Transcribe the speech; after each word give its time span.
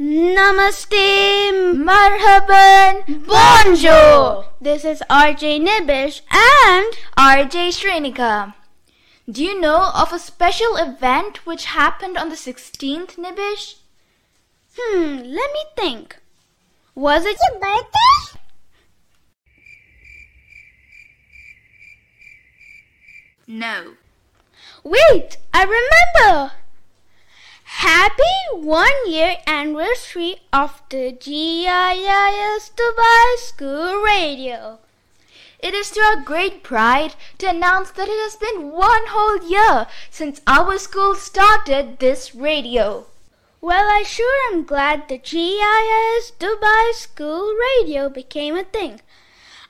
Namaste, 0.00 1.76
Marhaban, 1.76 3.26
Bonjour. 3.26 4.46
This 4.58 4.82
is 4.82 5.02
RJ 5.10 5.60
Nibish 5.60 6.22
and 6.30 6.90
RJ 7.18 7.68
Shrenika. 7.68 8.54
Do 9.30 9.44
you 9.44 9.60
know 9.60 9.90
of 9.94 10.14
a 10.14 10.18
special 10.18 10.76
event 10.76 11.44
which 11.44 11.66
happened 11.66 12.16
on 12.16 12.30
the 12.30 12.34
16th, 12.34 13.16
Nibish? 13.16 13.74
Hmm, 14.74 15.16
let 15.16 15.52
me 15.52 15.64
think. 15.76 16.16
Was 16.94 17.26
it 17.26 17.36
your 17.50 17.60
birthday? 17.60 18.40
No. 23.46 23.96
Wait, 24.82 25.36
I 25.52 25.64
remember! 25.64 26.52
Happy 27.80 28.36
one 28.52 29.10
year 29.10 29.38
anniversary 29.46 30.36
of 30.52 30.82
the 30.90 31.12
GIIS 31.12 32.72
Dubai 32.76 33.36
School 33.38 34.02
Radio. 34.02 34.80
It 35.60 35.72
is 35.72 35.90
to 35.92 36.00
our 36.00 36.20
great 36.20 36.62
pride 36.62 37.14
to 37.38 37.48
announce 37.48 37.90
that 37.92 38.06
it 38.06 38.20
has 38.20 38.36
been 38.36 38.72
one 38.72 39.06
whole 39.06 39.48
year 39.48 39.86
since 40.10 40.42
our 40.46 40.76
school 40.76 41.14
started 41.14 42.00
this 42.00 42.34
radio. 42.34 43.06
Well, 43.62 43.88
I 43.88 44.02
sure 44.02 44.52
am 44.52 44.64
glad 44.64 45.08
the 45.08 45.16
GIIS 45.16 46.32
Dubai 46.38 46.92
School 46.92 47.54
Radio 47.54 48.10
became 48.10 48.56
a 48.56 48.64
thing. 48.64 49.00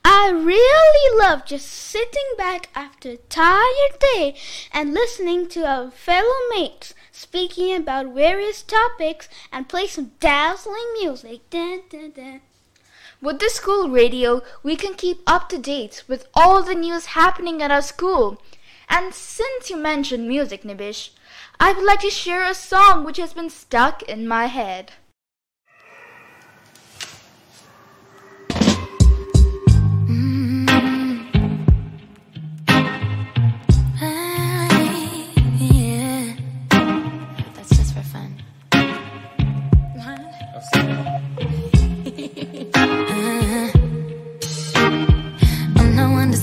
I 0.04 0.30
really 0.30 1.20
love 1.20 1.46
just 1.46 1.68
sitting 1.68 2.34
back 2.36 2.70
after 2.74 3.10
a 3.10 3.16
tired 3.28 4.00
day 4.00 4.34
and 4.72 4.94
listening 4.94 5.46
to 5.50 5.64
our 5.64 5.92
fellow 5.92 6.40
mates 6.50 6.92
speaking 7.20 7.76
about 7.76 8.14
various 8.14 8.62
topics 8.62 9.28
and 9.52 9.68
play 9.68 9.86
some 9.86 10.12
dazzling 10.20 10.90
music. 10.98 11.50
Dun, 11.50 11.82
dun, 11.90 12.12
dun. 12.12 12.40
With 13.20 13.40
the 13.40 13.50
school 13.50 13.90
radio, 13.90 14.40
we 14.62 14.74
can 14.74 14.94
keep 14.94 15.20
up 15.26 15.50
to 15.50 15.58
date 15.58 16.02
with 16.08 16.26
all 16.32 16.62
the 16.62 16.74
news 16.74 17.06
happening 17.06 17.60
at 17.60 17.70
our 17.70 17.82
school. 17.82 18.40
And 18.88 19.12
since 19.12 19.68
you 19.68 19.76
mentioned 19.76 20.28
music, 20.28 20.62
Nibish, 20.62 21.10
I 21.60 21.72
would 21.74 21.84
like 21.84 22.00
to 22.00 22.10
share 22.10 22.42
a 22.42 22.54
song 22.54 23.04
which 23.04 23.18
has 23.18 23.34
been 23.34 23.50
stuck 23.50 24.02
in 24.04 24.26
my 24.26 24.46
head. 24.46 24.92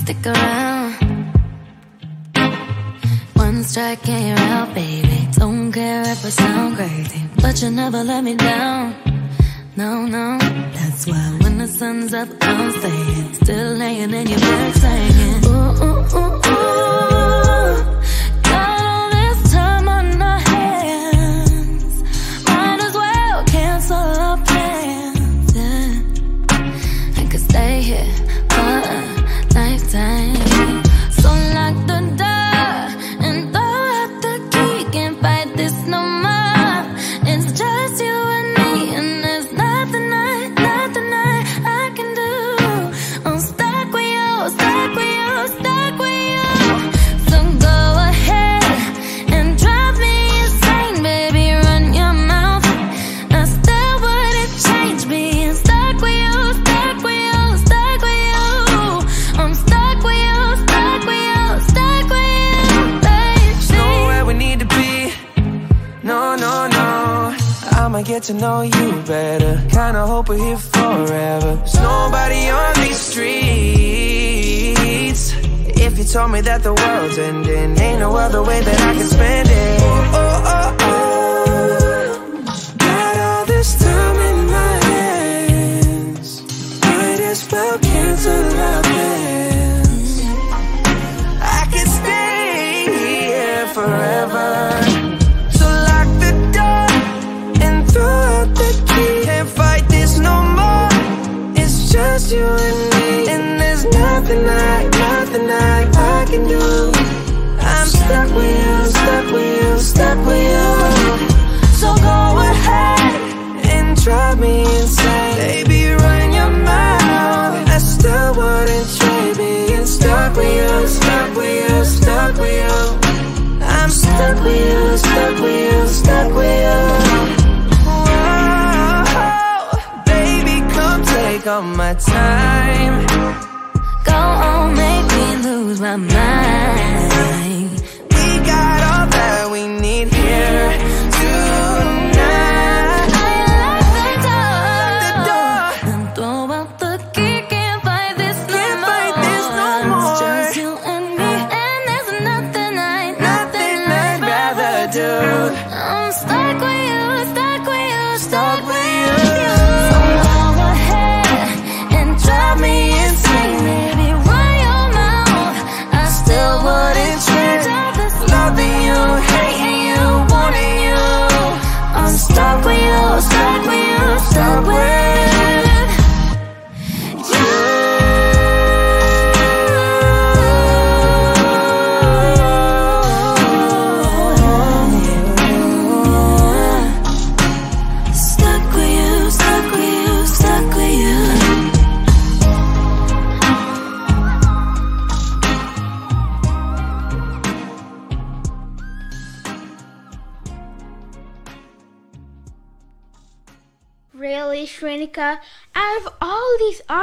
Stick 0.08 0.26
around. 0.26 0.92
One 3.34 3.62
strike 3.62 4.08
and 4.08 4.28
you're 4.28 4.48
out, 4.56 4.74
baby. 4.74 5.28
Don't 5.32 5.70
care 5.70 6.00
if 6.00 6.24
I 6.24 6.30
sound 6.30 6.76
crazy, 6.76 7.22
but 7.42 7.60
you 7.60 7.70
never 7.70 8.02
let 8.02 8.24
me 8.24 8.34
down. 8.34 8.94
No, 9.76 10.06
no, 10.06 10.38
that's 10.76 11.06
why 11.06 11.38
when 11.42 11.58
the 11.58 11.68
sun's 11.68 12.14
up, 12.14 12.28
I'm 12.40 12.70
staying. 12.78 13.34
Still 13.34 13.74
laying 13.74 14.14
in 14.14 14.26
your 14.28 14.40
bed, 14.40 14.74
saying, 14.74 15.44
ooh, 15.44 15.84
ooh, 15.84 16.16
ooh, 16.16 16.40
ooh. 16.46 17.17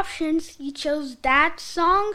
Options, 0.06 0.56
you 0.60 0.72
chose 0.72 1.16
that 1.24 1.60
song? 1.60 2.13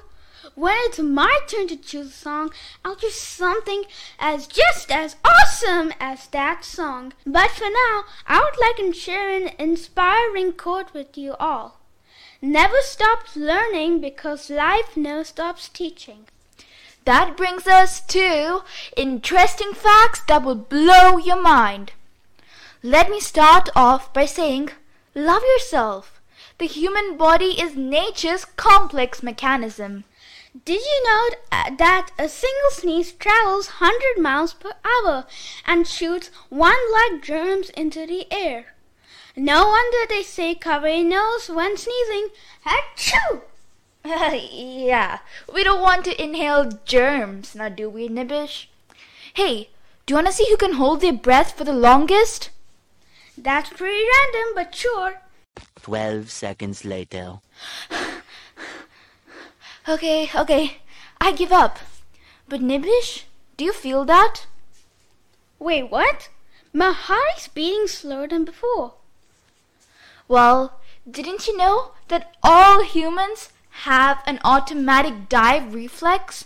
When 0.54 0.76
it's 0.86 1.00
my 1.00 1.40
turn 1.48 1.66
to 1.66 1.76
choose 1.76 2.06
a 2.06 2.12
song, 2.12 2.52
I'll 2.84 2.94
choose 2.94 3.20
something 3.20 3.82
as 4.16 4.46
just 4.46 4.92
as 4.92 5.16
awesome 5.24 5.92
as 5.98 6.28
that 6.28 6.64
song. 6.64 7.12
But 7.26 7.50
for 7.50 7.64
now, 7.64 8.04
I 8.28 8.38
would 8.38 8.60
like 8.60 8.76
to 8.76 8.98
share 8.98 9.28
an 9.28 9.50
inspiring 9.58 10.52
quote 10.52 10.94
with 10.94 11.18
you 11.18 11.34
all. 11.40 11.80
Never 12.40 12.76
stop 12.82 13.24
learning 13.34 14.00
because 14.00 14.50
life 14.50 14.96
never 14.96 15.24
stops 15.24 15.68
teaching. 15.68 16.28
That 17.04 17.36
brings 17.36 17.66
us 17.66 18.00
to 18.02 18.62
interesting 18.96 19.72
facts 19.72 20.22
that 20.28 20.44
will 20.44 20.54
blow 20.54 21.18
your 21.18 21.42
mind. 21.42 21.92
Let 22.84 23.10
me 23.10 23.18
start 23.18 23.68
off 23.74 24.12
by 24.12 24.26
saying, 24.26 24.70
love 25.12 25.42
yourself. 25.42 26.19
The 26.60 26.66
human 26.66 27.16
body 27.16 27.58
is 27.58 27.74
nature's 27.74 28.44
complex 28.44 29.22
mechanism. 29.22 30.04
Did 30.66 30.82
you 30.82 31.04
know 31.04 31.30
uh, 31.50 31.70
that 31.76 32.10
a 32.18 32.28
single 32.28 32.70
sneeze 32.70 33.12
travels 33.12 33.80
100 33.80 34.20
miles 34.20 34.52
per 34.52 34.74
hour 34.84 35.24
and 35.64 35.86
shoots 35.86 36.30
one 36.50 36.76
lakh 36.92 37.22
germs 37.22 37.70
into 37.70 38.06
the 38.06 38.30
air? 38.30 38.74
No 39.34 39.68
wonder 39.68 40.06
they 40.06 40.22
say 40.22 40.54
cover 40.54 40.86
your 40.86 41.08
nose 41.08 41.48
when 41.48 41.78
sneezing. 41.78 42.28
Achoo! 42.66 43.40
yeah, 44.84 45.20
we 45.50 45.64
don't 45.64 45.80
want 45.80 46.04
to 46.04 46.22
inhale 46.22 46.70
germs, 46.84 47.54
now 47.54 47.70
do 47.70 47.88
we, 47.88 48.06
Nibish? 48.06 48.66
Hey, 49.32 49.70
do 50.04 50.12
you 50.12 50.16
want 50.16 50.26
to 50.26 50.32
see 50.34 50.46
who 50.50 50.58
can 50.58 50.74
hold 50.74 51.00
their 51.00 51.14
breath 51.14 51.56
for 51.56 51.64
the 51.64 51.72
longest? 51.72 52.50
That's 53.38 53.70
pretty 53.70 54.04
random, 54.04 54.52
but 54.54 54.74
sure. 54.74 55.22
Twelve 55.82 56.30
seconds 56.30 56.84
later. 56.84 57.40
Okay, 59.88 60.30
okay, 60.36 60.76
I 61.20 61.32
give 61.32 61.50
up. 61.50 61.78
But 62.48 62.60
Nibish, 62.60 63.24
do 63.56 63.64
you 63.64 63.72
feel 63.72 64.04
that? 64.04 64.46
Wait, 65.58 65.90
what? 65.90 66.28
My 66.72 66.92
heart 66.92 67.38
is 67.38 67.48
beating 67.48 67.88
slower 67.88 68.28
than 68.28 68.44
before. 68.44 68.94
Well, 70.28 70.80
didn't 71.10 71.48
you 71.48 71.56
know 71.56 71.92
that 72.08 72.36
all 72.42 72.84
humans 72.84 73.48
have 73.84 74.22
an 74.26 74.38
automatic 74.44 75.28
dive 75.28 75.74
reflex? 75.74 76.44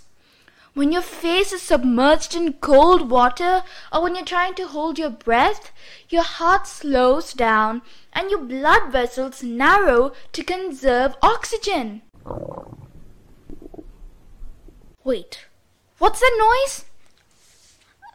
When 0.73 0.91
your 0.91 1.03
face 1.03 1.53
is 1.53 1.63
submerged 1.63 2.35
in 2.35 2.55
cold 2.55 3.11
water 3.11 3.63
or 3.93 4.03
when 4.03 4.15
you're 4.17 4.25
trying 4.25 4.55
to 4.55 4.67
hold 4.67 4.99
your 4.99 5.11
breath, 5.11 5.71
your 6.09 6.23
heart 6.23 6.67
slows 6.67 7.33
down 7.33 7.83
and 8.15 8.31
your 8.31 8.41
blood 8.41 8.93
vessels 8.93 9.43
narrow 9.43 10.13
to 10.33 10.45
conserve 10.45 11.17
oxygen. 11.23 12.03
Wait, 15.03 15.47
what's 15.99 16.21
that 16.21 16.37
noise? 16.39 16.85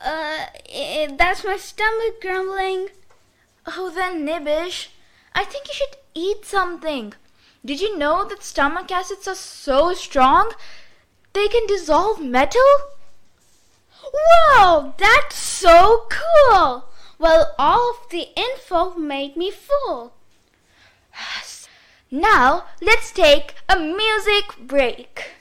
Uh, 0.02 0.46
eh, 0.70 1.08
that's 1.18 1.44
my 1.44 1.58
stomach 1.58 2.22
grumbling. 2.22 2.88
Oh, 3.68 3.92
then, 3.94 4.26
Nibish, 4.26 4.88
I 5.36 5.44
think 5.44 5.68
you 5.68 5.74
should 5.74 5.98
eat 6.16 6.46
something. 6.46 7.14
Did 7.64 7.82
you 7.82 7.98
know 7.98 8.26
that 8.26 8.42
stomach 8.42 8.92
acids 8.92 9.28
are 9.28 9.36
so 9.36 9.94
strong 9.94 10.54
they 11.34 11.48
can 11.48 11.68
dissolve 11.68 12.22
metal? 12.22 12.62
Whoa, 14.02 14.94
that's 14.98 15.36
so 15.36 16.08
cool! 16.10 16.89
Well, 17.20 17.54
all 17.60 17.92
of 17.92 18.10
the 18.12 18.28
info 18.38 18.96
made 18.96 19.36
me 19.36 19.52
full. 19.52 20.14
Now, 22.10 22.64
let's 22.82 23.12
take 23.12 23.56
a 23.68 23.78
music 23.78 24.46
break. 24.58 25.34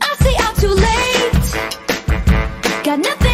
I 0.00 0.14
say 0.20 0.34
I'm 0.38 0.54
too 0.54 0.74
late. 0.88 1.52
Got 2.84 3.00
nothing 3.00 3.29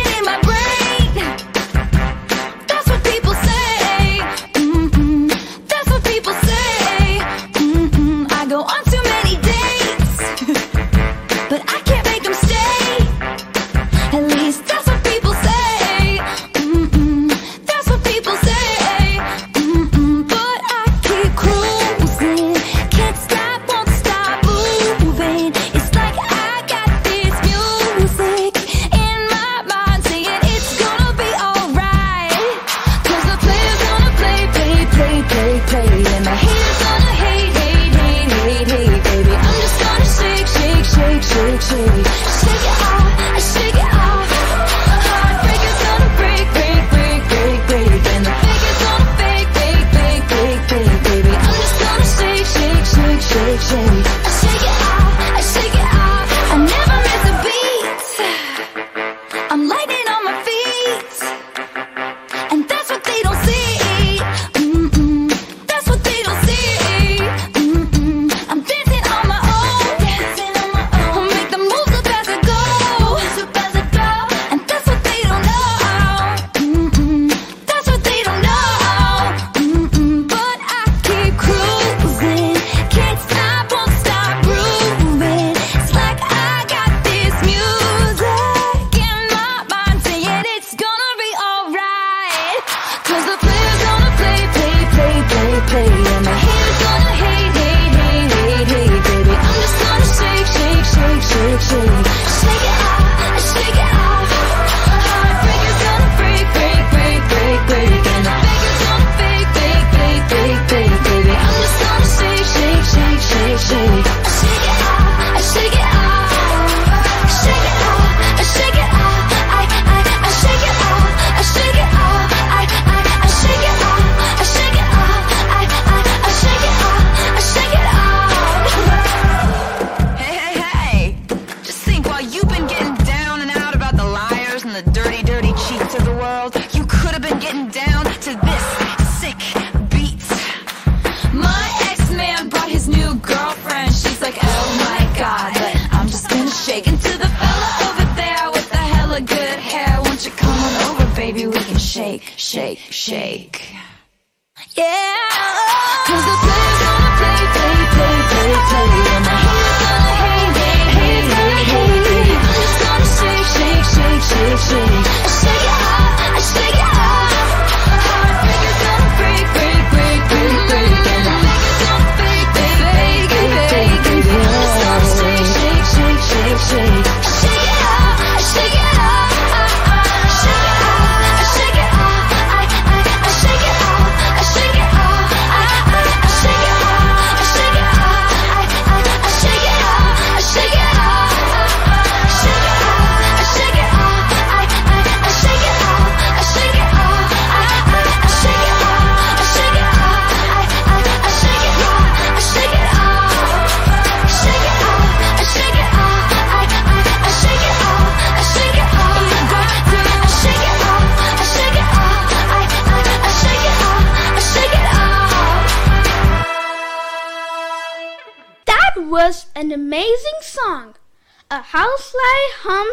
shake, 41.68 41.95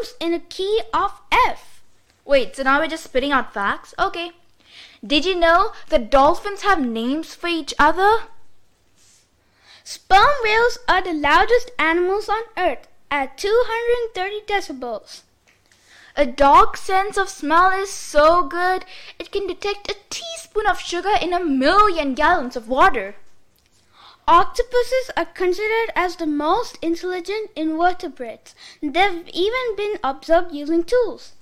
hums 0.04 0.16
in 0.20 0.34
a 0.34 0.40
key 0.40 0.82
of 0.94 1.22
F. 1.32 1.82
Wait, 2.26 2.56
so 2.56 2.64
now 2.64 2.80
we're 2.80 2.88
just 2.88 3.04
spitting 3.04 3.32
out 3.32 3.54
facts? 3.54 3.94
Okay. 3.98 4.32
Did 5.06 5.26
you 5.26 5.36
know 5.36 5.72
that 5.90 6.10
dolphins 6.10 6.62
have 6.62 6.82
names 6.82 7.36
for 7.36 7.48
each 7.48 7.74
other? 7.80 8.24
Sperm 9.84 10.34
whales 10.44 10.78
are 10.88 11.02
the 11.02 11.14
loudest 11.14 11.72
animals 11.78 12.30
on 12.30 12.44
earth 12.58 12.88
at 13.12 13.38
230 13.38 14.42
decibels. 14.48 15.22
A 16.16 16.26
dog's 16.26 16.80
sense 16.80 17.18
of 17.18 17.28
smell 17.28 17.72
is 17.72 17.90
so 17.90 18.44
good, 18.44 18.86
it 19.20 19.32
can 19.32 19.48
detect 19.48 19.92
a 19.92 19.96
teaspoon 20.10 20.68
of 20.68 20.80
sugar 20.80 21.16
in 21.22 21.34
a 21.34 21.44
million 21.44 22.14
gallons 22.14 22.56
of 22.56 22.70
water. 22.70 23.16
Octopuses 24.28 25.12
are 25.18 25.26
considered 25.26 25.92
as 25.96 26.16
the 26.16 26.26
most 26.26 26.78
intelligent 26.82 27.52
invertebrates. 27.56 28.56
They've 28.82 29.28
even 29.28 29.76
been 29.76 29.98
observed 30.04 30.54
using 30.54 30.84
tools. 30.84 31.34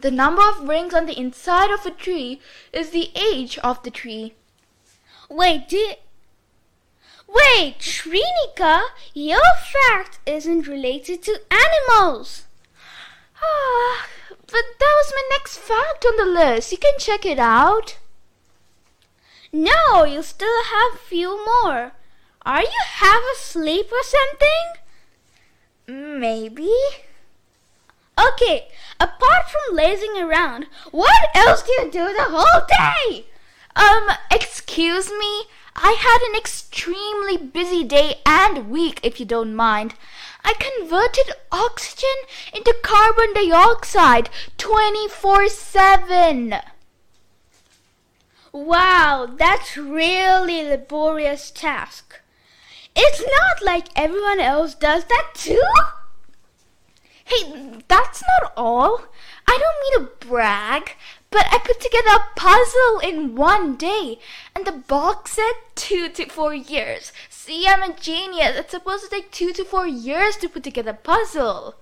The 0.00 0.10
number 0.10 0.42
of 0.48 0.66
rings 0.66 0.94
on 0.94 1.04
the 1.04 1.18
inside 1.18 1.70
of 1.70 1.84
a 1.84 1.90
tree 1.90 2.40
is 2.72 2.90
the 2.90 3.10
age 3.14 3.58
of 3.58 3.82
the 3.82 3.90
tree. 3.90 4.34
Wait, 5.28 5.70
Wait, 7.32 7.78
Shrinika, 7.78 8.82
your 9.14 9.40
fact 9.72 10.18
isn't 10.26 10.66
related 10.66 11.22
to 11.22 11.40
animals. 11.50 12.46
Ah, 13.40 14.08
but 14.46 14.64
that 14.78 14.94
was 14.96 15.12
my 15.14 15.22
next 15.30 15.58
fact 15.58 16.04
on 16.04 16.16
the 16.16 16.24
list. 16.24 16.72
You 16.72 16.78
can 16.78 16.98
check 16.98 17.24
it 17.24 17.38
out. 17.38 17.98
No, 19.52 20.04
you 20.04 20.22
still 20.22 20.64
have 20.64 21.00
few 21.00 21.44
more. 21.44 21.92
Are 22.46 22.62
you 22.62 22.80
half 22.86 23.22
asleep 23.36 23.90
or 23.92 24.02
something? 24.02 26.20
Maybe. 26.20 26.70
Okay, 28.18 28.68
apart 29.00 29.50
from 29.50 29.76
lazing 29.76 30.16
around, 30.18 30.66
what 30.90 31.30
else 31.34 31.62
do 31.62 31.72
you 31.72 31.90
do 31.90 32.12
the 32.12 32.26
whole 32.28 32.66
day? 32.68 33.26
Um, 33.74 34.08
excuse 34.30 35.10
me. 35.10 35.44
I 35.76 35.92
had 35.92 36.18
an 36.28 36.36
extremely 36.38 37.36
busy 37.36 37.84
day 37.84 38.16
and 38.26 38.70
week, 38.70 39.00
if 39.02 39.18
you 39.18 39.26
don't 39.26 39.54
mind. 39.54 39.94
I 40.44 40.54
converted 40.54 41.32
oxygen 41.50 42.08
into 42.54 42.74
carbon 42.82 43.32
dioxide 43.34 44.28
24 44.58 45.48
7. 45.48 46.54
Wow, 48.52 49.28
that's 49.38 49.76
really 49.76 50.64
laborious 50.64 51.50
task. 51.50 52.20
It's 52.96 53.20
not 53.20 53.64
like 53.64 53.88
everyone 53.94 54.40
else 54.40 54.74
does 54.74 55.04
that 55.04 55.28
too. 55.34 55.62
Hey, 57.24 57.82
that's 57.86 58.22
not 58.22 58.52
all. 58.56 59.02
I 59.46 59.56
don't 59.58 60.02
mean 60.02 60.10
to 60.10 60.26
brag, 60.26 60.96
but 61.30 61.46
I 61.52 61.58
put 61.58 61.80
together 61.80 62.10
a 62.10 62.34
puzzle 62.34 62.98
in 63.02 63.36
one 63.36 63.76
day, 63.76 64.18
and 64.54 64.66
the 64.66 64.72
box 64.72 65.32
said 65.32 65.52
two 65.76 66.08
to 66.08 66.26
four 66.26 66.52
years. 66.52 67.12
See, 67.28 67.68
I'm 67.68 67.82
a 67.82 67.94
genius. 67.94 68.56
It's 68.56 68.72
supposed 68.72 69.04
to 69.04 69.10
take 69.10 69.30
two 69.30 69.52
to 69.52 69.64
four 69.64 69.86
years 69.86 70.36
to 70.38 70.48
put 70.48 70.64
together 70.64 70.90
a 70.90 70.94
puzzle. 70.94 71.76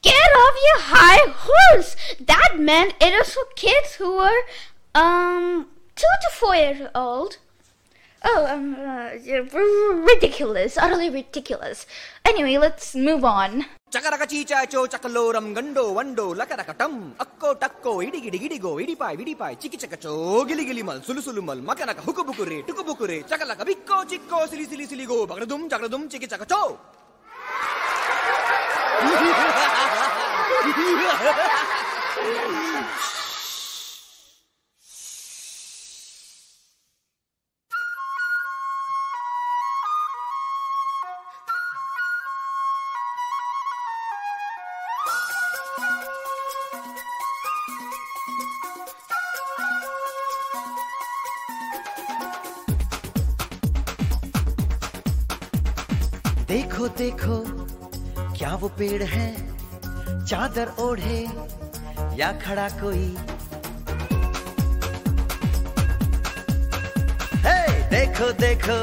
Get 0.00 0.14
off 0.14 0.56
your 0.64 0.80
high 0.84 1.32
horse! 1.34 1.96
That 2.20 2.58
meant 2.58 2.94
it 3.00 3.18
was 3.18 3.34
for 3.34 3.46
kids 3.56 3.94
who 3.94 4.16
were, 4.16 4.42
um, 4.94 5.66
two 5.96 6.14
to 6.22 6.30
four 6.30 6.54
years 6.56 6.80
old. 6.96 7.38
Oh, 8.22 8.46
um, 8.46 8.74
uh, 8.76 9.10
ridiculous, 10.04 10.76
utterly 10.76 11.10
ridiculous. 11.10 11.86
Anyway, 12.24 12.56
let's 12.58 12.94
move 13.00 13.24
on. 13.26 13.52
ಚಕರಕ 13.90 14.22
ಚೀಚಾಚೋ 14.30 14.80
ಚಕಲೋರಂ 14.92 15.46
ಗಂಡೋ 15.56 15.84
ವಂಡೋ 15.96 16.24
ಲಕರಕ 16.40 16.70
ಟಂ 16.80 16.94
ಅಕ್ಕೋ 17.24 17.50
ಟಕ್ಕೋ 17.62 17.92
ಇಡಿಗಿಡಿ 18.06 18.38
ಇಡಿಗೋ 18.46 18.72
ಇಡಿಪಾಯ್ 18.84 19.16
ವಿಡಿಪಾಯ್ 19.20 19.56
ಚಿಕಿ 19.62 19.78
ಚಕಚೋ 19.84 20.12
Gili 20.48 20.64
Gili 20.68 20.82
Mal 20.88 21.00
Sulu 21.06 21.22
Sulu 21.26 21.42
Mal 21.48 21.62
ಮಕನಕ 21.68 22.04
ಹುಕು 22.08 22.24
ಬುಕುರೆ 22.28 22.58
ಟುಕು 22.68 22.84
ಬುಕುರೆ 22.88 23.18
ಚಕಲಕ 23.30 23.60
ಬಿಕ್ಕೋ 23.70 23.98
ಚಿಕ್ಕೋ 24.12 24.40
ಸಿಲಿ 24.52 24.66
ಸಿಲಿ 24.72 24.86
ಸಿಲಿಗೋ 24.92 25.18
ಬಗಡದುಂ 25.32 25.64
ಚಗಡದುಂ 25.74 26.04
ಚಿಕಿ 26.14 26.28
ಚಕಚೋ 26.34 26.62
Ha 31.20 32.94
ha! 33.06 33.27
पेड़ 58.78 59.02
है, 59.02 59.28
चादर 60.24 60.68
ओढ़े, 60.78 61.20
या 62.16 62.30
खड़ा 62.42 62.68
कोई। 62.80 63.06
हे 67.44 67.58
देखो 67.90 68.30
देखो, 68.38 68.78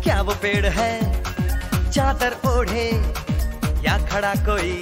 क्या 0.00 0.20
वो 0.22 0.34
पेड़ 0.42 0.66
है, 0.68 0.92
चादर 1.90 2.36
ओढ़े, 2.48 2.86
या 3.84 3.98
खड़ा 4.06 4.34
कोई। 4.46 4.78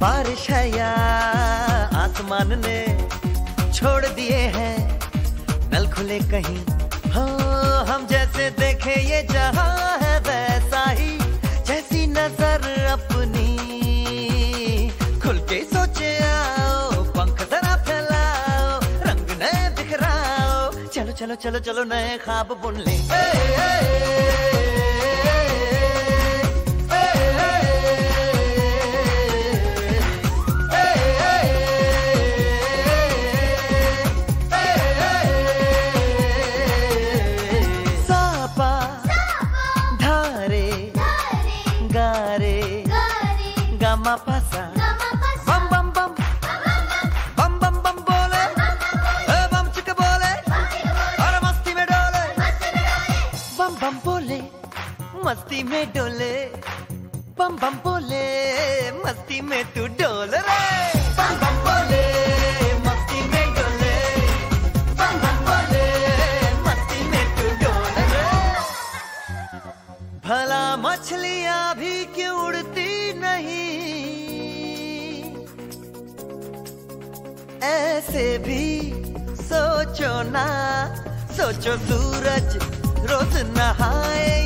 बारिश 0.00 0.48
है 0.50 0.64
या 0.70 0.92
आसमान 1.96 2.58
ने 2.60 2.78
छोड़ 3.72 4.04
दिए 4.06 4.40
हैं, 4.56 4.76
नल 5.72 5.90
खुले 5.92 6.18
कहीं। 6.30 6.58
हो, 7.14 7.26
हम 7.90 8.06
जैसे 8.06 8.50
देखे 8.60 9.00
ये 9.02 9.22
जहाँ 9.32 9.98
है 9.98 10.05
चलो 21.15 21.15
चलो 21.19 21.35
चलो 21.43 21.59
चलो 21.67 21.83
नए 21.91 22.17
ख्वाब 22.23 22.47
बुन 22.61 22.75
ले 22.85 22.91
ए, 22.91 23.19
ए, 23.19 23.65
ए, 23.65 24.44
मस्ती 55.56 55.68
में 55.72 55.92
डोले, 55.92 56.34
बम 57.38 57.56
बम 57.56 57.74
बोले, 57.84 58.24
मस्ती 59.00 59.40
में 59.40 59.64
तू 59.72 59.86
डोल 59.96 60.28
रे। 60.28 60.40
बम 61.16 61.32
बम 61.40 61.56
बोले, 61.64 62.02
मस्ती 62.84 63.20
में 63.32 63.46
डोले, 63.56 63.94
बम 64.98 65.14
बम 65.22 65.38
बोले, 65.48 65.86
मस्ती 66.66 67.00
में 67.08 67.24
तू 67.36 67.48
डोल 67.62 67.96
भला 70.26 70.76
मछलियाँ 70.76 71.74
भी 71.76 72.04
क्यों 72.14 72.36
उड़ती 72.44 73.12
नहीं? 73.20 73.72
ऐसे 77.64 78.26
भी 78.44 78.64
सोचो 79.48 80.12
ना, 80.32 80.46
सोचो 81.38 81.76
सूरज 81.88 82.58
रोज 83.10 83.36
नहाए 83.56 84.45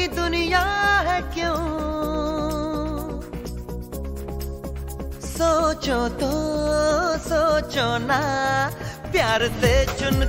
अपनी 0.00 0.16
दुनिया 0.16 0.60
है 1.06 1.20
क्यों? 1.34 1.56
सोचो 5.20 5.98
तो 6.20 6.30
सोचो 7.28 7.86
ना 8.06 8.20
प्यार 9.12 9.46
से 9.60 9.72
चुन 10.00 10.24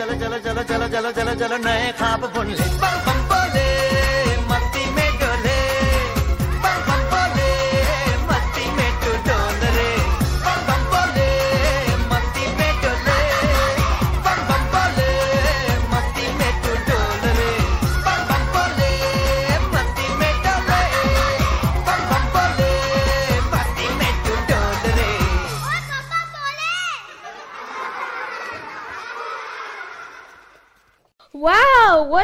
चलो 0.00 0.14
चलो 0.20 0.38
चलो 0.44 0.62
चलो 0.70 0.86
चलो 0.88 1.10
चलो 1.12 1.34
चलो 1.40 1.56
नए 1.64 1.92
खाप 2.00 2.20
बुन 2.34 2.48
ले 2.58 2.68
बम 2.82 2.96
बम 3.06 3.18
बोले 3.30 3.89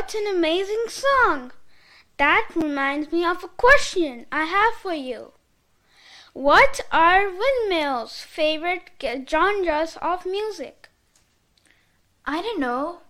what 0.06 0.14
an 0.14 0.36
amazing 0.36 0.84
song! 0.86 1.50
That 2.16 2.50
reminds 2.54 3.10
me 3.10 3.24
of 3.24 3.42
a 3.42 3.48
question 3.48 4.26
I 4.30 4.44
have 4.44 4.74
for 4.74 4.94
you. 4.94 5.32
What 6.32 6.80
are 6.92 7.28
windmills' 7.28 8.20
favorite 8.20 8.90
genres 9.28 9.98
of 10.00 10.24
music? 10.24 10.90
I 12.24 12.40
don't 12.40 12.60
know. 12.60 13.00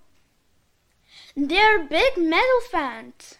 They're 1.36 1.84
big 1.84 2.16
metal 2.16 2.62
fans. 2.70 3.34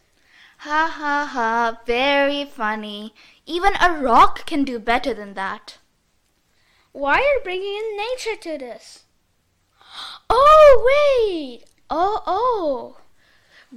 Ha 0.59 0.93
ha 0.95 1.27
ha, 1.33 1.81
very 1.87 2.45
funny. 2.45 3.15
Even 3.47 3.73
a 3.81 3.99
rock 4.03 4.45
can 4.45 4.65
do 4.65 4.79
better 4.79 5.15
than 5.15 5.33
that. 5.33 5.79
Why 6.93 7.15
are 7.15 7.21
you 7.21 7.41
bringing 7.43 7.75
in 7.75 7.97
nature 7.97 8.37
to 8.39 8.59
this? 8.59 9.05
Oh, 10.29 10.85
wait! 10.85 11.65
Oh, 11.89 12.23
oh! 12.27 12.99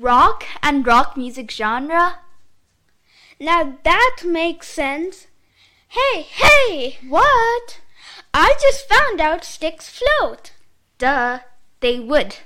Rock 0.01 0.45
and 0.63 0.87
rock 0.87 1.17
music 1.17 1.51
genre? 1.51 2.19
Now 3.37 3.77
that 3.83 4.19
makes 4.25 4.69
sense. 4.69 5.27
Hey, 5.89 6.21
hey! 6.21 6.99
What? 7.05 7.81
I 8.33 8.55
just 8.61 8.87
found 8.87 9.19
out 9.19 9.43
sticks 9.43 9.89
float. 9.89 10.53
Duh, 10.99 11.39
they 11.81 11.99
would. 11.99 12.37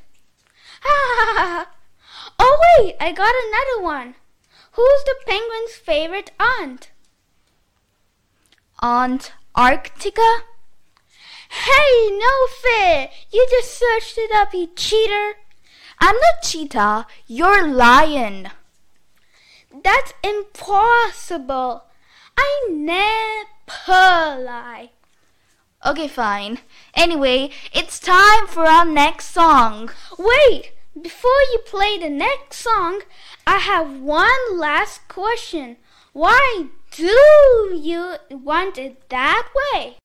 Ha 0.81 1.67
Oh, 2.39 2.59
wait! 2.79 2.95
I 2.99 3.11
got 3.11 3.35
another 3.35 3.83
one. 3.83 4.15
Who's 4.71 5.03
the 5.03 5.15
penguin's 5.27 5.75
favorite 5.75 6.31
aunt? 6.39 6.89
Aunt 8.79 9.31
Arctica? 9.55 10.39
Hey, 11.51 12.09
no 12.17 12.47
fair! 12.63 13.11
You 13.31 13.45
just 13.51 13.77
searched 13.77 14.17
it 14.17 14.31
up, 14.33 14.55
you 14.55 14.69
cheater! 14.75 15.35
I'm 16.05 16.17
not 16.17 16.43
cheetah, 16.43 17.07
you're 17.27 17.65
lion. 17.65 18.49
That's 19.85 20.13
impossible. 20.21 21.85
I 22.37 22.67
never 22.69 24.43
lie. 24.43 24.89
Okay, 25.85 26.09
fine. 26.09 26.59
Anyway, 26.93 27.51
it's 27.71 28.01
time 28.01 28.47
for 28.47 28.65
our 28.65 28.83
next 28.83 29.27
song. 29.27 29.91
Wait, 30.19 30.73
before 31.01 31.41
you 31.53 31.59
play 31.65 31.97
the 31.97 32.09
next 32.09 32.57
song, 32.57 33.03
I 33.47 33.59
have 33.59 34.01
one 34.01 34.59
last 34.59 35.07
question. 35.07 35.77
Why 36.11 36.65
do 36.91 37.79
you 37.81 38.15
want 38.29 38.77
it 38.77 39.07
that 39.07 39.47
way? 39.55 39.95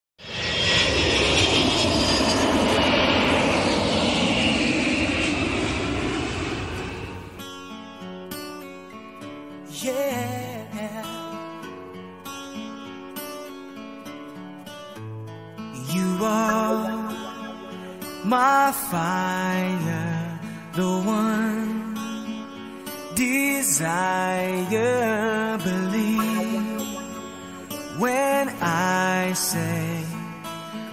Yeah. 9.81 11.05
You 15.95 16.19
are 16.25 16.89
my 18.25 18.73
fire, 18.91 20.41
the 20.73 20.91
one 21.07 21.95
desire. 23.15 24.79
Believe 25.59 26.99
when 28.01 28.49
I 28.61 29.33
say 29.35 30.05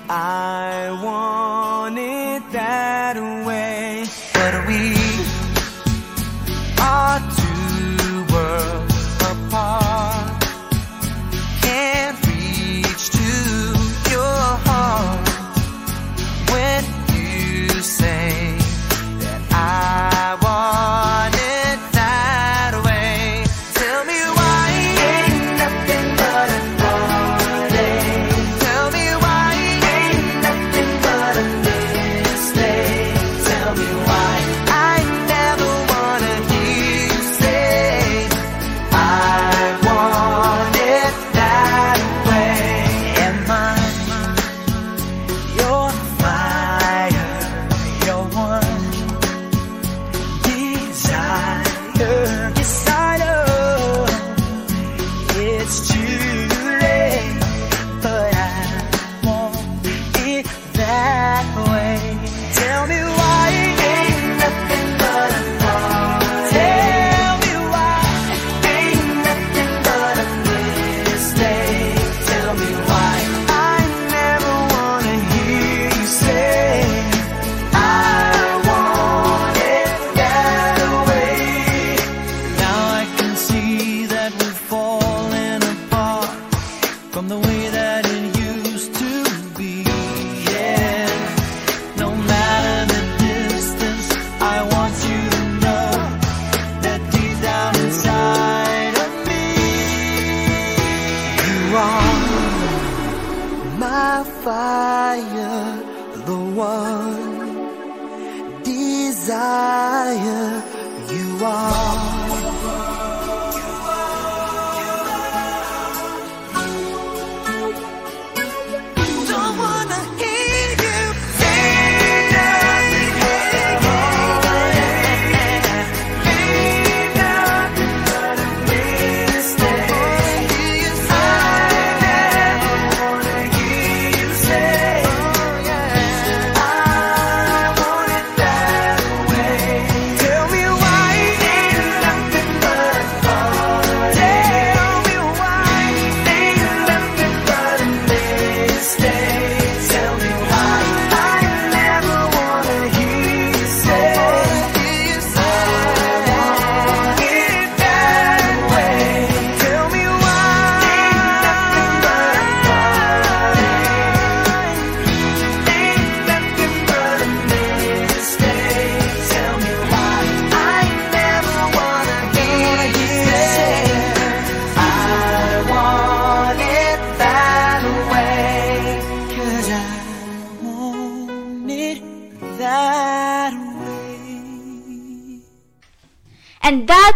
I 0.08 0.92
want 1.04 1.98
it 1.98 2.35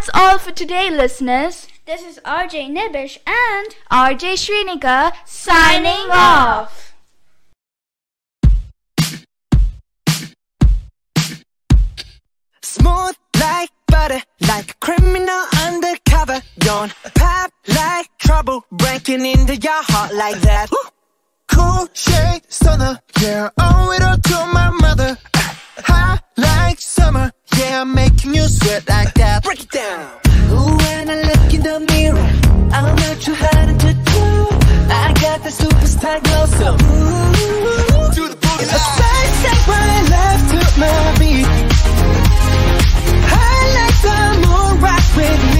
That's 0.09 0.21
all 0.23 0.39
for 0.39 0.51
today, 0.51 0.89
listeners. 0.89 1.67
This 1.85 2.01
is 2.01 2.19
RJ 2.25 2.71
Nibish 2.71 3.19
and 3.27 3.75
RJ 3.91 4.37
Srinika 4.41 5.11
signing 5.25 6.09
off. 6.09 6.93
Smooth 12.63 13.15
like 13.39 13.69
butter, 13.87 14.21
like 14.47 14.71
a 14.71 14.73
criminal 14.79 15.43
undercover. 15.61 16.41
Don't 16.59 16.91
pop 17.13 17.51
like 17.67 18.09
trouble, 18.17 18.65
breaking 18.71 19.25
into 19.25 19.57
your 19.57 19.83
heart 19.83 20.13
like 20.15 20.41
that. 20.41 20.71
cool 21.47 21.87
shade 21.93 22.41
stunner, 22.47 22.99
yeah, 23.21 23.49
owe 23.59 23.91
it 23.91 24.01
all 24.01 24.17
to 24.17 24.53
my 24.53 24.69
mother. 24.71 25.17
High 25.83 26.19
like 26.37 26.79
summer 26.79 27.31
yeah, 27.59 27.81
I'm 27.81 27.93
making 27.93 28.33
you 28.33 28.43
sweat 28.47 28.87
like 28.87 29.13
that. 29.15 29.43
Break 29.43 29.63
it 29.63 29.69
down. 29.69 29.99
Ooh, 30.51 30.77
when 30.77 31.09
I 31.09 31.15
look 31.29 31.53
in 31.53 31.61
the 31.61 31.79
mirror 31.91 32.29
I'm 32.71 32.95
not 32.95 33.19
too 33.19 33.35
hard 33.35 33.79
to 33.83 33.91
do. 34.13 34.25
I 35.03 35.13
got 35.19 35.43
the 35.43 35.51
superstar 35.61 36.23
glow 36.23 36.45
so. 36.59 36.69
Ooh, 36.71 38.13
to 38.15 38.21
the 38.31 38.37
boogie 38.43 38.63
It's 38.63 38.71
a 38.71 38.81
space 38.95 39.39
that 39.43 39.59
my 39.67 39.91
love 40.15 40.41
took 40.51 40.71
my 40.83 40.99
beat. 41.19 41.47
I 43.27 43.51
like 43.77 43.97
the 44.07 44.17
moon 44.47 44.81
rock 44.81 45.05
with 45.17 45.55
me. 45.55 45.58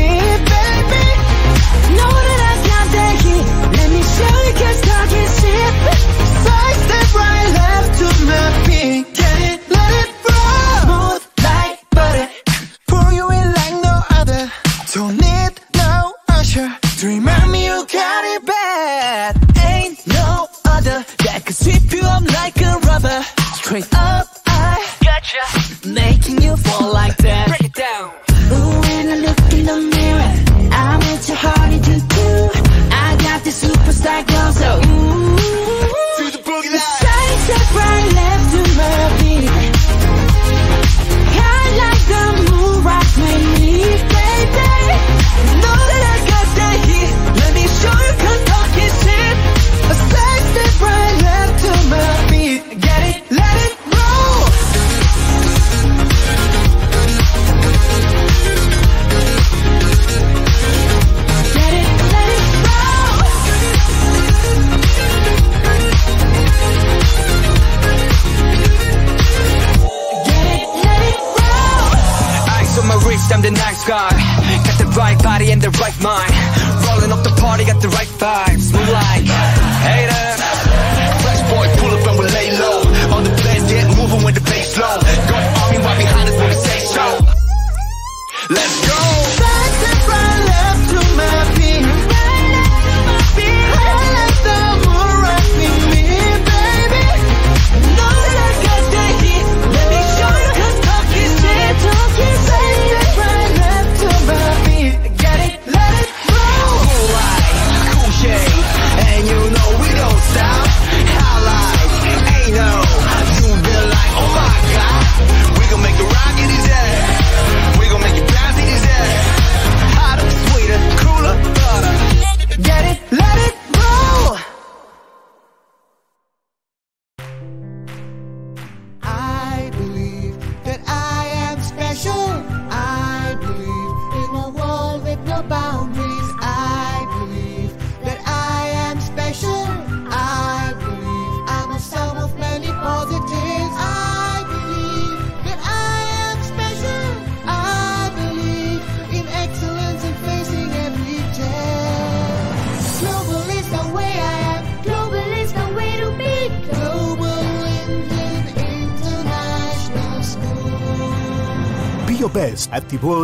Remind 17.03 17.51
me 17.53 17.65
you 17.65 17.85
got 17.85 18.25
it 18.35 18.45
bad. 18.45 19.37
Ain't 19.57 20.05
no 20.05 20.47
other 20.65 21.05
that 21.23 21.43
could 21.45 21.55
sweep 21.55 21.93
you 21.93 22.01
up 22.01 22.23
like 22.33 22.59
a 22.59 22.77
rubber. 22.87 23.23
Straight 23.55 23.87
up 23.95 24.28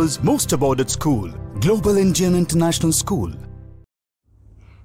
world's 0.06 0.22
most 0.22 0.52
awarded 0.52 0.88
school, 0.88 1.28
Global 1.58 1.96
Indian 1.96 2.36
International 2.36 2.92
School. 2.92 3.32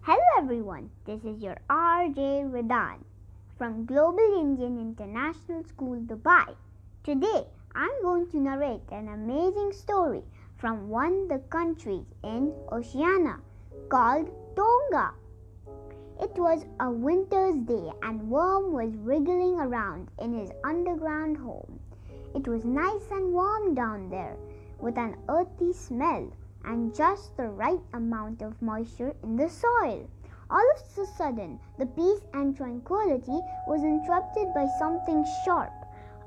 Hello 0.01 0.29
everyone, 0.39 0.89
this 1.05 1.23
is 1.23 1.39
your 1.39 1.57
RJ 1.69 2.49
Vidan 2.49 2.97
from 3.55 3.85
Global 3.85 4.39
Indian 4.41 4.79
International 4.79 5.63
School, 5.65 6.01
Dubai. 6.07 6.55
Today, 7.03 7.45
I'm 7.75 8.01
going 8.01 8.31
to 8.31 8.37
narrate 8.37 8.81
an 8.91 9.09
amazing 9.09 9.73
story 9.73 10.23
from 10.57 10.89
one 10.89 11.13
of 11.13 11.29
the 11.29 11.39
countries 11.49 12.07
in 12.23 12.51
Oceania 12.71 13.37
called 13.89 14.27
Tonga. 14.55 15.11
It 16.19 16.33
was 16.35 16.65
a 16.79 16.89
winter's 16.89 17.57
day 17.67 17.91
and 18.01 18.27
Worm 18.27 18.71
was 18.73 18.95
wriggling 18.95 19.59
around 19.59 20.07
in 20.19 20.33
his 20.33 20.49
underground 20.63 21.37
home. 21.37 21.79
It 22.33 22.47
was 22.47 22.65
nice 22.65 23.05
and 23.11 23.31
warm 23.33 23.75
down 23.75 24.09
there 24.09 24.35
with 24.81 24.97
an 24.97 25.15
earthy 25.29 25.71
smell 25.71 26.31
and 26.65 26.93
just 26.93 27.37
the 27.37 27.47
right 27.47 27.81
amount 27.93 28.41
of 28.41 28.61
moisture 28.61 29.13
in 29.23 29.35
the 29.35 29.49
soil. 29.49 30.09
All 30.49 30.71
of 30.75 30.97
a 30.97 31.05
sudden, 31.17 31.59
the 31.77 31.85
peace 31.85 32.21
and 32.33 32.55
tranquility 32.55 33.39
was 33.67 33.83
interrupted 33.83 34.53
by 34.53 34.67
something 34.79 35.25
sharp, 35.45 35.71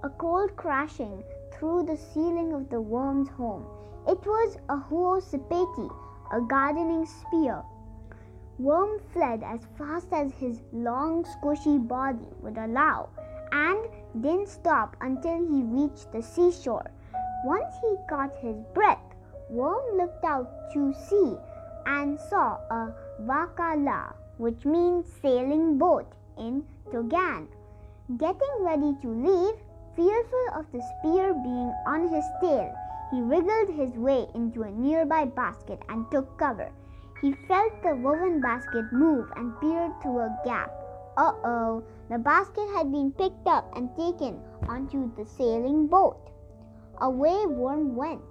a 0.02 0.08
cold 0.08 0.56
crashing 0.56 1.22
through 1.52 1.82
the 1.82 1.96
ceiling 1.96 2.52
of 2.52 2.70
the 2.70 2.80
worm's 2.80 3.28
home. 3.28 3.66
It 4.08 4.24
was 4.24 4.56
a 4.68 4.76
huosipeti, 4.76 5.94
a 6.32 6.40
gardening 6.40 7.06
spear. 7.06 7.62
Worm 8.58 9.00
fled 9.12 9.42
as 9.42 9.66
fast 9.76 10.12
as 10.12 10.32
his 10.32 10.62
long, 10.72 11.24
squishy 11.24 11.78
body 11.86 12.28
would 12.40 12.56
allow 12.56 13.08
and 13.52 13.88
didn't 14.20 14.48
stop 14.48 14.96
until 15.00 15.38
he 15.38 15.62
reached 15.62 16.12
the 16.12 16.22
seashore. 16.22 16.90
Once 17.44 17.74
he 17.82 17.94
caught 18.08 18.34
his 18.38 18.56
breath, 18.72 19.04
Worm 19.50 19.98
looked 19.98 20.24
out 20.24 20.48
to 20.72 20.94
sea 20.94 21.36
and 21.84 22.18
saw 22.18 22.56
a 22.70 22.94
vakala, 23.20 24.14
which 24.38 24.64
means 24.64 25.06
sailing 25.20 25.76
boat, 25.76 26.06
in 26.38 26.64
Tongan. 26.90 27.46
Getting 28.16 28.56
ready 28.60 28.96
to 29.02 29.08
leave, 29.08 29.56
fearful 29.94 30.46
of 30.54 30.64
the 30.72 30.82
spear 30.98 31.34
being 31.34 31.72
on 31.86 32.08
his 32.08 32.24
tail, 32.40 32.74
he 33.10 33.20
wriggled 33.20 33.76
his 33.76 33.92
way 33.98 34.26
into 34.34 34.62
a 34.62 34.70
nearby 34.70 35.26
basket 35.26 35.80
and 35.90 36.10
took 36.10 36.38
cover. 36.38 36.72
He 37.20 37.34
felt 37.46 37.82
the 37.82 37.94
woven 37.94 38.40
basket 38.40 38.90
move 38.90 39.30
and 39.36 39.60
peered 39.60 39.92
through 40.00 40.20
a 40.20 40.40
gap. 40.46 40.72
Uh 41.18 41.32
oh, 41.44 41.84
the 42.08 42.18
basket 42.18 42.68
had 42.74 42.90
been 42.90 43.12
picked 43.12 43.46
up 43.46 43.70
and 43.76 43.94
taken 43.96 44.40
onto 44.66 45.14
the 45.14 45.26
sailing 45.26 45.86
boat. 45.86 46.30
Away 47.00 47.46
Worm 47.46 47.96
went 47.96 48.22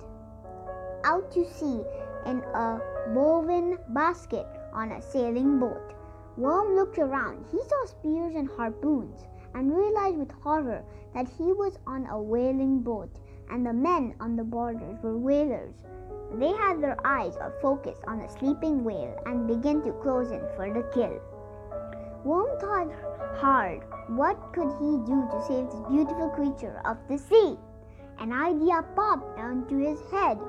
out 1.04 1.32
to 1.32 1.46
sea 1.46 1.82
in 2.26 2.42
a 2.56 2.80
woven 3.10 3.78
basket 3.90 4.48
on 4.74 4.94
a 4.94 5.02
sailing 5.02 5.60
boat. 5.60 5.94
Worm 6.38 6.76
looked 6.76 6.98
around. 6.98 7.46
He 7.52 7.60
saw 7.60 7.86
spears 7.86 8.36
and 8.36 8.50
harpoons 8.50 9.28
and 9.54 9.76
realized 9.76 10.18
with 10.18 10.32
horror 10.32 10.84
that 11.14 11.28
he 11.38 11.52
was 11.52 11.78
on 11.86 12.08
a 12.08 12.22
whaling 12.22 12.80
boat 12.82 13.12
and 13.50 13.66
the 13.66 13.74
men 13.74 14.16
on 14.20 14.36
the 14.36 14.44
borders 14.44 14.98
were 15.04 15.18
whalers. 15.18 15.76
They 16.34 16.54
had 16.54 16.82
their 16.82 16.98
eyes 17.06 17.38
focused 17.62 18.02
on 18.08 18.20
the 18.20 18.28
sleeping 18.28 18.84
whale 18.84 19.20
and 19.26 19.48
began 19.48 19.82
to 19.84 19.92
close 19.92 20.32
in 20.32 20.42
for 20.56 20.74
the 20.74 20.84
kill. 20.94 21.20
Worm 22.24 22.58
thought 22.60 22.90
hard. 23.36 23.84
What 24.08 24.54
could 24.54 24.72
he 24.80 24.98
do 25.06 25.28
to 25.30 25.44
save 25.46 25.70
this 25.70 25.82
beautiful 25.90 26.30
creature 26.30 26.82
of 26.86 26.98
the 27.10 27.18
sea? 27.18 27.58
An 28.20 28.32
idea 28.32 28.84
popped 28.96 29.40
onto 29.40 29.78
his 29.78 30.00
head. 30.12 30.40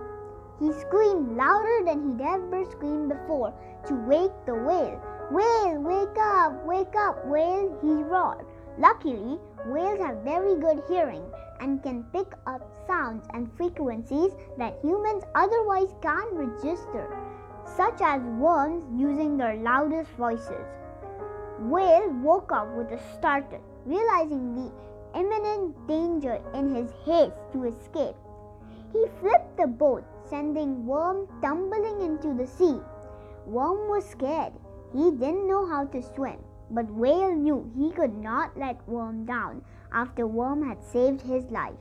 He 0.61 0.73
screamed 0.73 1.37
louder 1.37 1.85
than 1.85 2.19
he'd 2.19 2.25
ever 2.25 2.65
screamed 2.71 3.09
before 3.09 3.53
to 3.87 3.95
wake 4.07 4.33
the 4.47 4.55
whale. 4.55 5.01
Whale, 5.31 5.81
wake 5.81 6.17
up, 6.19 6.65
wake 6.65 6.95
up, 6.97 7.27
whale, 7.27 7.77
he 7.81 8.03
roared. 8.05 8.47
Luckily, 8.79 9.39
whales 9.67 10.01
have 10.01 10.19
very 10.19 10.55
good 10.57 10.83
hearing 10.89 11.25
and 11.61 11.83
can 11.83 12.05
pick 12.13 12.35
up 12.47 12.63
sounds 12.87 13.27
and 13.33 13.51
frequencies 13.57 14.33
that 14.59 14.79
humans 14.83 15.25
otherwise 15.35 15.95
can't 16.03 16.33
register, 16.33 17.17
such 17.65 18.01
as 18.01 18.21
worms 18.39 18.85
using 19.01 19.37
their 19.37 19.57
loudest 19.57 20.11
voices. 20.13 20.67
Whale 21.59 22.11
woke 22.23 22.53
up 22.53 22.69
with 22.77 22.91
a 22.93 23.01
start, 23.17 23.47
realizing 23.87 24.55
the 24.55 24.73
imminent 25.15 25.87
danger 25.87 26.41
in 26.55 26.75
his 26.75 26.91
haste 27.05 27.37
to 27.53 27.65
escape. 27.65 28.17
He 28.93 29.07
flipped 29.21 29.57
the 29.57 29.67
boat, 29.67 30.05
sending 30.29 30.87
Worm 30.87 31.27
tumbling 31.43 32.01
into 32.01 32.35
the 32.35 32.47
sea. 32.47 32.81
Worm 33.47 33.89
was 33.89 34.05
scared. 34.05 34.53
He 34.93 35.11
didn't 35.11 35.49
know 35.49 35.67
how 35.67 35.85
to 35.87 36.03
swim, 36.03 36.39
but 36.71 36.91
Whale 36.91 37.35
knew 37.35 37.71
he 37.77 37.91
could 37.91 38.15
not 38.17 38.57
let 38.57 38.89
Worm 38.89 39.25
down 39.25 39.65
after 39.93 40.27
Worm 40.27 40.67
had 40.67 40.83
saved 40.83 41.21
his 41.21 41.45
life. 41.51 41.75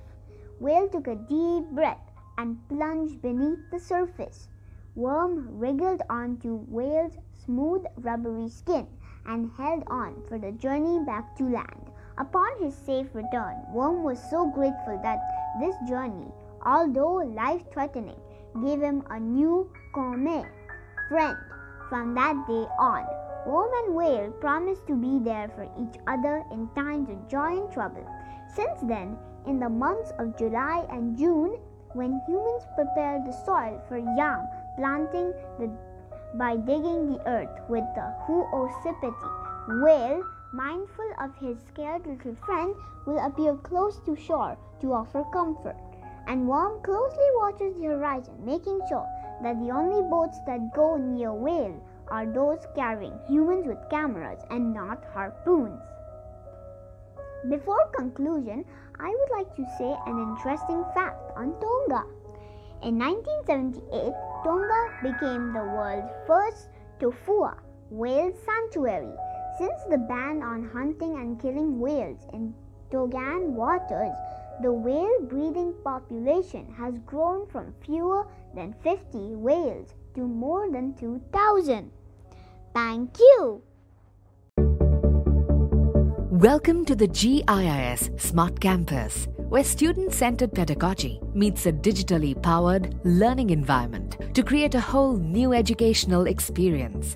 Whale 0.60 0.88
took 0.90 1.08
a 1.08 1.16
deep 1.16 1.66
breath 1.72 2.12
and 2.38 2.58
plunged 2.70 3.22
beneath 3.22 3.60
the 3.72 3.80
surface. 3.80 4.50
Worm 4.96 5.60
wriggled 5.60 6.02
onto 6.10 6.58
Whale's 6.68 7.18
smooth, 7.46 7.86
rubbery 7.98 8.50
skin 8.50 8.88
and 9.26 9.52
held 9.58 9.84
on 9.88 10.22
for 10.28 10.38
the 10.38 10.52
journey 10.52 11.00
back 11.06 11.36
to 11.38 11.44
land. 11.44 11.83
Upon 12.18 12.48
his 12.60 12.76
safe 12.76 13.08
return, 13.14 13.56
Worm 13.74 14.04
was 14.04 14.22
so 14.30 14.46
grateful 14.46 15.00
that 15.02 15.20
this 15.60 15.76
journey, 15.88 16.32
although 16.64 17.16
life 17.26 17.64
threatening, 17.72 18.20
gave 18.64 18.82
him 18.82 19.04
a 19.10 19.20
new 19.20 19.70
come 19.96 20.46
friend. 21.10 21.38
From 21.90 22.14
that 22.14 22.36
day 22.48 22.68
on, 22.78 23.06
Worm 23.48 23.72
and 23.84 23.96
Whale 23.96 24.32
promised 24.40 24.86
to 24.88 24.96
be 24.96 25.20
there 25.20 25.50
for 25.56 25.64
each 25.78 26.00
other 26.08 26.44
in 26.52 26.70
times 26.76 27.10
of 27.10 27.28
joy 27.28 27.58
and 27.58 27.72
trouble. 27.72 28.08
Since 28.56 28.82
then, 28.84 29.18
in 29.48 29.60
the 29.60 29.70
months 29.70 30.14
of 30.20 30.38
July 30.38 30.86
and 30.90 31.18
June, 31.18 31.58
when 31.94 32.22
humans 32.28 32.64
prepare 32.76 33.22
the 33.26 33.34
soil 33.46 33.82
for 33.88 33.98
yam 33.98 34.48
planting 34.78 35.34
the, 35.60 35.70
by 36.36 36.56
digging 36.56 37.14
the 37.14 37.22
earth 37.28 37.60
with 37.70 37.84
the 37.96 38.14
huosipeti, 38.26 39.82
Whale 39.84 40.24
mindful 40.54 41.12
of 41.20 41.36
his 41.38 41.58
scared 41.68 42.06
little 42.06 42.36
friend, 42.46 42.76
will 43.06 43.20
appear 43.20 43.56
close 43.56 44.00
to 44.06 44.16
shore 44.16 44.56
to 44.80 44.94
offer 44.94 45.24
comfort. 45.34 45.76
And 46.28 46.48
Worm 46.48 46.82
closely 46.84 47.28
watches 47.36 47.76
the 47.76 47.88
horizon, 47.88 48.36
making 48.46 48.80
sure 48.88 49.08
that 49.42 49.60
the 49.60 49.72
only 49.72 50.02
boats 50.10 50.38
that 50.46 50.74
go 50.74 50.96
near 50.96 51.34
Whale 51.34 51.76
are 52.08 52.26
those 52.26 52.66
carrying 52.76 53.18
humans 53.28 53.68
with 53.68 53.90
cameras 53.90 54.40
and 54.50 54.74
not 54.74 55.04
harpoons. 55.14 55.82
Before 57.50 57.88
conclusion, 57.98 58.64
I 59.00 59.10
would 59.10 59.38
like 59.38 59.56
to 59.56 59.66
say 59.78 59.96
an 60.06 60.20
interesting 60.20 60.86
fact 60.94 61.32
on 61.36 61.56
Tonga. 61.60 62.06
In 62.84 62.98
1978, 63.00 64.14
Tonga 64.46 64.82
became 65.02 65.52
the 65.52 65.64
world's 65.64 66.14
first 66.28 66.70
tofua 67.00 67.58
whale 67.90 68.32
sanctuary 68.46 69.14
since 69.58 69.84
the 69.90 69.98
ban 69.98 70.42
on 70.42 70.68
hunting 70.74 71.16
and 71.16 71.40
killing 71.40 71.80
whales 71.80 72.26
in 72.34 72.54
Tongan 72.90 73.54
waters, 73.54 74.12
the 74.64 74.74
whale 74.74 75.22
breeding 75.22 75.76
population 75.84 76.66
has 76.76 76.98
grown 77.06 77.46
from 77.48 77.74
fewer 77.86 78.26
than 78.56 78.74
50 78.84 79.36
whales 79.36 79.94
to 80.16 80.22
more 80.22 80.72
than 80.72 80.96
2,000. 80.96 81.92
Thank 82.74 83.20
you. 83.20 83.62
Welcome 86.32 86.84
to 86.86 86.96
the 86.96 87.08
GIIS 87.08 88.10
Smart 88.18 88.60
Campus, 88.60 89.28
where 89.38 89.64
student 89.64 90.14
centered 90.14 90.52
pedagogy 90.54 91.22
meets 91.36 91.68
a 91.68 91.72
digitally 91.72 92.42
powered 92.42 92.96
learning 93.06 93.52
environment 93.52 94.18
to 94.34 94.42
create 94.42 94.74
a 94.74 94.82
whole 94.82 95.18
new 95.18 95.54
educational 95.54 96.26
experience. 96.26 97.16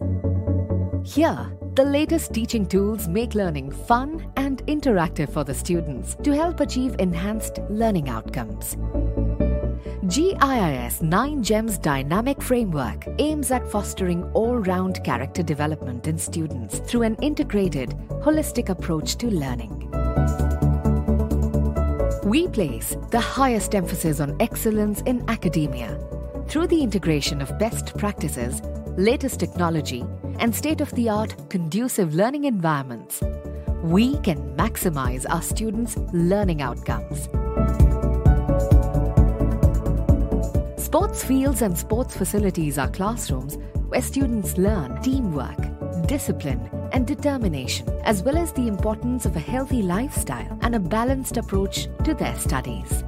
Here, 1.07 1.49
the 1.75 1.85
latest 1.85 2.33
teaching 2.33 2.65
tools 2.65 3.07
make 3.07 3.33
learning 3.33 3.71
fun 3.71 4.29
and 4.35 4.61
interactive 4.67 5.31
for 5.31 5.45
the 5.45 5.53
students 5.53 6.17
to 6.21 6.35
help 6.35 6.59
achieve 6.59 6.97
enhanced 6.99 7.59
learning 7.69 8.09
outcomes. 8.09 8.75
GIIS 10.09 11.01
9 11.01 11.43
GEMS 11.43 11.77
Dynamic 11.77 12.41
Framework 12.41 13.07
aims 13.19 13.51
at 13.51 13.65
fostering 13.71 14.25
all 14.33 14.57
round 14.57 15.01
character 15.05 15.41
development 15.41 16.07
in 16.07 16.17
students 16.17 16.79
through 16.79 17.03
an 17.03 17.15
integrated, 17.21 17.91
holistic 18.21 18.67
approach 18.67 19.15
to 19.15 19.27
learning. 19.27 19.89
We 22.25 22.49
place 22.49 22.97
the 23.11 23.21
highest 23.21 23.75
emphasis 23.75 24.19
on 24.19 24.35
excellence 24.41 25.03
in 25.03 25.23
academia 25.29 25.97
through 26.49 26.67
the 26.67 26.83
integration 26.83 27.41
of 27.41 27.57
best 27.57 27.97
practices, 27.97 28.61
latest 28.97 29.39
technology, 29.39 30.03
and 30.39 30.53
state 30.53 30.81
of 30.81 30.91
the 30.91 31.09
art 31.09 31.35
conducive 31.49 32.13
learning 32.13 32.45
environments, 32.45 33.21
we 33.83 34.17
can 34.19 34.55
maximize 34.55 35.25
our 35.29 35.41
students' 35.41 35.97
learning 36.13 36.61
outcomes. 36.61 37.23
Sports 40.81 41.23
fields 41.23 41.61
and 41.61 41.77
sports 41.77 42.15
facilities 42.15 42.77
are 42.77 42.89
classrooms 42.89 43.57
where 43.87 44.01
students 44.01 44.57
learn 44.57 45.01
teamwork, 45.01 45.57
discipline, 46.07 46.69
and 46.91 47.05
determination, 47.05 47.87
as 48.03 48.23
well 48.23 48.37
as 48.37 48.53
the 48.53 48.67
importance 48.67 49.25
of 49.25 49.35
a 49.35 49.39
healthy 49.39 49.81
lifestyle 49.81 50.57
and 50.61 50.75
a 50.75 50.79
balanced 50.79 51.37
approach 51.37 51.87
to 52.03 52.13
their 52.13 52.35
studies. 52.37 53.03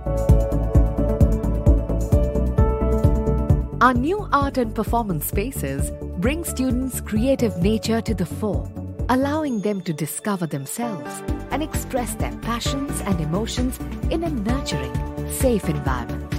Our 3.82 3.94
new 3.94 4.28
art 4.34 4.58
and 4.58 4.76
performance 4.76 5.26
spaces 5.26 5.92
bring 6.20 6.44
students' 6.44 7.00
creative 7.00 7.56
nature 7.60 8.02
to 8.02 8.14
the 8.14 8.26
fore, 8.26 8.70
allowing 9.08 9.62
them 9.62 9.80
to 9.80 9.94
discover 9.94 10.46
themselves 10.46 11.24
and 11.52 11.64
express 11.64 12.14
their 12.16 12.36
passions 12.40 13.00
and 13.06 13.22
emotions 13.22 13.80
in 14.10 14.26
a 14.26 14.30
nurturing, 14.30 14.94
safe 15.32 15.70
environment. 15.70 16.30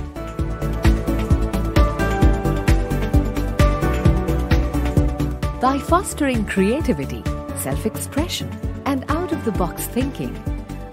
By 5.63 5.79
fostering 5.79 6.45
creativity, 6.45 7.23
self 7.57 7.87
expression, 7.87 8.51
and 8.85 9.11
out 9.11 9.33
of 9.33 9.47
the 9.47 9.53
box 9.53 9.87
thinking, 9.87 10.37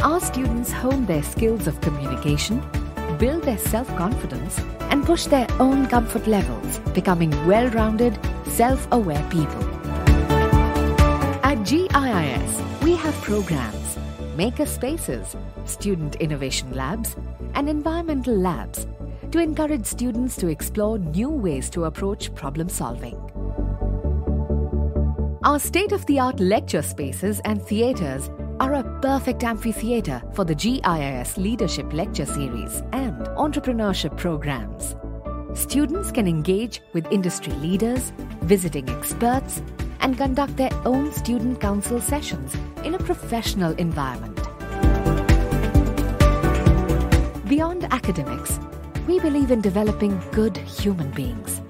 our 0.02 0.22
students 0.22 0.72
hone 0.72 1.06
their 1.06 1.24
skills 1.24 1.68
of 1.68 1.82
communication, 1.82 2.64
build 3.20 3.44
their 3.44 3.58
self 3.58 3.88
confidence, 3.98 4.62
and 4.90 5.06
push 5.06 5.26
their 5.26 5.48
own 5.60 5.88
comfort 5.88 6.28
levels, 6.28 6.80
becoming 6.94 7.32
well 7.46 7.70
rounded, 7.70 8.18
self 8.48 8.88
aware 8.92 9.24
people. 9.30 9.64
At 11.44 11.64
GIIS, 11.64 12.62
we 12.84 12.96
have 12.96 13.16
programs, 13.22 13.98
maker 14.36 14.66
spaces, 14.66 15.36
student 15.66 16.16
innovation 16.16 16.74
labs, 16.74 17.16
and 17.54 17.70
environmental 17.70 18.36
labs 18.36 18.88
to 19.32 19.40
encourage 19.40 19.86
students 19.86 20.36
to 20.38 20.48
explore 20.48 20.98
new 20.98 21.30
ways 21.30 21.70
to 21.72 21.86
approach 21.86 22.34
problem 22.36 22.70
solving. 22.70 23.16
Our 25.44 25.60
state 25.60 25.92
of 25.92 26.06
the 26.08 26.20
art 26.20 26.40
lecture 26.40 26.82
spaces 26.82 27.40
and 27.46 27.62
theatres 27.62 28.30
are 28.60 28.74
a 28.74 29.00
perfect 29.02 29.44
amphitheatre 29.44 30.22
for 30.34 30.44
the 30.44 30.56
GIIS 30.56 31.38
Leadership 31.38 31.94
Lecture 31.94 32.26
Series 32.26 32.82
and 32.92 33.26
entrepreneurship 33.38 34.18
programs. 34.18 34.96
Students 35.54 36.12
can 36.12 36.28
engage 36.28 36.82
with 36.94 37.06
industry 37.12 37.54
leaders, 37.54 38.12
visiting 38.42 38.90
experts, 38.90 39.62
and 40.00 40.18
conduct 40.18 40.58
their 40.58 40.72
own 40.86 41.12
student 41.12 41.62
council 41.62 42.02
sessions 42.02 42.56
in 42.84 42.96
a 42.96 43.00
professional 43.00 43.74
environment. 43.74 44.38
Beyond 47.48 47.86
academics, 47.92 48.60
we 49.08 49.20
believe 49.20 49.52
in 49.52 49.62
developing 49.62 50.20
good 50.32 50.58
human 50.58 51.12
beings 51.12 51.62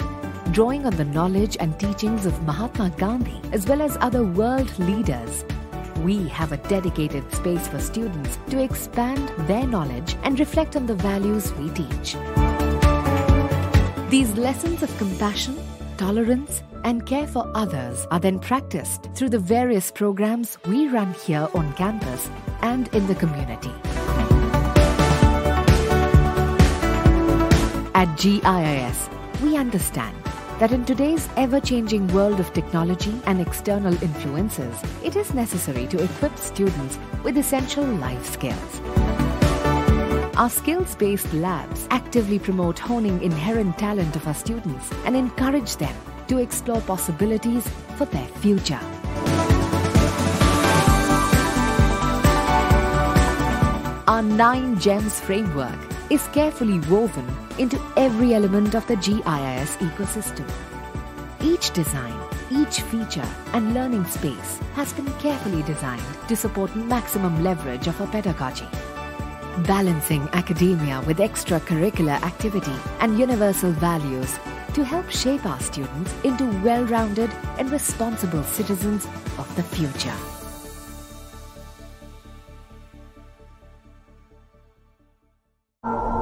drawing 0.51 0.85
on 0.85 0.95
the 0.95 1.05
knowledge 1.05 1.57
and 1.59 1.77
teachings 1.79 2.25
of 2.25 2.41
Mahatma 2.43 2.89
Gandhi 2.97 3.39
as 3.51 3.67
well 3.67 3.81
as 3.81 3.97
other 3.99 4.23
world 4.23 4.79
leaders. 4.79 5.43
We 6.03 6.27
have 6.29 6.51
a 6.51 6.57
dedicated 6.57 7.33
space 7.33 7.67
for 7.67 7.79
students 7.79 8.37
to 8.49 8.61
expand 8.61 9.29
their 9.47 9.65
knowledge 9.65 10.15
and 10.23 10.39
reflect 10.39 10.75
on 10.75 10.85
the 10.85 10.93
values 10.93 11.51
we 11.53 11.69
teach. 11.71 12.15
These 14.09 14.37
lessons 14.37 14.83
of 14.83 14.97
compassion, 14.97 15.57
tolerance, 15.97 16.61
and 16.83 17.05
care 17.05 17.27
for 17.27 17.51
others 17.55 18.05
are 18.11 18.19
then 18.19 18.39
practiced 18.39 19.09
through 19.15 19.29
the 19.29 19.39
various 19.39 19.91
programs 19.91 20.57
we 20.67 20.87
run 20.87 21.13
here 21.25 21.49
on 21.53 21.73
campus 21.73 22.29
and 22.61 22.87
in 22.89 23.05
the 23.07 23.15
community. 23.15 23.73
At 27.95 28.15
GIIS, 28.17 29.09
we 29.41 29.57
understand 29.57 30.15
that 30.59 30.71
in 30.71 30.83
today's 30.85 31.29
ever 31.37 31.59
changing 31.59 32.07
world 32.07 32.39
of 32.39 32.51
technology 32.51 33.13
and 33.27 33.39
external 33.39 33.93
influences, 34.01 34.75
it 35.03 35.15
is 35.15 35.33
necessary 35.33 35.85
to 35.85 36.03
equip 36.03 36.35
students 36.37 36.97
with 37.23 37.37
essential 37.37 37.83
life 37.83 38.25
skills. 38.25 38.81
Our 40.35 40.49
skills 40.49 40.95
based 40.95 41.31
labs 41.33 41.87
actively 41.91 42.39
promote 42.39 42.79
honing 42.79 43.21
inherent 43.21 43.77
talent 43.77 44.15
of 44.15 44.25
our 44.27 44.33
students 44.33 44.91
and 45.05 45.15
encourage 45.15 45.75
them 45.77 45.95
to 46.27 46.39
explore 46.39 46.81
possibilities 46.81 47.67
for 47.95 48.05
their 48.05 48.27
future. 48.27 48.79
Our 54.07 54.23
nine 54.23 54.79
gems 54.79 55.19
framework 55.19 55.79
is 56.09 56.27
carefully 56.29 56.79
woven 56.89 57.27
into 57.57 57.79
every 57.95 58.33
element 58.33 58.75
of 58.75 58.85
the 58.87 58.95
GIS 58.95 59.77
ecosystem. 59.77 60.49
Each 61.41 61.71
design, 61.71 62.17
each 62.51 62.81
feature, 62.81 63.27
and 63.53 63.73
learning 63.73 64.05
space 64.05 64.59
has 64.73 64.93
been 64.93 65.11
carefully 65.19 65.63
designed 65.63 66.01
to 66.27 66.35
support 66.35 66.75
maximum 66.75 67.43
leverage 67.43 67.87
of 67.87 67.99
our 68.01 68.07
pedagogy. 68.07 68.67
Balancing 69.65 70.27
academia 70.33 71.01
with 71.07 71.17
extracurricular 71.17 72.21
activity 72.23 72.75
and 72.99 73.17
universal 73.19 73.71
values 73.71 74.37
to 74.73 74.83
help 74.83 75.09
shape 75.09 75.45
our 75.45 75.59
students 75.59 76.13
into 76.23 76.45
well 76.61 76.85
rounded 76.85 77.31
and 77.57 77.71
responsible 77.71 78.43
citizens 78.43 79.05
of 79.37 79.55
the 79.55 79.63
future. 79.63 80.13
Good 85.83 86.16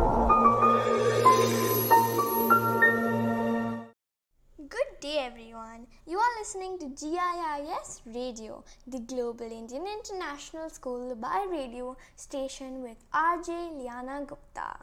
day, 5.06 5.18
everyone. 5.20 5.86
You 6.08 6.18
are 6.18 6.40
listening 6.40 6.80
to 6.80 6.86
GIIS 6.86 8.02
Radio, 8.08 8.64
the 8.88 9.00
Global 9.00 9.46
Indian 9.46 9.86
International 9.86 10.68
School 10.68 11.14
by 11.16 11.46
radio 11.48 11.96
station 12.16 12.82
with 12.82 12.98
RJ 13.14 13.78
Liana 13.78 14.26
Gupta. 14.26 14.80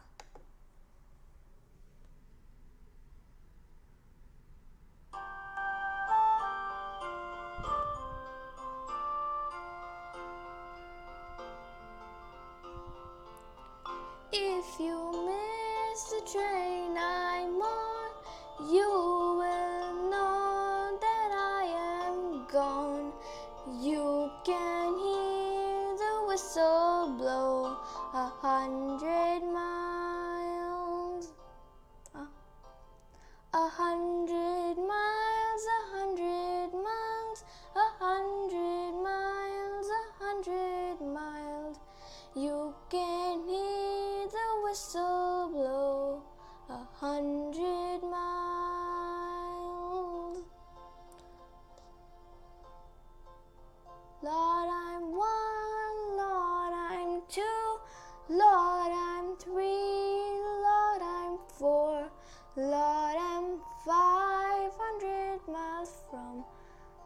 If 14.32 14.78
you 14.78 14.98
miss 15.26 16.04
the 16.14 16.22
train 16.32 16.96
I'm 16.96 17.60
on, 17.60 18.10
you 18.72 19.21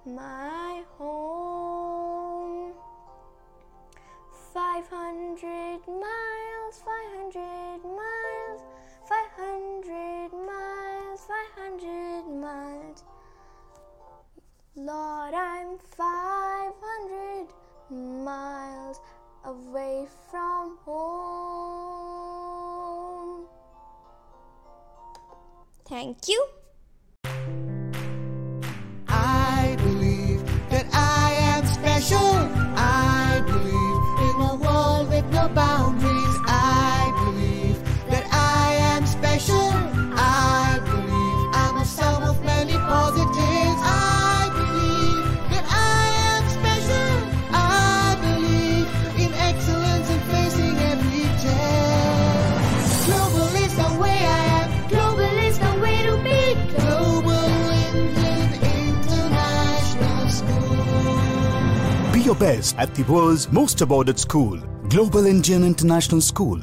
my 0.06 0.82
home. 0.98 2.72
Five 4.54 4.86
hundred 4.88 5.80
miles, 5.86 6.80
five 6.84 7.10
hundred 7.16 7.82
miles, 7.84 8.62
five 9.08 9.30
hundred 9.36 10.32
miles, 10.32 11.20
five 11.26 11.50
hundred 11.56 12.24
miles. 12.40 13.04
Lord, 14.76 15.34
I'm 15.34 15.78
five 15.78 16.72
hundred 16.80 17.48
miles 17.90 19.00
away 19.44 20.06
from 20.30 20.78
home. 20.84 22.06
Thank 25.88 26.28
you. 26.28 26.55
Your 62.26 62.34
best 62.34 62.76
at 62.76 62.92
the 62.96 63.04
world's 63.04 63.50
most 63.52 63.80
awarded 63.80 64.18
school, 64.18 64.58
Global 64.88 65.26
Indian 65.26 65.62
International 65.62 66.20
School. 66.20 66.60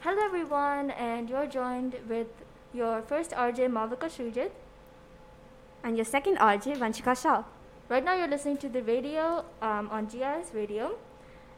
Hello 0.00 0.24
everyone, 0.24 0.92
and 0.92 1.28
you're 1.28 1.46
joined 1.46 1.96
with 2.08 2.28
your 2.72 3.02
first 3.02 3.32
RJ 3.32 3.68
Malvika 3.68 4.08
Shujit. 4.08 4.50
and 5.82 5.96
your 5.96 6.04
second 6.04 6.36
RJ 6.38 6.76
Vanshika 6.76 7.20
Shah. 7.20 7.42
Right 7.88 8.04
now, 8.04 8.14
you're 8.14 8.28
listening 8.28 8.56
to 8.58 8.68
the 8.68 8.82
radio 8.82 9.44
um, 9.62 9.88
on 9.90 10.06
GIS 10.06 10.52
Radio, 10.54 10.96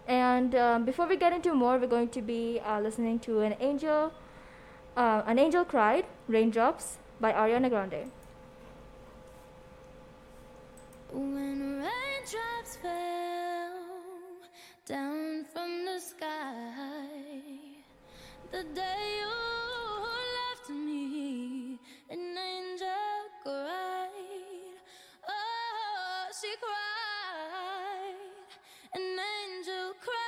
and 0.07 0.55
um, 0.55 0.85
before 0.85 1.07
we 1.07 1.17
get 1.17 1.33
into 1.33 1.55
more, 1.55 1.79
we're 1.79 1.87
going 1.87 2.09
to 2.09 2.23
be 2.23 2.61
uh, 2.65 2.81
listening 2.81 3.19
to 3.21 3.41
an 3.41 3.55
angel, 3.61 4.13
uh, 4.97 5.23
an 5.27 5.39
angel 5.39 5.65
cried, 5.65 6.07
raindrops 6.27 6.97
by 7.21 7.33
Ariana 7.33 7.69
Grande. 7.69 8.11
When 11.11 11.81
raindrops 11.81 12.77
fell 12.83 13.73
down 14.85 15.47
from 15.53 15.87
the 15.87 15.99
sky, 16.01 17.39
the 18.51 18.63
day 18.75 19.19
you 19.21 19.29
left 20.39 20.69
me, 20.69 21.79
an 22.11 22.37
angel 22.37 23.31
cried. 23.43 24.77
Oh, 25.27 26.29
she 26.39 26.55
cried. 26.61 28.15
An 28.95 29.19
angel 29.19 29.95
cried. 30.05 30.19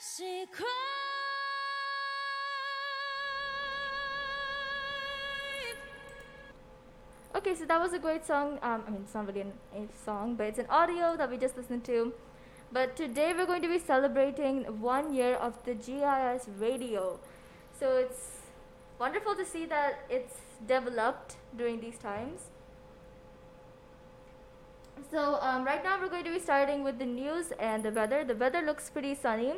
She 0.00 0.46
cried. 0.50 0.97
Okay, 7.38 7.54
so 7.54 7.64
that 7.66 7.80
was 7.80 7.92
a 7.92 8.00
great 8.00 8.26
song. 8.26 8.58
Um, 8.62 8.82
I 8.84 8.90
mean, 8.90 9.02
it's 9.04 9.14
not 9.14 9.28
really 9.28 9.42
an, 9.42 9.52
a 9.72 9.86
song, 10.04 10.34
but 10.34 10.48
it's 10.48 10.58
an 10.58 10.66
audio 10.68 11.16
that 11.16 11.30
we 11.30 11.36
just 11.36 11.56
listened 11.56 11.84
to. 11.84 12.12
But 12.72 12.96
today 12.96 13.32
we're 13.32 13.46
going 13.46 13.62
to 13.62 13.68
be 13.68 13.78
celebrating 13.78 14.64
one 14.80 15.14
year 15.14 15.34
of 15.36 15.54
the 15.64 15.74
GIS 15.74 16.48
radio. 16.58 17.20
So 17.78 17.96
it's 17.96 18.40
wonderful 18.98 19.36
to 19.36 19.44
see 19.44 19.66
that 19.66 20.00
it's 20.10 20.34
developed 20.66 21.36
during 21.56 21.80
these 21.80 21.96
times. 21.98 22.40
So 25.08 25.38
um, 25.40 25.64
right 25.64 25.84
now 25.84 26.00
we're 26.00 26.08
going 26.08 26.24
to 26.24 26.32
be 26.32 26.40
starting 26.40 26.82
with 26.82 26.98
the 26.98 27.06
news 27.06 27.52
and 27.60 27.84
the 27.84 27.92
weather. 27.92 28.24
The 28.24 28.34
weather 28.34 28.62
looks 28.62 28.90
pretty 28.90 29.14
sunny. 29.14 29.52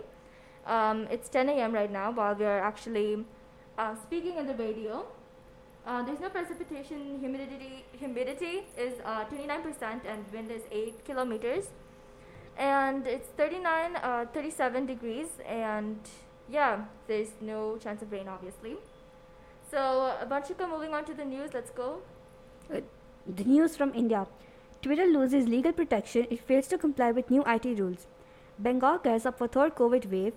Um, 0.67 1.09
it's 1.11 1.31
10 1.31 1.49
a.m. 1.49 1.73
right 1.73 1.91
now 1.91 2.11
while 2.11 2.35
we 2.35 2.45
are 2.45 2.61
actually 2.61 3.25
uh, 3.79 3.95
speaking 4.05 4.37
in 4.37 4.47
the 4.47 4.55
radio. 4.55 5.07
Uh, 5.87 6.03
there's 6.03 6.21
no 6.21 6.29
precipitation. 6.29 7.19
Humidity 7.21 7.85
humidity 7.99 8.65
is 8.77 8.95
uh, 9.05 9.25
29% 9.25 10.05
and 10.07 10.25
wind 10.33 10.51
is 10.51 10.63
8 10.71 11.05
kilometers. 11.05 11.67
And 12.57 13.07
it's 13.07 13.29
39, 13.37 13.97
uh, 13.97 14.27
37 14.35 14.87
degrees. 14.87 15.29
And 15.47 15.99
yeah, 16.51 16.85
there's 17.07 17.31
no 17.41 17.79
chance 17.79 18.03
of 18.03 18.13
rain, 18.13 18.29
obviously. 18.29 18.77
So, 19.71 19.79
uh, 19.79 20.27
Vanshika, 20.27 20.69
moving 20.69 20.93
on 20.95 21.05
to 21.07 21.15
the 21.15 21.25
news. 21.25 21.55
Let's 21.55 21.71
go. 21.71 22.01
Uh, 22.73 22.81
The 23.39 23.45
news 23.45 23.77
from 23.77 23.95
India. 23.95 24.27
Twitter 24.83 25.07
loses 25.07 25.47
legal 25.49 25.73
protection. 25.73 26.27
It 26.31 26.41
fails 26.41 26.69
to 26.69 26.79
comply 26.79 27.11
with 27.13 27.31
new 27.31 27.43
IT 27.47 27.67
rules. 27.81 28.07
Bengal 28.59 28.99
gears 28.99 29.27
up 29.27 29.39
for 29.39 29.47
third 29.57 29.75
COVID 29.81 30.11
wave. 30.11 30.35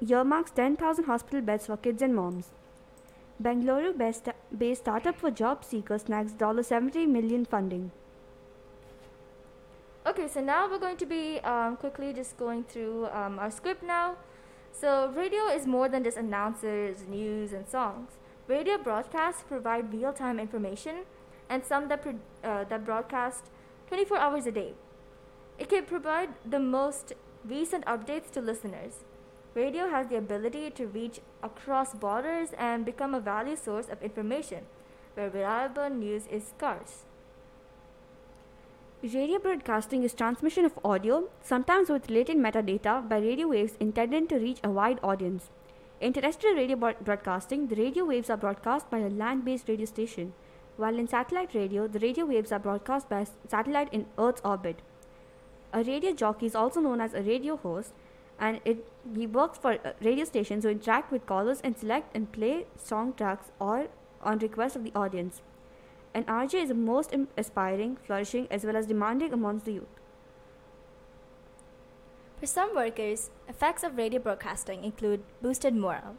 Earmarks 0.00 0.50
10,000 0.50 1.04
hospital 1.04 1.40
beds 1.40 1.66
for 1.66 1.76
kids 1.76 2.02
and 2.02 2.14
moms. 2.16 2.48
Bangalore 3.38 3.92
based, 3.92 4.28
based 4.56 4.82
startup 4.82 5.18
for 5.18 5.30
job 5.30 5.64
seekers 5.64 6.02
snags 6.02 6.32
$70 6.32 7.06
million 7.08 7.44
funding. 7.44 7.90
Okay, 10.04 10.26
so 10.26 10.40
now 10.40 10.68
we're 10.68 10.78
going 10.78 10.96
to 10.96 11.06
be 11.06 11.38
um, 11.40 11.76
quickly 11.76 12.12
just 12.12 12.36
going 12.36 12.64
through 12.64 13.06
um, 13.06 13.38
our 13.38 13.50
script 13.50 13.82
now. 13.82 14.16
So, 14.72 15.12
radio 15.14 15.46
is 15.46 15.66
more 15.66 15.88
than 15.88 16.02
just 16.02 16.16
announcers, 16.16 17.04
news, 17.08 17.52
and 17.52 17.68
songs. 17.68 18.10
Radio 18.48 18.78
broadcasts 18.78 19.44
provide 19.46 19.92
real 19.92 20.12
time 20.12 20.40
information 20.40 21.04
and 21.48 21.64
some 21.64 21.88
that, 21.88 22.02
pro- 22.02 22.18
uh, 22.42 22.64
that 22.64 22.84
broadcast 22.84 23.44
24 23.88 24.18
hours 24.18 24.46
a 24.46 24.50
day. 24.50 24.72
It 25.58 25.68
can 25.68 25.84
provide 25.84 26.30
the 26.44 26.58
most 26.58 27.12
recent 27.44 27.84
updates 27.84 28.30
to 28.32 28.40
listeners. 28.40 29.04
Radio 29.54 29.88
has 29.88 30.08
the 30.08 30.16
ability 30.16 30.70
to 30.70 30.86
reach 30.86 31.20
across 31.42 31.92
borders 31.92 32.50
and 32.56 32.86
become 32.86 33.14
a 33.14 33.20
value 33.20 33.56
source 33.56 33.88
of 33.88 34.02
information 34.02 34.64
where 35.14 35.28
reliable 35.28 35.90
news 35.90 36.26
is 36.28 36.46
scarce. 36.46 37.04
Radio 39.02 39.38
broadcasting 39.38 40.04
is 40.04 40.14
transmission 40.14 40.64
of 40.64 40.78
audio, 40.84 41.28
sometimes 41.42 41.90
with 41.90 42.08
latent 42.08 42.40
metadata, 42.40 43.06
by 43.08 43.18
radio 43.18 43.48
waves 43.48 43.74
intended 43.78 44.28
to 44.28 44.36
reach 44.36 44.60
a 44.64 44.70
wide 44.70 45.00
audience. 45.02 45.50
In 46.00 46.12
terrestrial 46.12 46.56
radio 46.56 46.76
broadcasting, 46.76 47.66
the 47.66 47.76
radio 47.76 48.04
waves 48.04 48.30
are 48.30 48.36
broadcast 48.36 48.88
by 48.90 48.98
a 48.98 49.10
land 49.10 49.44
based 49.44 49.68
radio 49.68 49.86
station, 49.86 50.32
while 50.76 50.98
in 50.98 51.08
satellite 51.08 51.52
radio, 51.54 51.86
the 51.86 51.98
radio 51.98 52.24
waves 52.24 52.52
are 52.52 52.58
broadcast 52.58 53.08
by 53.08 53.20
a 53.20 53.26
satellite 53.48 53.92
in 53.92 54.06
Earth's 54.18 54.40
orbit. 54.44 54.80
A 55.72 55.82
radio 55.82 56.12
jockey 56.12 56.46
is 56.46 56.54
also 56.54 56.80
known 56.80 57.00
as 57.00 57.12
a 57.12 57.22
radio 57.22 57.56
host, 57.56 57.92
and 58.38 58.60
it, 58.64 58.84
he 59.16 59.26
works 59.26 59.58
for 59.58 59.72
uh, 59.72 59.92
radio 60.00 60.24
stations 60.24 60.64
who 60.64 60.70
interact 60.70 61.12
with 61.12 61.26
callers 61.26 61.60
and 61.62 61.76
select 61.76 62.14
and 62.16 62.32
play 62.32 62.66
song 62.76 63.14
tracks 63.14 63.50
or 63.58 63.88
on 64.22 64.38
request 64.38 64.76
of 64.76 64.84
the 64.84 64.92
audience. 64.94 65.42
An 66.14 66.24
RJ 66.24 66.62
is 66.62 66.68
the 66.68 66.74
most 66.74 67.14
aspiring, 67.36 67.96
flourishing, 68.04 68.46
as 68.50 68.64
well 68.64 68.76
as 68.76 68.86
demanding 68.86 69.32
amongst 69.32 69.64
the 69.64 69.72
youth. 69.72 70.00
For 72.38 72.46
some 72.46 72.74
workers, 72.74 73.30
effects 73.48 73.82
of 73.82 73.96
radio 73.96 74.20
broadcasting 74.20 74.84
include 74.84 75.22
boosted 75.40 75.74
morale. 75.74 76.16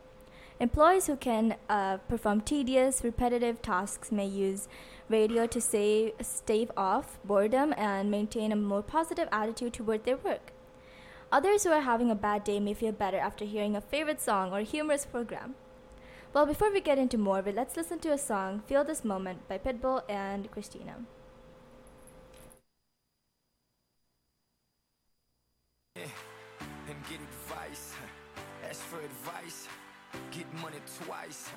Employees 0.60 1.08
who 1.08 1.16
can 1.16 1.58
uh, 1.68 1.98
perform 1.98 2.42
tedious, 2.42 3.04
repetitive 3.04 3.62
tasks 3.62 4.12
may 4.12 4.26
use 4.26 4.68
radio 5.10 5.46
to 5.46 5.60
save, 5.60 6.14
stave 6.22 6.72
off 6.78 7.20
boredom 7.26 7.74
and 7.76 8.10
maintain 8.10 8.52
a 8.52 8.56
more 8.56 8.82
positive 8.82 9.28
attitude 9.32 9.74
toward 9.74 10.06
their 10.06 10.18
work. 10.18 10.54
Others 11.34 11.64
who 11.64 11.72
are 11.72 11.82
having 11.82 12.12
a 12.12 12.16
bad 12.16 12.44
day 12.44 12.60
may 12.60 12.76
feel 12.76 12.92
better 12.92 13.18
after 13.18 13.44
hearing 13.44 13.76
a 13.76 13.82
favorite 13.82 14.22
song 14.22 14.54
or 14.54 14.60
humorous 14.60 15.04
program. 15.04 15.56
Well, 16.32 16.46
before 16.46 16.72
we 16.72 16.80
get 16.80 17.00
into 17.00 17.18
more 17.18 17.40
of 17.40 17.48
it, 17.48 17.56
let's 17.56 17.76
listen 17.76 17.98
to 18.02 18.14
a 18.14 18.20
song, 18.20 18.62
Feel 18.68 18.84
This 18.84 19.04
Moment, 19.04 19.48
by 19.48 19.58
Pitbull 19.58 20.04
and 20.08 20.52
Christina. 20.52 20.94
Eh, 25.96 26.02
and 26.88 26.98
get 27.10 27.20
advice. 27.20 27.96
Ask 28.70 28.82
for 28.82 29.00
advice, 29.02 29.68
get 30.30 30.46
money 30.62 30.82
twice. 31.04 31.50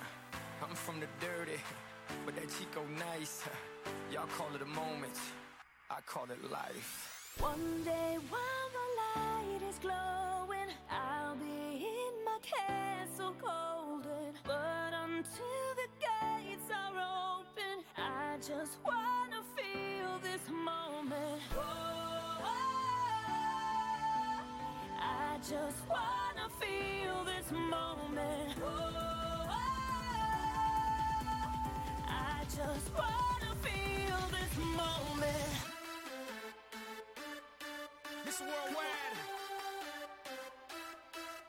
I'm 0.63 0.75
from 0.75 1.01
the 1.01 1.07
dirty, 1.21 1.61
but 2.25 2.35
that 2.37 2.49
Chico 2.49 2.83
nice. 2.97 3.45
Y'all 4.11 4.27
call 4.39 4.49
it 4.55 4.63
a 4.63 4.65
moment, 4.65 5.19
I 5.91 6.01
call 6.07 6.25
it 6.31 6.51
life. 6.51 7.35
One 7.41 7.85
day 7.85 8.17
while 8.31 8.69
the 8.73 8.79
light 8.79 8.86
is 9.69 9.79
glowing, 9.79 10.71
I'll 10.91 11.35
be 11.37 11.45
in 11.45 12.25
my 12.25 12.39
castle 12.43 13.35
golden. 13.41 14.35
But 14.45 14.93
until 15.05 15.75
the 15.81 15.89
gates 15.99 16.71
are 16.71 17.41
open, 17.41 17.85
I 17.97 18.37
just 18.37 18.79
wanna 18.85 19.43
feel 19.57 20.19
this 20.23 20.49
moment. 20.51 21.43
Oh, 21.57 22.45
I 24.99 25.39
just 25.39 25.89
wanna 25.89 26.49
feel 26.61 27.25
this 27.25 27.51
moment. 27.51 28.55
Oh, 28.63 29.49
I 32.07 32.45
just 32.45 32.89
wanna 32.95 33.55
feel 33.63 34.21
this 34.31 34.57
moment. 34.77 35.51
Miss 38.25 38.41
Worldwide, 38.41 39.36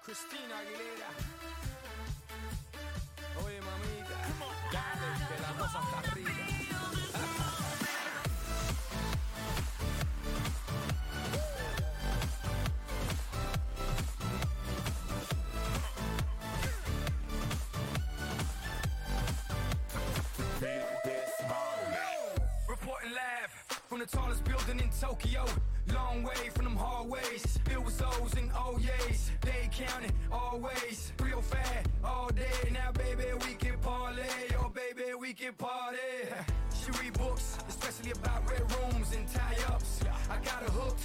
Christina 0.08 0.55
Aguilera. 0.55 1.10
Oye, 3.43 3.60
mamita. 3.60 4.16
Santa 5.68 6.16
Rita. 6.16 6.32
Reporting 22.70 23.12
live 23.12 23.51
from 23.89 23.99
the 23.99 24.05
tallest 24.05 24.45
building 24.45 24.80
in 24.80 24.89
Tokyo. 25.01 25.45
Long 25.94 26.24
way 26.24 26.50
from 26.54 26.66
them 26.66 26.76
hallways. 26.76 27.60
It 27.72 27.84
was 27.84 28.02
O's 28.02 28.34
and 28.38 28.52
oh 28.56 28.78
O's. 28.78 29.32
They 29.42 29.70
counting 29.72 30.12
always. 30.32 31.14
Real 31.22 31.42
fat 31.42 31.88
all 32.04 32.30
day. 32.30 32.70
Now, 32.72 32.92
baby, 32.92 33.26
we 33.46 33.54
can 33.56 33.78
parlay. 33.80 34.24
Oh, 34.60 34.70
baby, 34.70 35.14
we 35.20 35.34
can 35.34 35.54
party. 35.54 35.98
She 36.74 36.92
read 37.02 37.14
books, 37.14 37.58
especially 37.68 38.12
about 38.12 38.50
red 38.50 38.64
rooms 38.76 39.14
and 39.16 39.28
tie 39.28 39.58
ups. 39.74 40.02
I 40.30 40.36
got 40.44 40.64
her 40.64 40.72
hooked. 40.72 41.04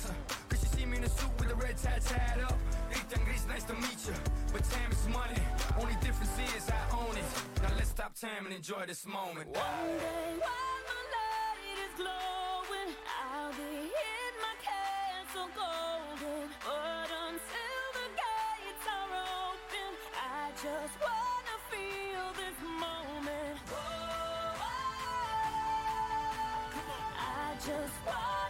Cause 0.48 0.60
she 0.60 0.66
see 0.66 0.86
me 0.86 0.98
in 0.98 1.04
a 1.04 1.08
suit 1.08 1.30
with 1.38 1.50
a 1.50 1.54
red 1.54 1.76
tie 1.76 1.98
tied 1.98 2.40
up. 2.42 2.58
Ethan 2.90 3.24
Gris, 3.24 3.46
nice 3.46 3.64
to 3.64 3.74
meet 3.74 4.00
you. 4.06 4.14
But 4.52 4.64
time 4.64 4.90
is 4.90 5.08
money. 5.08 5.40
Only 5.80 5.94
difference 6.00 6.36
is 6.56 6.68
I 6.70 6.96
own 6.96 7.16
it. 7.16 7.24
Now 7.62 7.70
let's 7.76 7.90
stop 7.90 8.14
time 8.14 8.46
and 8.46 8.54
enjoy 8.54 8.84
this 8.86 9.06
moment. 9.06 9.46
One 9.48 9.88
day 9.98 10.38
while 10.42 10.80
my 10.90 11.02
light 11.16 11.78
is 11.86 11.92
glowing, 11.96 12.51
golden. 15.56 16.48
But 16.64 17.08
until 17.26 17.84
the 17.98 18.08
gates 18.20 18.86
are 18.96 19.12
open, 19.48 19.90
I 20.14 20.16
just 20.66 20.94
wanna 21.02 21.56
feel 21.70 22.26
this 22.42 22.58
moment. 22.80 23.58
Oh, 23.70 23.74
oh, 23.74 24.60
oh. 24.60 24.62
I 27.18 27.54
just 27.56 27.96
wanna 28.06 28.41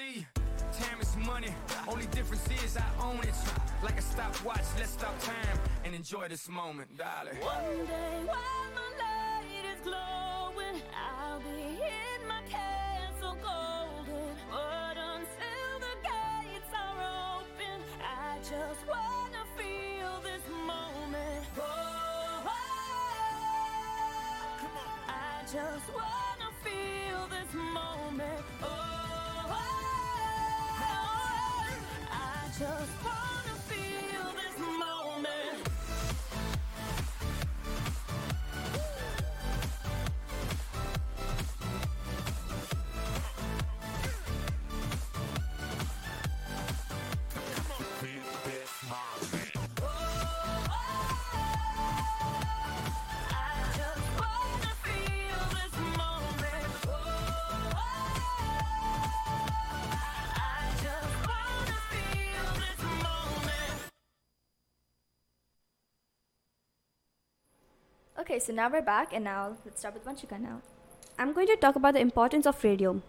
see. 0.00 0.26
Time 0.72 1.00
is 1.00 1.16
money, 1.16 1.52
only 1.88 2.06
difference 2.06 2.46
is 2.64 2.76
I 2.76 2.84
own 3.02 3.18
it. 3.20 3.34
Like 3.82 3.98
a 3.98 4.02
stopwatch, 4.02 4.64
let's 4.78 4.90
stop 4.90 5.18
time 5.20 5.58
and 5.84 5.94
enjoy 5.94 6.28
this 6.28 6.48
moment, 6.48 6.96
darling. 6.96 7.36
One 7.40 7.86
day 7.86 8.22
while 8.24 8.70
my 8.78 8.88
light 9.02 9.64
is 9.72 9.80
glowing, 9.82 10.80
I'll 10.94 11.40
be 11.40 11.80
in 11.82 12.20
my 12.28 12.42
castle 12.48 13.36
golden. 13.42 14.36
But 14.50 14.96
until 14.96 15.74
the 15.86 15.94
gates 16.08 16.72
are 16.84 17.00
open, 17.36 17.78
I 18.00 18.38
just 18.38 18.82
wanna 18.86 19.44
feel 19.58 20.12
this 20.22 20.44
moment. 20.66 21.44
Oh, 21.58 21.62
oh, 22.46 22.52
oh. 22.52 22.60
I 25.08 25.42
just 25.42 25.88
wanna 25.98 26.50
feel 26.64 27.20
this 27.28 27.52
moment. 27.54 28.44
Oh, 28.62 28.79
just 32.60 33.04
wanna 33.04 33.39
Okay, 68.30 68.38
so 68.38 68.52
now 68.52 68.70
we're 68.70 68.80
back, 68.80 69.12
and 69.12 69.24
now 69.24 69.56
let's 69.64 69.80
start 69.80 69.92
with 69.92 70.04
Vanshika 70.04 70.40
now. 70.40 70.60
I'm 71.18 71.32
going 71.32 71.48
to 71.48 71.56
talk 71.56 71.74
about 71.74 71.94
the 71.94 72.00
importance 72.00 72.46
of 72.46 72.62
radio. 72.62 73.02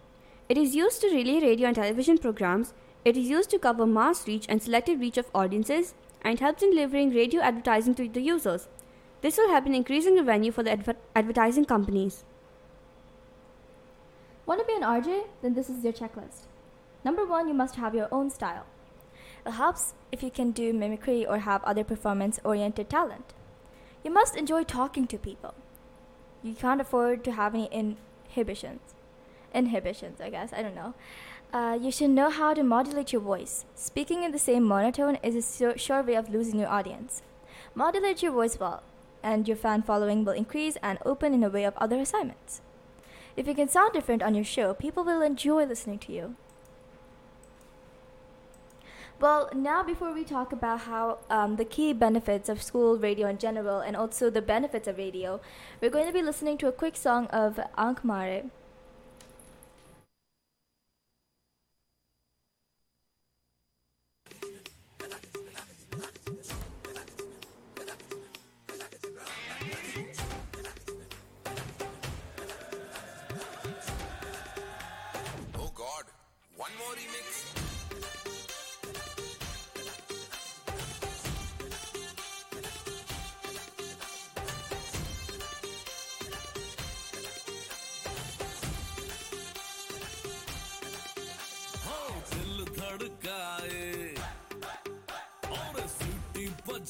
It 0.48 0.58
is 0.58 0.74
used 0.74 1.00
to 1.00 1.14
relay 1.14 1.38
radio 1.40 1.68
and 1.68 1.76
television 1.76 2.18
programs. 2.18 2.74
It 3.04 3.16
is 3.16 3.28
used 3.28 3.48
to 3.50 3.60
cover 3.60 3.86
mass 3.86 4.26
reach 4.26 4.46
and 4.48 4.60
selective 4.60 4.98
reach 4.98 5.16
of 5.16 5.30
audiences, 5.32 5.94
and 6.22 6.40
helps 6.40 6.64
in 6.64 6.70
delivering 6.70 7.14
radio 7.14 7.40
advertising 7.40 7.94
to 7.94 8.08
the 8.08 8.20
users. 8.20 8.66
This 9.20 9.36
will 9.36 9.48
help 9.48 9.64
in 9.64 9.76
increasing 9.76 10.16
revenue 10.16 10.50
for 10.50 10.64
the 10.64 10.72
adver- 10.72 10.96
advertising 11.14 11.66
companies. 11.66 12.24
Want 14.44 14.58
to 14.58 14.66
be 14.66 14.74
an 14.74 14.82
RJ? 14.82 15.26
Then 15.40 15.54
this 15.54 15.70
is 15.70 15.84
your 15.84 15.92
checklist. 15.92 16.48
Number 17.04 17.24
one, 17.24 17.46
you 17.46 17.54
must 17.54 17.76
have 17.76 17.94
your 17.94 18.08
own 18.10 18.28
style. 18.28 18.66
It 19.46 19.52
helps 19.52 19.94
if 20.10 20.20
you 20.24 20.32
can 20.32 20.50
do 20.50 20.72
mimicry 20.72 21.24
or 21.24 21.38
have 21.38 21.62
other 21.62 21.84
performance 21.84 22.40
oriented 22.42 22.90
talent. 22.90 23.34
You 24.04 24.10
must 24.10 24.36
enjoy 24.36 24.64
talking 24.64 25.06
to 25.06 25.18
people. 25.18 25.54
You 26.42 26.54
can't 26.54 26.80
afford 26.80 27.22
to 27.24 27.32
have 27.32 27.54
any 27.54 27.68
inhibitions. 27.70 28.94
Inhibitions, 29.54 30.20
I 30.20 30.30
guess. 30.30 30.52
I 30.52 30.62
don't 30.62 30.74
know. 30.74 30.94
Uh, 31.52 31.78
you 31.80 31.92
should 31.92 32.10
know 32.10 32.30
how 32.30 32.54
to 32.54 32.62
modulate 32.62 33.12
your 33.12 33.20
voice. 33.20 33.64
Speaking 33.74 34.22
in 34.22 34.32
the 34.32 34.38
same 34.38 34.64
monotone 34.64 35.18
is 35.22 35.36
a 35.36 35.78
sure, 35.78 36.02
way 36.02 36.14
of 36.14 36.30
losing 36.30 36.58
your 36.58 36.68
audience. 36.68 37.22
Modulate 37.74 38.22
your 38.22 38.32
voice 38.32 38.58
well, 38.58 38.82
and 39.22 39.46
your 39.46 39.56
fan 39.56 39.82
following 39.82 40.24
will 40.24 40.32
increase 40.32 40.76
and 40.82 40.98
open 41.04 41.34
in 41.34 41.44
a 41.44 41.50
way 41.50 41.64
of 41.64 41.76
other 41.76 42.00
assignments. 42.00 42.62
If 43.36 43.46
you 43.46 43.54
can 43.54 43.68
sound 43.68 43.92
different 43.92 44.22
on 44.22 44.34
your 44.34 44.44
show, 44.44 44.74
people 44.74 45.04
will 45.04 45.22
enjoy 45.22 45.64
listening 45.64 45.98
to 46.00 46.12
you. 46.12 46.36
Well, 49.22 49.50
now 49.54 49.84
before 49.84 50.12
we 50.12 50.24
talk 50.24 50.52
about 50.52 50.80
how 50.80 51.18
um, 51.30 51.54
the 51.54 51.64
key 51.64 51.92
benefits 51.92 52.48
of 52.48 52.60
school 52.60 52.98
radio 52.98 53.28
in 53.28 53.38
general 53.38 53.78
and 53.78 53.94
also 53.94 54.30
the 54.30 54.42
benefits 54.42 54.88
of 54.88 54.98
radio, 54.98 55.40
we're 55.80 55.90
going 55.90 56.08
to 56.08 56.12
be 56.12 56.22
listening 56.22 56.58
to 56.58 56.66
a 56.66 56.72
quick 56.72 56.96
song 56.96 57.28
of 57.28 57.60
Ankh 57.78 58.04
Mare. 58.04 58.46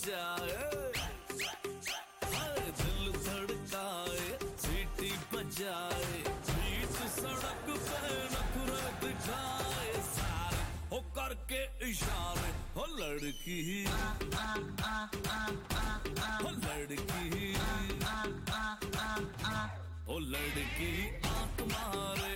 हाँ 0.03 0.39
दिल 2.79 3.13
धड़काए, 3.13 4.25
सीटी 4.59 5.11
बजाए। 5.33 6.23
बीच 6.49 6.97
सड़क 7.13 7.67
पे 7.69 8.11
नखरा 8.33 8.83
दिखाए 9.01 9.93
सारे 10.03 10.63
हो 10.93 10.99
करके 11.19 11.91
इशारे, 11.91 12.51
हो 12.77 12.85
लड़की। 12.99 13.85
हो 16.43 16.51
लड़की। 16.51 17.55
ओ 20.09 20.19
लड़की, 20.19 20.93
आँख 21.27 21.61
मारे 21.73 22.33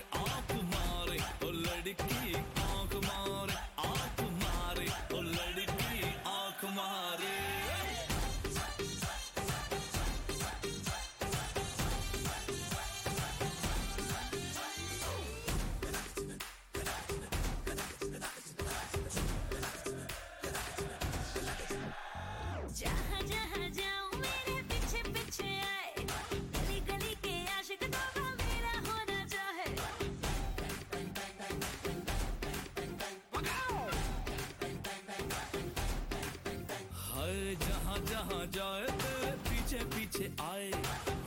जहाँ 38.07 38.44
जाए 38.54 38.86
तेरे 39.02 39.32
पीछे 39.48 39.84
पीछे 39.94 40.30
आए। 40.42 40.70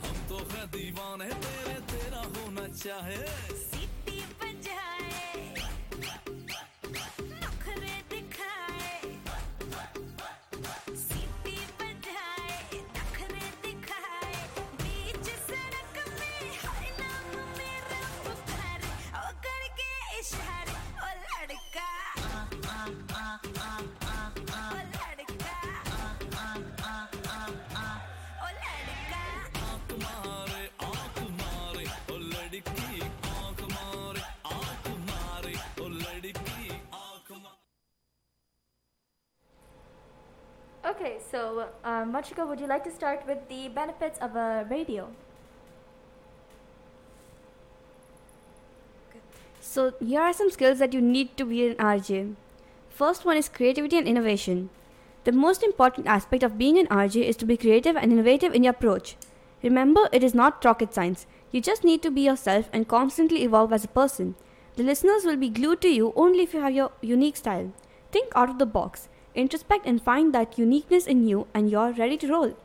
हम 0.02 0.16
तो 0.28 0.38
है 0.52 0.66
दीवाने 0.66 1.30
तेरे 1.44 1.80
तेरा 1.92 2.22
होना 2.34 2.66
चाहे। 2.74 3.49
Okay, 40.90 41.18
so 41.30 41.68
uh, 41.84 42.04
Machika, 42.04 42.46
would 42.48 42.58
you 42.58 42.66
like 42.66 42.82
to 42.84 42.90
start 42.90 43.22
with 43.26 43.38
the 43.48 43.68
benefits 43.68 44.18
of 44.18 44.34
a 44.34 44.66
radio? 44.68 45.08
So, 49.60 49.92
here 50.00 50.20
are 50.20 50.32
some 50.32 50.50
skills 50.50 50.80
that 50.80 50.92
you 50.92 51.00
need 51.00 51.36
to 51.36 51.44
be 51.44 51.68
an 51.68 51.76
RJ. 51.76 52.34
First 52.88 53.24
one 53.24 53.36
is 53.36 53.48
creativity 53.48 53.98
and 53.98 54.08
innovation. 54.08 54.70
The 55.24 55.32
most 55.32 55.62
important 55.62 56.08
aspect 56.08 56.42
of 56.42 56.58
being 56.58 56.76
an 56.78 56.88
RJ 56.88 57.22
is 57.22 57.36
to 57.36 57.46
be 57.46 57.56
creative 57.56 57.94
and 57.96 58.10
innovative 58.10 58.52
in 58.52 58.64
your 58.64 58.72
approach. 58.72 59.16
Remember, 59.62 60.08
it 60.12 60.24
is 60.24 60.34
not 60.34 60.64
rocket 60.64 60.92
science. 60.92 61.26
You 61.52 61.60
just 61.60 61.84
need 61.84 62.02
to 62.02 62.10
be 62.10 62.22
yourself 62.22 62.68
and 62.72 62.88
constantly 62.88 63.44
evolve 63.44 63.72
as 63.72 63.84
a 63.84 63.88
person. 64.00 64.34
The 64.76 64.82
listeners 64.82 65.24
will 65.24 65.36
be 65.36 65.50
glued 65.50 65.82
to 65.82 65.88
you 65.88 66.12
only 66.16 66.42
if 66.42 66.54
you 66.54 66.60
have 66.62 66.74
your 66.74 66.90
unique 67.00 67.36
style. 67.36 67.72
Think 68.10 68.32
out 68.34 68.50
of 68.50 68.58
the 68.58 68.66
box, 68.66 69.08
introspect, 69.34 69.86
and 69.86 70.02
find 70.02 70.34
that 70.34 70.58
uniqueness 70.58 71.06
in 71.06 71.26
you, 71.28 71.46
and 71.54 71.70
you're 71.70 71.92
ready 71.92 72.16
to 72.18 72.28
roll. 72.28 72.56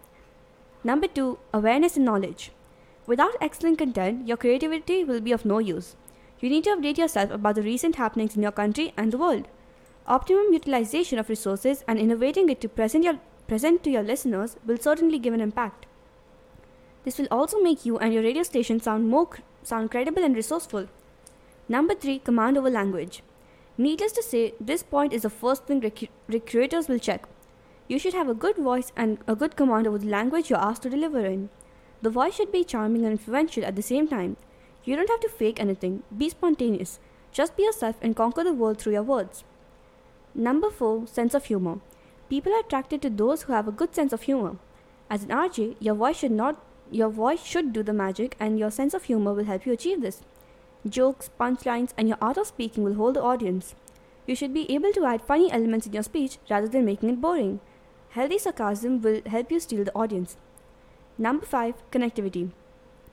Number 0.83 1.07
two, 1.07 1.39
awareness 1.53 1.95
and 1.95 2.05
knowledge. 2.05 2.51
Without 3.07 3.35
excellent 3.41 3.77
content, 3.77 4.27
your 4.27 4.37
creativity 4.37 5.03
will 5.03 5.21
be 5.21 5.31
of 5.31 5.45
no 5.45 5.59
use. 5.59 5.95
You 6.39 6.49
need 6.49 6.63
to 6.65 6.71
update 6.71 6.97
yourself 6.97 7.31
about 7.31 7.55
the 7.55 7.61
recent 7.61 7.95
happenings 7.95 8.35
in 8.35 8.43
your 8.43 8.51
country 8.51 8.93
and 8.97 9.11
the 9.11 9.17
world. 9.17 9.47
Optimum 10.07 10.53
utilization 10.53 11.17
of 11.17 11.29
resources 11.29 11.83
and 11.87 11.97
innovating 11.97 12.49
it 12.49 12.61
to 12.61 12.69
present, 12.69 13.03
your, 13.03 13.19
present 13.47 13.83
to 13.83 13.89
your 13.89 14.03
listeners 14.03 14.57
will 14.65 14.77
certainly 14.77 15.17
give 15.17 15.33
an 15.33 15.41
impact. 15.41 15.85
This 17.03 17.17
will 17.17 17.27
also 17.31 17.61
make 17.61 17.85
you 17.85 17.97
and 17.99 18.13
your 18.13 18.23
radio 18.23 18.43
station 18.43 18.79
sound 18.79 19.07
more 19.07 19.29
sound 19.63 19.91
credible 19.91 20.23
and 20.23 20.35
resourceful. 20.35 20.87
Number 21.67 21.95
3 21.95 22.19
command 22.19 22.57
over 22.57 22.69
language. 22.69 23.23
Needless 23.77 24.13
to 24.13 24.23
say, 24.23 24.53
this 24.59 24.83
point 24.83 25.11
is 25.11 25.23
the 25.23 25.29
first 25.29 25.65
thing 25.65 25.81
rec- 25.81 26.09
recruiters 26.27 26.87
will 26.87 26.99
check. 26.99 27.27
You 27.87 27.99
should 27.99 28.13
have 28.13 28.29
a 28.29 28.33
good 28.33 28.55
voice 28.55 28.91
and 28.95 29.17
a 29.27 29.35
good 29.35 29.55
command 29.55 29.85
over 29.85 29.97
the 29.97 30.09
language 30.09 30.49
you're 30.49 30.59
asked 30.59 30.83
to 30.83 30.89
deliver 30.89 31.25
in. 31.25 31.49
The 32.01 32.09
voice 32.09 32.35
should 32.35 32.51
be 32.51 32.63
charming 32.63 33.03
and 33.03 33.11
influential 33.11 33.65
at 33.65 33.75
the 33.75 33.81
same 33.81 34.07
time. 34.07 34.37
You 34.83 34.95
don't 34.95 35.09
have 35.09 35.19
to 35.21 35.29
fake 35.29 35.59
anything, 35.59 36.03
be 36.15 36.29
spontaneous. 36.29 36.99
Just 37.31 37.57
be 37.57 37.63
yourself 37.63 37.97
and 38.01 38.15
conquer 38.15 38.43
the 38.43 38.53
world 38.53 38.79
through 38.79 38.93
your 38.93 39.03
words. 39.03 39.43
Number 40.33 40.69
4 40.69 41.07
Sense 41.07 41.33
of 41.33 41.45
humor. 41.45 41.79
People 42.29 42.53
are 42.53 42.61
attracted 42.61 43.01
to 43.01 43.09
those 43.09 43.43
who 43.43 43.53
have 43.53 43.67
a 43.67 43.71
good 43.71 43.93
sense 43.93 44.13
of 44.13 44.23
humor. 44.23 44.55
As 45.09 45.23
an 45.23 45.29
RJ, 45.29 45.75
your 45.79 45.95
voice 45.95 46.17
should 46.17 46.31
not 46.31 46.61
your 46.91 47.09
voice 47.09 47.43
should 47.43 47.73
do 47.73 47.83
the 47.83 47.93
magic 47.93 48.35
and 48.39 48.59
your 48.59 48.71
sense 48.71 48.93
of 48.93 49.03
humor 49.05 49.33
will 49.33 49.45
help 49.45 49.65
you 49.65 49.73
achieve 49.73 50.01
this. 50.01 50.21
Jokes, 50.87 51.29
punchlines, 51.39 51.91
and 51.97 52.07
your 52.07 52.17
art 52.21 52.37
of 52.37 52.47
speaking 52.47 52.83
will 52.83 52.93
hold 52.93 53.15
the 53.15 53.23
audience. 53.23 53.75
You 54.27 54.35
should 54.35 54.53
be 54.53 54.71
able 54.71 54.91
to 54.93 55.05
add 55.05 55.21
funny 55.21 55.51
elements 55.51 55.87
in 55.87 55.93
your 55.93 56.03
speech 56.03 56.37
rather 56.49 56.67
than 56.67 56.85
making 56.85 57.09
it 57.09 57.21
boring. 57.21 57.59
Healthy 58.09 58.37
sarcasm 58.37 59.01
will 59.01 59.21
help 59.25 59.51
you 59.51 59.59
steal 59.59 59.83
the 59.83 59.95
audience. 59.95 60.37
Number 61.17 61.45
5 61.45 61.89
Connectivity. 61.91 62.51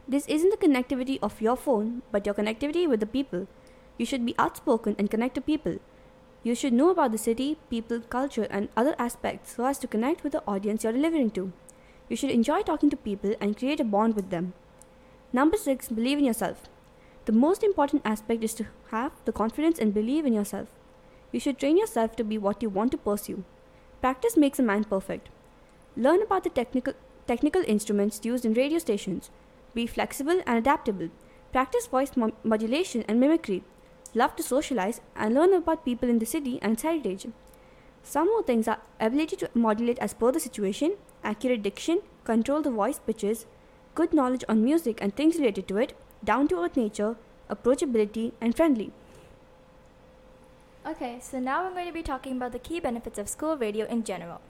This 0.07 0.27
isn't 0.27 0.51
the 0.51 0.67
connectivity 0.67 1.19
of 1.23 1.41
your 1.41 1.57
phone, 1.57 2.03
but 2.11 2.27
your 2.27 2.35
connectivity 2.35 2.89
with 2.89 3.01
the 3.01 3.07
people. 3.07 3.47
You 3.99 4.07
should 4.07 4.27
be 4.27 4.35
outspoken 4.39 4.97
and 4.99 5.11
connect 5.11 5.35
to 5.37 5.41
people. 5.41 5.79
You 6.43 6.55
should 6.55 6.73
know 6.73 6.91
about 6.91 7.13
the 7.13 7.19
city, 7.19 7.57
people, 7.71 8.01
culture, 8.01 8.49
and 8.51 8.69
other 8.77 8.97
aspects 8.99 9.55
so 9.57 9.65
as 9.65 9.79
to 9.79 9.87
connect 9.87 10.25
with 10.25 10.33
the 10.33 10.43
audience 10.47 10.83
you're 10.83 10.93
delivering 10.93 11.31
to. 11.33 11.53
You 12.09 12.17
should 12.17 12.31
enjoy 12.31 12.63
talking 12.63 12.91
to 12.91 12.97
people 12.97 13.35
and 13.41 13.57
create 13.57 13.81
a 13.81 13.85
bond 13.85 14.17
with 14.17 14.31
them. 14.31 14.55
Number 15.33 15.57
6 15.57 15.89
Believe 15.89 16.19
in 16.19 16.25
yourself. 16.25 16.69
The 17.25 17.33
most 17.33 17.63
important 17.63 18.03
aspect 18.05 18.43
is 18.43 18.55
to 18.55 18.67
have 18.91 19.13
the 19.25 19.33
confidence 19.33 19.79
and 19.79 19.95
believe 19.95 20.27
in 20.27 20.33
yourself. 20.33 20.69
You 21.31 21.39
should 21.39 21.59
train 21.59 21.79
yourself 21.79 22.17
to 22.17 22.25
be 22.25 22.37
what 22.37 22.63
you 22.63 22.69
want 22.69 22.91
to 22.93 22.99
pursue. 22.99 23.45
Practice 24.01 24.37
makes 24.37 24.59
a 24.59 24.63
man 24.63 24.85
perfect. 24.85 25.29
Learn 25.97 26.21
about 26.23 26.43
the 26.43 26.51
technical, 26.51 26.95
technical 27.29 27.63
instruments 27.67 28.21
used 28.25 28.45
in 28.45 28.55
radio 28.55 28.79
stations. 28.79 29.31
Be 29.73 29.87
flexible 29.87 30.43
and 30.47 30.59
adaptable. 30.59 31.11
Practice 31.53 31.87
voice 31.87 32.17
mo- 32.17 32.33
modulation 32.43 33.05
and 33.07 33.21
mimicry. 33.21 33.63
Love 34.15 34.35
to 34.37 34.43
socialize 34.43 35.01
and 35.15 35.35
learn 35.35 35.55
about 35.55 35.85
people 35.85 36.09
in 36.09 36.19
the 36.19 36.27
city 36.27 36.59
and 36.61 36.73
its 36.73 36.83
heritage. 36.83 37.27
Some 38.03 38.27
more 38.27 38.43
things 38.43 38.67
are 38.67 38.81
ability 38.99 39.37
to 39.37 39.51
modulate 39.55 39.99
as 40.01 40.13
per 40.13 40.33
the 40.33 40.41
situation, 40.41 40.97
accurate 41.23 41.63
diction, 41.63 42.01
control 42.25 42.63
the 42.63 42.71
voice 42.71 42.99
pitches, 42.99 43.47
good 43.95 44.13
knowledge 44.13 44.45
on 44.49 44.65
music 44.65 44.99
and 45.01 45.15
things 45.15 45.37
related 45.37 45.69
to 45.69 45.77
it, 45.79 45.95
down 46.25 46.49
to 46.49 46.61
earth 46.61 46.77
nature, 46.77 47.17
approachability, 47.51 48.33
and 48.41 48.57
friendly. 48.57 48.93
Okay, 50.85 51.19
so 51.21 51.39
now 51.39 51.65
I'm 51.65 51.75
going 51.75 51.87
to 51.87 51.93
be 51.93 52.03
talking 52.03 52.37
about 52.37 52.53
the 52.53 52.59
key 52.59 52.81
benefits 52.81 53.19
of 53.19 53.29
school 53.29 53.57
radio 53.57 53.87
in 53.87 54.03
general. 54.03 54.41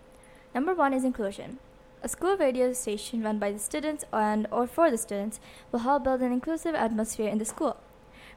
Number 0.55 0.75
one 0.75 0.95
is 0.95 1.05
inclusion. 1.05 1.59
A 2.03 2.09
school 2.09 2.37
radio 2.37 2.73
station 2.73 3.23
run 3.23 3.39
by 3.39 3.53
the 3.53 3.59
students 3.59 4.05
and 4.13 4.47
or 4.51 4.67
for 4.67 4.91
the 4.91 4.99
students 4.99 5.41
will 5.71 5.81
help 5.81 6.05
build 6.05 6.21
an 6.21 6.33
inclusive 6.33 6.75
atmosphere 6.75 7.29
in 7.29 7.39
the 7.39 7.45
school. 7.45 7.77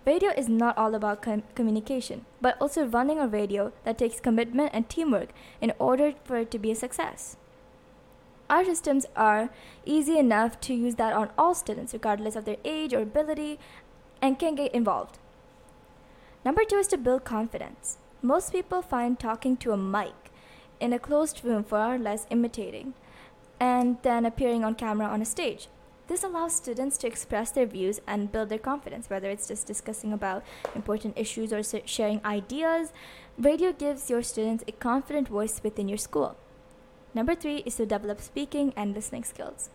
Radio 0.06 0.30
is 0.38 0.48
not 0.48 0.78
all 0.78 0.94
about 0.94 1.22
com- 1.22 1.44
communication, 1.56 2.26
but 2.42 2.56
also 2.62 2.86
running 2.86 3.18
a 3.18 3.28
radio 3.28 3.72
that 3.86 3.98
takes 3.98 4.20
commitment 4.20 4.70
and 4.74 4.88
teamwork 4.88 5.30
in 5.62 5.74
order 5.80 6.14
for 6.26 6.38
it 6.38 6.52
to 6.52 6.60
be 6.60 6.72
a 6.72 6.76
success. 6.76 7.38
Our 8.50 8.64
systems 8.64 9.06
are 9.16 9.50
easy 9.86 10.20
enough 10.20 10.60
to 10.62 10.74
use 10.74 10.96
that 10.96 11.14
on 11.14 11.32
all 11.38 11.56
students, 11.56 11.94
regardless 11.94 12.36
of 12.36 12.46
their 12.46 12.58
age 12.64 12.94
or 12.94 13.02
ability, 13.02 13.60
and 14.22 14.38
can 14.38 14.56
get 14.56 14.74
involved. 14.74 15.18
Number 16.44 16.64
two 16.64 16.78
is 16.78 16.88
to 16.88 16.98
build 16.98 17.24
confidence. 17.24 17.98
Most 18.22 18.52
people 18.52 18.82
find 18.82 19.20
talking 19.20 19.58
to 19.58 19.72
a 19.72 19.78
mic 19.78 20.14
in 20.80 20.94
a 20.94 21.00
closed 21.00 21.44
room 21.44 21.64
far 21.64 21.98
less 21.98 22.28
imitating 22.30 22.94
and 23.60 23.98
then 24.04 24.26
appearing 24.26 24.64
on 24.64 24.76
camera 24.76 25.08
on 25.08 25.22
a 25.22 25.26
stage. 25.26 25.68
This 26.08 26.24
allows 26.24 26.56
students 26.56 27.00
to 27.00 27.08
express 27.08 27.50
their 27.50 27.66
views 27.66 28.00
and 28.06 28.32
build 28.32 28.50
their 28.50 28.60
confidence, 28.60 29.10
whether 29.10 29.30
it's 29.30 29.48
just 29.48 29.66
discussing 29.66 30.14
about 30.14 30.44
important 30.76 31.18
issues 31.18 31.52
or 31.52 31.64
sharing 31.64 32.24
ideas. 32.24 32.94
Radio 33.40 33.74
gives 33.74 34.08
your 34.08 34.22
students 34.22 34.64
a 34.68 34.72
confident 34.72 35.30
voice 35.30 35.62
within 35.64 35.90
your 35.90 35.98
school. 35.98 36.36
Number 37.16 37.34
three 37.34 37.64
is 37.66 37.78
to 37.78 37.86
develop 37.86 38.20
speaking 38.20 38.74
and 38.76 38.94
listening 38.94 39.24
skills. 39.24 39.70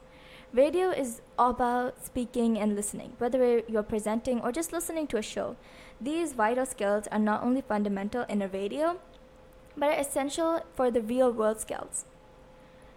Radio 0.53 0.91
is 0.91 1.23
all 1.39 1.51
about 1.51 2.05
speaking 2.05 2.59
and 2.59 2.77
listening, 2.77 3.15
whether 3.17 3.63
you're 3.67 3.83
presenting 3.83 4.41
or 4.43 4.53
just 4.53 4.75
listening 4.75 5.07
to 5.07 5.17
a 5.17 5.23
show. 5.23 5.57
These 5.99 6.35
vital 6.35 6.67
skills 6.67 7.09
are 7.11 7.19
not 7.19 7.43
only 7.43 7.63
fundamental 7.63 8.25
in 8.29 8.43
a 8.43 8.49
radio, 8.49 8.99
but 9.75 9.89
are 9.89 10.01
essential 10.01 10.61
for 10.75 10.91
the 10.91 11.01
real 11.01 11.33
world 11.33 11.61
skills. 11.61 12.05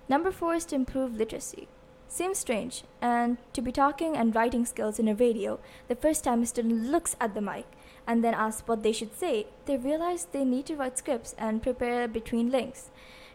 Number 0.09 0.31
four 0.31 0.55
is 0.55 0.65
to 0.65 0.75
improve 0.75 1.15
literacy. 1.15 1.69
Seems 2.09 2.37
strange, 2.37 2.83
and 3.01 3.37
to 3.53 3.61
be 3.61 3.71
talking 3.71 4.17
and 4.17 4.35
writing 4.35 4.65
skills 4.65 4.99
in 4.99 5.07
a 5.07 5.15
radio, 5.15 5.59
the 5.87 5.95
first 5.95 6.25
time 6.25 6.43
a 6.43 6.45
student 6.45 6.91
looks 6.91 7.15
at 7.21 7.33
the 7.33 7.41
mic 7.41 7.65
and 8.05 8.23
then 8.23 8.33
asks 8.33 8.67
what 8.67 8.83
they 8.83 8.91
should 8.91 9.17
say, 9.17 9.47
they 9.65 9.77
realize 9.77 10.25
they 10.25 10.43
need 10.43 10.65
to 10.65 10.75
write 10.75 10.97
scripts 10.97 11.33
and 11.37 11.63
prepare 11.63 12.07
between 12.07 12.51
links. 12.51 12.91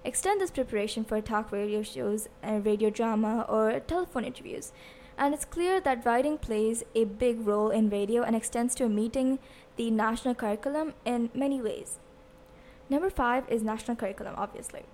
Extend 0.08 0.40
this 0.40 0.50
preparation 0.50 1.04
for 1.04 1.20
talk 1.20 1.52
radio 1.52 1.82
shows, 1.82 2.30
and 2.42 2.64
radio 2.64 2.88
drama, 2.88 3.44
or 3.46 3.78
telephone 3.78 4.24
interviews. 4.24 4.72
And 5.18 5.34
it's 5.34 5.44
clear 5.44 5.82
that 5.82 6.06
writing 6.06 6.38
plays 6.38 6.82
a 6.94 7.04
big 7.04 7.46
role 7.46 7.68
in 7.68 7.90
radio 7.90 8.22
and 8.22 8.34
extends 8.34 8.74
to 8.76 8.88
meeting 8.88 9.38
the 9.76 9.90
national 9.90 10.34
curriculum 10.34 10.94
in 11.04 11.28
many 11.34 11.60
ways. 11.60 11.98
Number 12.88 13.10
five 13.10 13.44
is 13.50 13.62
national 13.62 13.98
curriculum, 13.98 14.32
obviously. 14.38 14.84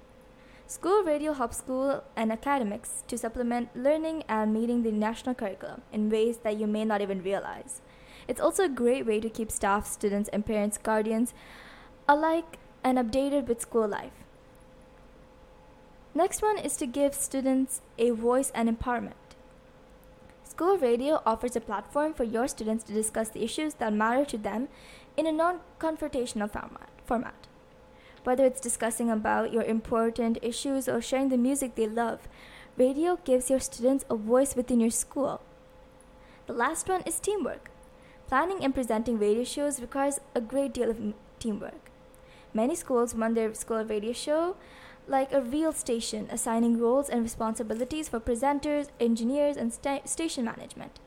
School 0.67 1.05
radio 1.05 1.33
helps 1.33 1.59
school 1.59 2.03
and 2.17 2.33
academics 2.33 3.05
to 3.07 3.17
supplement 3.17 3.69
learning 3.77 4.25
and 4.29 4.53
meeting 4.53 4.83
the 4.83 4.91
national 4.91 5.37
curriculum 5.37 5.83
in 5.93 6.11
ways 6.11 6.39
that 6.39 6.59
you 6.59 6.67
may 6.67 6.85
not 6.85 7.01
even 7.01 7.23
realize. 7.23 7.83
It's 8.27 8.41
also 8.41 8.65
a 8.65 8.69
great 8.83 9.07
way 9.07 9.21
to 9.21 9.31
keep 9.31 9.53
staff, 9.53 9.87
students, 9.87 10.29
and 10.31 10.45
parents, 10.45 10.77
guardians 10.77 11.35
alike 12.09 12.59
and 12.83 12.99
updated 12.99 13.47
with 13.47 13.61
school 13.61 13.87
life. 13.87 14.24
Next 16.17 16.43
one 16.43 16.59
is 16.59 16.77
to 16.77 16.87
give 16.87 17.13
students 17.13 17.81
a 17.99 18.11
voice 18.11 18.53
and 18.55 18.69
empowerment. 18.69 19.15
School 20.45 20.79
radio 20.79 21.21
offers 21.27 21.57
a 21.57 21.61
platform 21.61 22.15
for 22.15 22.23
your 22.23 22.47
students 22.47 22.85
to 22.85 22.93
discuss 22.93 23.31
the 23.31 23.43
issues 23.43 23.75
that 23.75 23.93
matter 23.93 24.25
to 24.27 24.39
them 24.39 24.69
in 25.17 25.27
a 25.27 25.33
non 25.33 25.59
confrontational 25.81 26.49
format. 26.49 26.89
format. 27.05 27.49
Whether 28.23 28.45
it's 28.45 28.61
discussing 28.61 29.11
about 29.11 29.53
your 29.53 29.65
important 29.65 30.39
issues 30.41 30.89
or 30.89 31.03
sharing 31.03 31.31
the 31.31 31.37
music 31.37 31.75
they 31.75 31.89
love, 31.89 32.29
radio 32.77 33.19
gives 33.25 33.51
your 33.51 33.59
students 33.59 34.05
a 34.09 34.15
voice 34.15 34.55
within 34.55 34.79
your 34.79 34.91
school. 34.91 35.41
The 36.47 36.53
last 36.53 36.89
one 36.89 37.03
is 37.03 37.19
teamwork. 37.19 37.71
Planning 38.29 38.63
and 38.63 38.73
presenting 38.73 39.19
radio 39.19 39.43
shows 39.43 39.81
requires 39.81 40.21
a 40.35 40.41
great 40.41 40.73
deal 40.73 40.91
of 40.91 41.15
teamwork. 41.41 41.91
Many 42.55 42.77
schools 42.77 43.17
run 43.17 43.35
their 43.35 43.53
school 43.55 43.85
radio 43.85 44.13
show 44.13 44.57
like 45.07 45.33
a 45.33 45.41
real 45.41 45.73
station, 45.73 46.29
assigning 46.31 46.79
roles 46.79 47.09
and 47.09 47.23
responsibilities 47.23 48.09
for 48.09 48.21
presenters, 48.21 48.89
engineers, 49.01 49.57
and 49.57 49.73
sta- 49.73 50.07
station 50.07 50.45
management. 50.45 51.01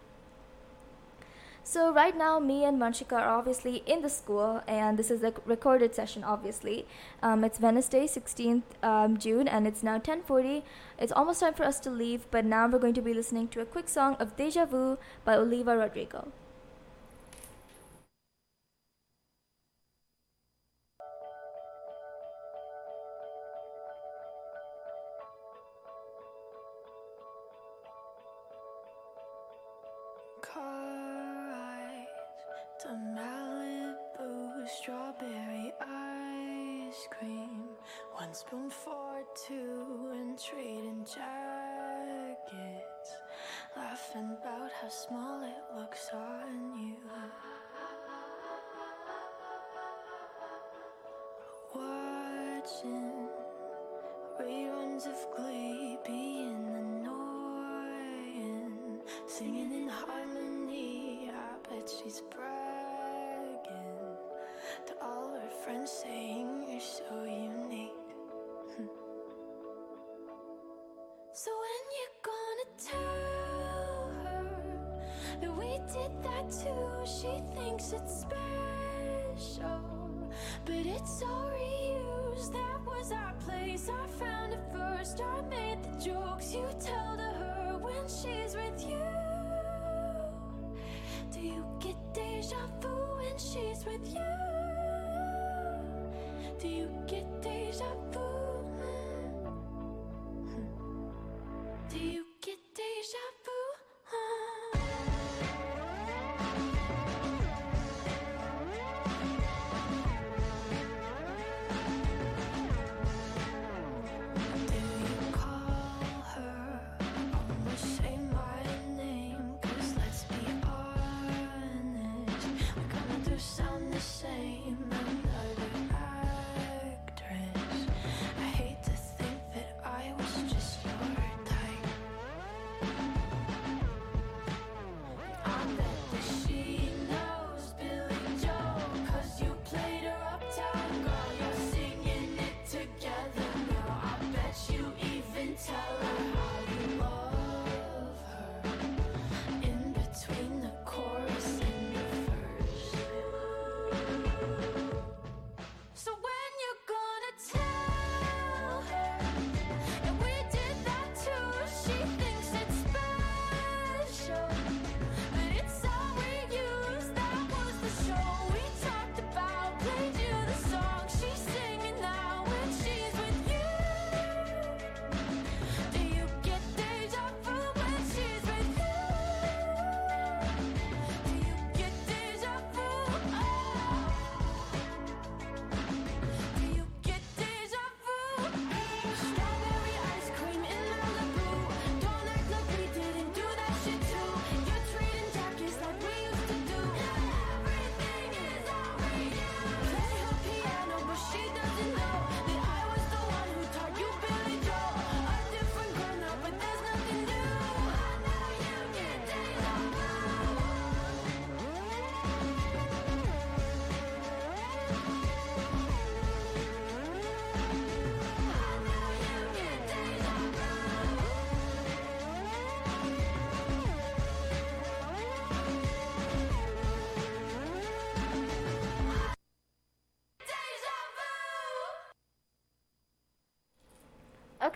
So 1.64 1.92
right 1.92 2.18
now, 2.18 2.40
me 2.40 2.64
and 2.64 2.80
Vanshika 2.80 3.12
are 3.12 3.28
obviously 3.28 3.84
in 3.86 4.02
the 4.02 4.10
school, 4.10 4.64
and 4.68 4.98
this 4.98 5.12
is 5.12 5.22
a 5.22 5.34
recorded 5.46 5.94
session. 5.94 6.24
Obviously, 6.24 6.88
um, 7.22 7.44
it's 7.44 7.60
Wednesday, 7.60 8.08
16th 8.08 8.64
um, 8.82 9.18
June, 9.18 9.50
and 9.50 9.68
it's 9.68 9.84
now 9.84 10.00
10:40. 10.00 10.64
It's 10.98 11.12
almost 11.12 11.42
time 11.42 11.54
for 11.54 11.66
us 11.66 11.82
to 11.82 11.90
leave, 11.90 12.26
but 12.32 12.46
now 12.46 12.68
we're 12.70 12.80
going 12.80 12.94
to 12.94 13.02
be 13.02 13.14
listening 13.14 13.50
to 13.50 13.60
a 13.60 13.66
quick 13.66 13.90
song 13.90 14.16
of 14.16 14.38
"Deja 14.38 14.66
Vu" 14.66 14.98
by 15.26 15.36
Olivia 15.36 15.76
Rodrigo. 15.76 16.32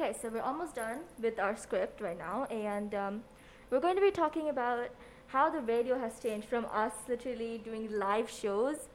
Okay, 0.02 0.18
so 0.20 0.30
we're 0.30 0.41
almost 0.41 0.74
done 0.74 1.02
with 1.22 1.38
our 1.39 1.56
script 1.56 2.02
right 2.02 2.18
now, 2.18 2.45
and 2.45 2.95
um, 2.95 3.24
we're 3.70 3.80
going 3.80 3.95
to 3.95 4.02
be 4.02 4.10
talking 4.10 4.49
about 4.49 4.89
how 5.28 5.47
the 5.47 5.60
radio 5.62 5.95
has 5.99 6.20
changed 6.20 6.47
from 6.47 6.66
us 6.74 6.91
literally 7.08 7.60
doing 7.60 7.88
live 7.99 8.28
shows 8.28 8.89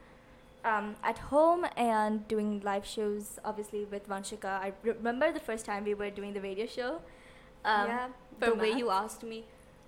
um, 0.65 0.97
at 1.05 1.17
home 1.17 1.65
and 1.77 2.27
doing 2.27 2.59
live 2.59 2.85
shows, 2.85 3.39
obviously 3.45 3.85
with 3.85 4.05
Vanshika. 4.09 4.49
I 4.59 4.73
remember 4.83 5.31
the 5.31 5.39
first 5.39 5.65
time 5.65 5.85
we 5.85 5.93
were 5.93 6.09
doing 6.09 6.33
the 6.33 6.41
radio 6.41 6.65
show. 6.65 6.99
Um, 7.63 7.87
yeah, 7.87 8.07
the 8.41 8.53
way 8.55 8.71
you 8.71 8.89
asked 8.89 9.23
me. 9.23 9.45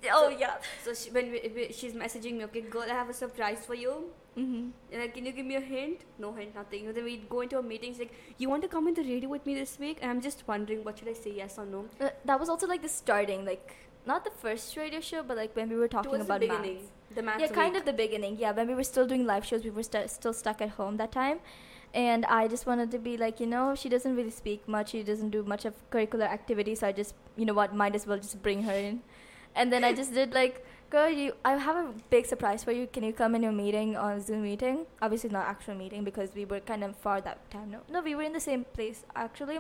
Oh, 0.10 0.30
So- 0.30 0.38
yeah. 0.38 0.54
So 0.86 0.94
she, 0.94 1.10
when 1.12 1.32
we, 1.32 1.52
we- 1.54 1.74
she's 1.74 1.92
messaging 1.92 2.38
me, 2.38 2.46
okay, 2.46 2.62
girl, 2.62 2.84
I 2.84 2.94
have 2.94 3.10
a 3.10 3.14
surprise 3.14 3.66
for 3.66 3.74
you. 3.76 4.06
Mm-hmm. 4.40 4.94
And 4.94 5.02
like, 5.02 5.14
can 5.14 5.26
you 5.26 5.32
give 5.32 5.46
me 5.46 5.56
a 5.56 5.60
hint? 5.60 6.02
No 6.18 6.34
hint, 6.34 6.56
nothing. 6.56 6.88
And 6.88 6.96
then 6.96 7.04
we'd 7.04 7.28
go 7.30 7.42
into 7.42 7.58
a 7.60 7.64
meeting. 7.64 7.92
She's 7.92 8.00
like, 8.00 8.14
you 8.38 8.50
want 8.50 8.62
to 8.64 8.70
come 8.70 8.88
in 8.88 8.94
the 8.94 9.04
radio 9.04 9.30
with 9.30 9.46
me 9.46 9.56
this 9.56 9.78
week? 9.80 9.98
And 10.02 10.10
I'm 10.12 10.22
just 10.22 10.44
wondering, 10.48 10.84
what 10.84 11.00
should 11.00 11.10
I 11.10 11.14
say, 11.14 11.34
yes 11.36 11.58
or 11.58 11.66
no? 11.66 11.86
Uh, 12.00 12.10
that 12.26 12.40
was 12.40 12.50
also 12.50 12.68
like 12.68 12.82
the 12.82 12.90
starting, 12.90 13.46
like 13.46 13.76
not 14.06 14.24
the 14.24 14.32
first 14.32 14.78
radio 14.78 15.02
show, 15.02 15.24
but 15.24 15.36
like 15.38 15.56
when 15.56 15.70
we 15.70 15.76
were 15.76 15.88
talking 15.88 16.12
Towards 16.12 16.26
the 16.28 16.34
about 16.34 16.40
beginning, 16.40 16.76
maths. 16.76 16.92
the 17.16 17.22
maths 17.22 17.42
yeah, 17.42 17.48
kind 17.48 17.74
week. 17.74 17.82
of 17.82 17.86
the 17.86 17.94
beginning. 17.94 18.38
Yeah, 18.40 18.52
when 18.52 18.68
we 18.68 18.76
were 18.76 18.84
still 18.84 19.06
doing 19.06 19.26
live 19.26 19.46
shows, 19.46 19.64
we 19.64 19.72
were 19.72 19.84
st- 19.84 20.10
still 20.10 20.34
stuck 20.34 20.62
at 20.62 20.70
home 20.70 20.98
that 20.98 21.12
time, 21.12 21.40
and 21.94 22.26
I 22.26 22.48
just 22.48 22.66
wanted 22.66 22.92
to 22.92 22.98
be 22.98 23.18
like, 23.18 23.40
you 23.40 23.46
know, 23.46 23.76
she 23.76 23.90
doesn't 23.90 24.16
really 24.16 24.32
speak 24.32 24.68
much. 24.68 24.92
She 24.92 25.04
doesn't 25.04 25.32
do 25.32 25.44
much 25.44 25.66
of 25.66 25.74
curricular 25.92 26.30
activity, 26.40 26.76
so 26.76 26.88
I 26.88 26.92
just, 26.92 27.14
you 27.36 27.46
know 27.46 27.54
what, 27.54 27.76
might 27.76 27.94
as 27.94 28.08
well 28.08 28.18
just 28.18 28.42
bring 28.42 28.64
her 28.64 28.74
in, 28.74 29.02
and 29.56 29.72
then 29.74 29.84
I 29.84 29.94
just 29.94 30.14
did 30.14 30.34
like. 30.34 30.66
Girl, 30.90 31.08
you, 31.08 31.34
I 31.46 31.56
have 31.56 31.76
a 31.76 31.94
big 32.10 32.26
surprise 32.26 32.64
for 32.64 32.72
you. 32.72 32.88
Can 32.88 33.04
you 33.04 33.14
come 33.14 33.36
in 33.36 33.44
your 33.44 33.52
meeting 33.52 33.96
on 33.96 34.22
Zoom 34.22 34.42
meeting? 34.42 34.88
Obviously 35.04 35.30
not 35.30 35.46
actual 35.46 35.76
meeting 35.76 36.04
because 36.04 36.34
we 36.34 36.46
were 36.46 36.60
kind 36.62 36.84
of 36.84 36.96
far 36.96 37.22
that 37.22 37.48
time. 37.52 37.70
No, 37.70 37.82
no, 37.92 38.02
we 38.02 38.16
were 38.16 38.24
in 38.24 38.34
the 38.34 38.40
same 38.40 38.64
place 38.64 39.04
actually, 39.16 39.60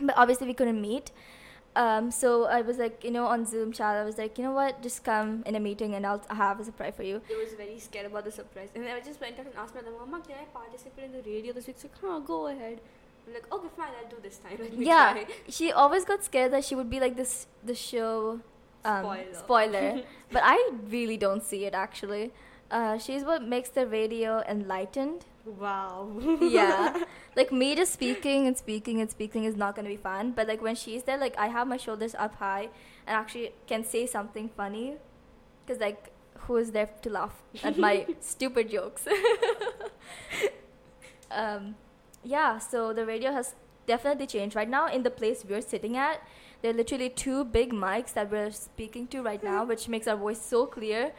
but 0.00 0.16
obviously 0.16 0.46
we 0.46 0.54
couldn't 0.54 0.80
meet. 0.80 1.10
Um, 1.74 2.12
so 2.12 2.44
I 2.44 2.60
was 2.60 2.78
like, 2.78 3.02
you 3.02 3.10
know, 3.10 3.26
on 3.26 3.44
Zoom 3.46 3.72
chat, 3.72 3.96
I 3.96 4.04
was 4.04 4.16
like, 4.16 4.38
you 4.38 4.44
know 4.44 4.52
what, 4.52 4.80
just 4.80 5.02
come 5.02 5.42
in 5.44 5.56
a 5.56 5.60
meeting 5.60 5.96
and 5.96 6.06
I'll 6.06 6.22
I 6.30 6.36
have 6.36 6.60
a 6.60 6.64
surprise 6.64 6.92
for 6.96 7.02
you. 7.02 7.20
They 7.28 7.34
was 7.34 7.54
very 7.54 7.80
scared 7.80 8.06
about 8.06 8.24
the 8.24 8.30
surprise. 8.30 8.68
And 8.76 8.86
I 8.86 9.00
just 9.00 9.20
went 9.20 9.40
out 9.40 9.46
and 9.46 9.56
asked 9.56 9.74
my 9.74 9.80
mom, 9.82 10.22
can 10.22 10.36
I 10.40 10.44
participate 10.44 11.06
in 11.06 11.12
the 11.12 11.22
radio 11.28 11.52
this 11.52 11.66
week? 11.66 11.76
She's 11.82 11.90
like, 11.90 12.00
huh, 12.00 12.20
go 12.20 12.46
ahead. 12.46 12.80
I'm 13.26 13.34
like, 13.34 13.52
okay, 13.52 13.68
fine, 13.76 13.88
I'll 14.00 14.08
do 14.08 14.18
this 14.22 14.38
time. 14.38 14.58
Yeah, 14.78 15.14
try." 15.14 15.26
she 15.48 15.72
always 15.72 16.04
got 16.04 16.22
scared 16.22 16.52
that 16.52 16.64
she 16.64 16.76
would 16.76 16.90
be 16.90 17.00
like 17.00 17.16
this 17.16 17.48
the 17.64 17.74
show 17.74 18.38
um, 18.84 19.02
Spoiler. 19.02 19.34
spoiler. 19.34 20.02
but 20.32 20.42
I 20.44 20.70
really 20.88 21.16
don't 21.16 21.42
see 21.42 21.64
it 21.64 21.74
actually. 21.74 22.32
Uh, 22.70 22.98
she's 22.98 23.24
what 23.24 23.42
makes 23.42 23.68
the 23.68 23.86
radio 23.86 24.42
enlightened. 24.48 25.26
Wow. 25.44 26.08
yeah. 26.40 27.04
Like 27.36 27.50
me 27.50 27.74
just 27.74 27.92
speaking 27.92 28.46
and 28.46 28.56
speaking 28.56 29.00
and 29.00 29.10
speaking 29.10 29.42
is 29.42 29.56
not 29.56 29.74
gonna 29.74 29.88
be 29.88 29.96
fun. 29.96 30.30
But 30.32 30.46
like 30.46 30.62
when 30.62 30.76
she's 30.76 31.02
there, 31.02 31.18
like 31.18 31.36
I 31.36 31.48
have 31.48 31.66
my 31.66 31.76
shoulders 31.76 32.14
up 32.14 32.36
high 32.36 32.68
and 33.06 33.16
actually 33.16 33.52
can 33.66 33.84
say 33.84 34.06
something 34.06 34.48
funny. 34.56 34.96
Cause 35.66 35.78
like 35.78 36.12
who 36.46 36.56
is 36.56 36.70
there 36.72 36.90
to 37.02 37.10
laugh 37.10 37.42
at 37.64 37.76
my 37.76 38.06
stupid 38.20 38.70
jokes? 38.70 39.06
um, 41.30 41.74
yeah. 42.22 42.58
So 42.58 42.92
the 42.92 43.04
radio 43.04 43.32
has 43.32 43.54
definitely 43.86 44.26
changed. 44.26 44.54
Right 44.54 44.68
now, 44.68 44.86
in 44.88 45.02
the 45.02 45.10
place 45.10 45.44
we're 45.48 45.60
sitting 45.60 45.96
at, 45.96 46.22
there 46.64 46.70
are 46.70 46.76
literally 46.76 47.10
two 47.10 47.44
big 47.44 47.74
mics 47.74 48.14
that 48.14 48.30
we're 48.30 48.50
speaking 48.50 49.06
to 49.08 49.20
right 49.20 49.44
now, 49.44 49.64
which 49.66 49.86
makes 49.86 50.06
our 50.08 50.16
voice 50.16 50.40
so 50.40 50.64
clear. 50.64 51.12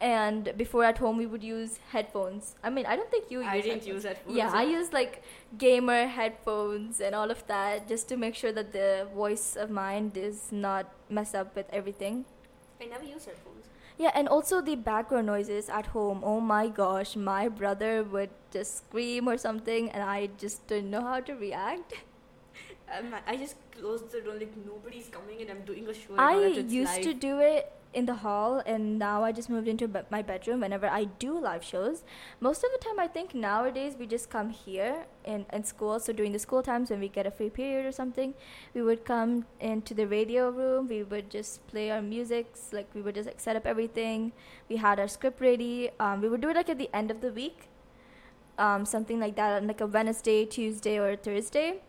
And 0.00 0.54
before 0.56 0.84
at 0.84 0.96
home, 0.96 1.18
we 1.18 1.26
would 1.26 1.44
use 1.44 1.78
headphones. 1.90 2.54
I 2.64 2.70
mean, 2.70 2.86
I 2.86 2.96
don't 2.96 3.10
think 3.10 3.30
you. 3.30 3.42
I 3.42 3.56
use 3.56 3.64
didn't 3.66 3.86
use 3.86 4.04
headphones, 4.04 4.34
Yeah, 4.34 4.50
I 4.54 4.62
yeah. 4.62 4.78
use 4.78 4.94
like 4.94 5.22
gamer 5.58 6.06
headphones 6.06 7.02
and 7.02 7.14
all 7.14 7.30
of 7.30 7.46
that 7.46 7.86
just 7.86 8.08
to 8.08 8.16
make 8.16 8.34
sure 8.34 8.52
that 8.52 8.72
the 8.72 9.06
voice 9.14 9.54
of 9.54 9.68
mine 9.68 10.08
does 10.14 10.50
not 10.50 10.86
mess 11.10 11.34
up 11.34 11.54
with 11.54 11.66
everything. 11.70 12.24
I 12.80 12.86
never 12.86 13.04
use 13.04 13.26
headphones. 13.26 13.66
Yeah, 13.98 14.12
and 14.14 14.26
also 14.28 14.62
the 14.62 14.76
background 14.76 15.26
noises 15.26 15.68
at 15.68 15.88
home. 15.88 16.22
Oh 16.24 16.40
my 16.40 16.68
gosh, 16.68 17.16
my 17.16 17.48
brother 17.48 18.02
would 18.02 18.30
just 18.50 18.78
scream 18.78 19.28
or 19.28 19.36
something, 19.36 19.90
and 19.90 20.02
I 20.02 20.30
just 20.38 20.66
didn't 20.66 20.90
know 20.90 21.02
how 21.02 21.20
to 21.20 21.34
react. 21.34 21.92
Um, 22.94 23.14
I 23.26 23.36
just 23.36 23.56
closed 23.72 24.12
the 24.12 24.20
door 24.20 24.34
like 24.34 24.52
nobody's 24.64 25.08
coming 25.08 25.40
and 25.40 25.50
I'm 25.50 25.62
doing 25.62 25.88
a 25.88 25.94
show. 25.94 26.14
I 26.16 26.34
about 26.34 26.42
it, 26.44 26.58
it's 26.58 26.72
used 26.72 27.02
to 27.02 27.14
do 27.14 27.40
it 27.40 27.72
in 27.92 28.04
the 28.06 28.14
hall, 28.14 28.62
and 28.66 28.98
now 28.98 29.24
I 29.24 29.32
just 29.32 29.48
moved 29.48 29.66
into 29.66 29.88
be- 29.88 30.00
my 30.10 30.20
bedroom 30.22 30.60
whenever 30.60 30.86
I 30.86 31.04
do 31.04 31.38
live 31.38 31.64
shows. 31.64 32.04
Most 32.40 32.62
of 32.62 32.70
the 32.70 32.78
time, 32.78 33.00
I 33.00 33.08
think 33.08 33.34
nowadays 33.34 33.96
we 33.98 34.06
just 34.06 34.28
come 34.28 34.50
here 34.50 35.06
in, 35.24 35.46
in 35.52 35.64
school. 35.64 35.98
So 35.98 36.12
during 36.12 36.32
the 36.32 36.38
school 36.38 36.62
times 36.62 36.90
when 36.90 37.00
we 37.00 37.08
get 37.08 37.26
a 37.26 37.30
free 37.30 37.48
period 37.50 37.86
or 37.86 37.92
something, 37.92 38.34
we 38.74 38.82
would 38.82 39.04
come 39.04 39.46
into 39.60 39.94
the 39.94 40.06
radio 40.06 40.50
room. 40.50 40.88
We 40.88 41.02
would 41.02 41.30
just 41.30 41.66
play 41.68 41.90
our 41.90 42.02
musics, 42.02 42.68
like 42.72 42.86
we 42.94 43.00
would 43.00 43.14
just 43.14 43.26
like 43.26 43.40
set 43.40 43.56
up 43.56 43.66
everything. 43.66 44.32
We 44.68 44.76
had 44.76 45.00
our 45.00 45.08
script 45.08 45.40
ready. 45.40 45.90
Um, 45.98 46.20
we 46.20 46.28
would 46.28 46.40
do 46.40 46.50
it 46.50 46.56
like 46.56 46.68
at 46.68 46.78
the 46.78 46.90
end 46.94 47.10
of 47.10 47.20
the 47.20 47.32
week, 47.32 47.68
um, 48.58 48.84
something 48.84 49.18
like 49.18 49.36
that, 49.36 49.62
on 49.62 49.66
like 49.66 49.80
a 49.80 49.86
Wednesday, 49.86 50.44
Tuesday, 50.44 50.98
or 50.98 51.16
Thursday. 51.16 51.80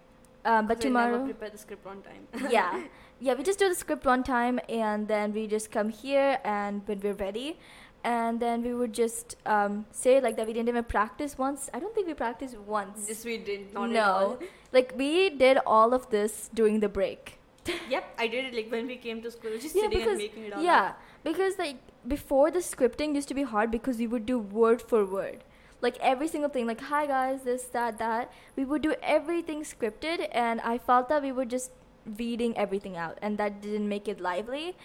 Um, 0.48 0.66
but 0.66 0.80
tomorrow 0.80 1.24
prepare 1.26 1.50
the 1.50 1.58
script 1.58 1.86
on 1.86 2.02
time. 2.02 2.28
yeah. 2.50 2.84
Yeah 3.20 3.34
we 3.34 3.44
just 3.44 3.60
do 3.60 3.68
the 3.68 3.76
script 3.76 4.06
one 4.06 4.24
time 4.24 4.60
and 4.70 5.08
then 5.08 5.34
we 5.34 5.46
just 5.48 5.72
come 5.72 5.90
here 5.90 6.40
and 6.44 6.82
when 6.86 7.00
we're 7.02 7.20
ready 7.22 7.58
and 8.04 8.40
then 8.40 8.64
we 8.64 8.74
would 8.74 8.94
just 8.94 9.36
um, 9.46 9.86
say 9.92 10.22
like 10.22 10.38
that 10.38 10.48
we 10.48 10.54
didn't 10.54 10.70
even 10.70 10.84
practice 10.84 11.38
once. 11.38 11.70
I 11.74 11.80
don't 11.80 11.94
think 11.94 12.08
we 12.08 12.14
practiced 12.14 12.58
once. 12.60 13.08
This 13.08 13.26
we 13.26 13.38
did 13.38 13.74
not 13.74 13.90
no. 13.90 14.40
like 14.72 14.94
we 14.96 15.30
did 15.30 15.60
all 15.66 15.94
of 15.94 16.10
this 16.10 16.50
during 16.54 16.80
the 16.80 16.90
break. 16.90 17.40
Yep, 17.90 18.06
I 18.18 18.28
did 18.28 18.46
it 18.46 18.54
like 18.54 18.72
when 18.72 18.88
we 18.88 18.96
came 18.96 19.22
to 19.24 19.32
school, 19.32 19.52
just 19.60 19.76
yeah 19.76 19.84
sitting 19.84 20.00
because 20.00 20.12
and 20.12 20.18
making 20.20 20.46
it 20.46 20.54
all 20.54 20.64
yeah 20.64 20.86
up. 20.86 21.02
because 21.26 21.58
like 21.60 21.78
before 22.08 22.50
the 22.50 22.60
scripting 22.60 23.16
used 23.16 23.28
to 23.28 23.34
be 23.34 23.44
hard 23.44 23.72
because 23.72 23.98
we 23.98 24.08
would 24.08 24.26
do 24.26 24.40
word 24.40 24.82
for 24.82 25.06
word 25.06 25.44
like 25.82 25.98
every 26.00 26.28
single 26.28 26.50
thing 26.50 26.66
like 26.66 26.82
hi 26.82 27.06
guys 27.06 27.44
this 27.44 27.64
that 27.66 27.98
that. 27.98 28.32
We 28.56 28.66
would 28.66 28.82
do 28.82 28.96
everything 29.04 29.64
scripted 29.64 30.28
and 30.32 30.62
i 30.62 30.78
felt 30.78 31.10
that 31.10 31.22
we 31.22 31.32
were 31.32 31.46
just 31.46 31.72
reading 32.18 32.58
everything 32.58 32.96
out 32.98 33.18
and 33.22 33.38
that 33.38 33.62
didn't 33.62 33.88
make 33.88 34.08
it 34.08 34.20
lively. 34.20 34.76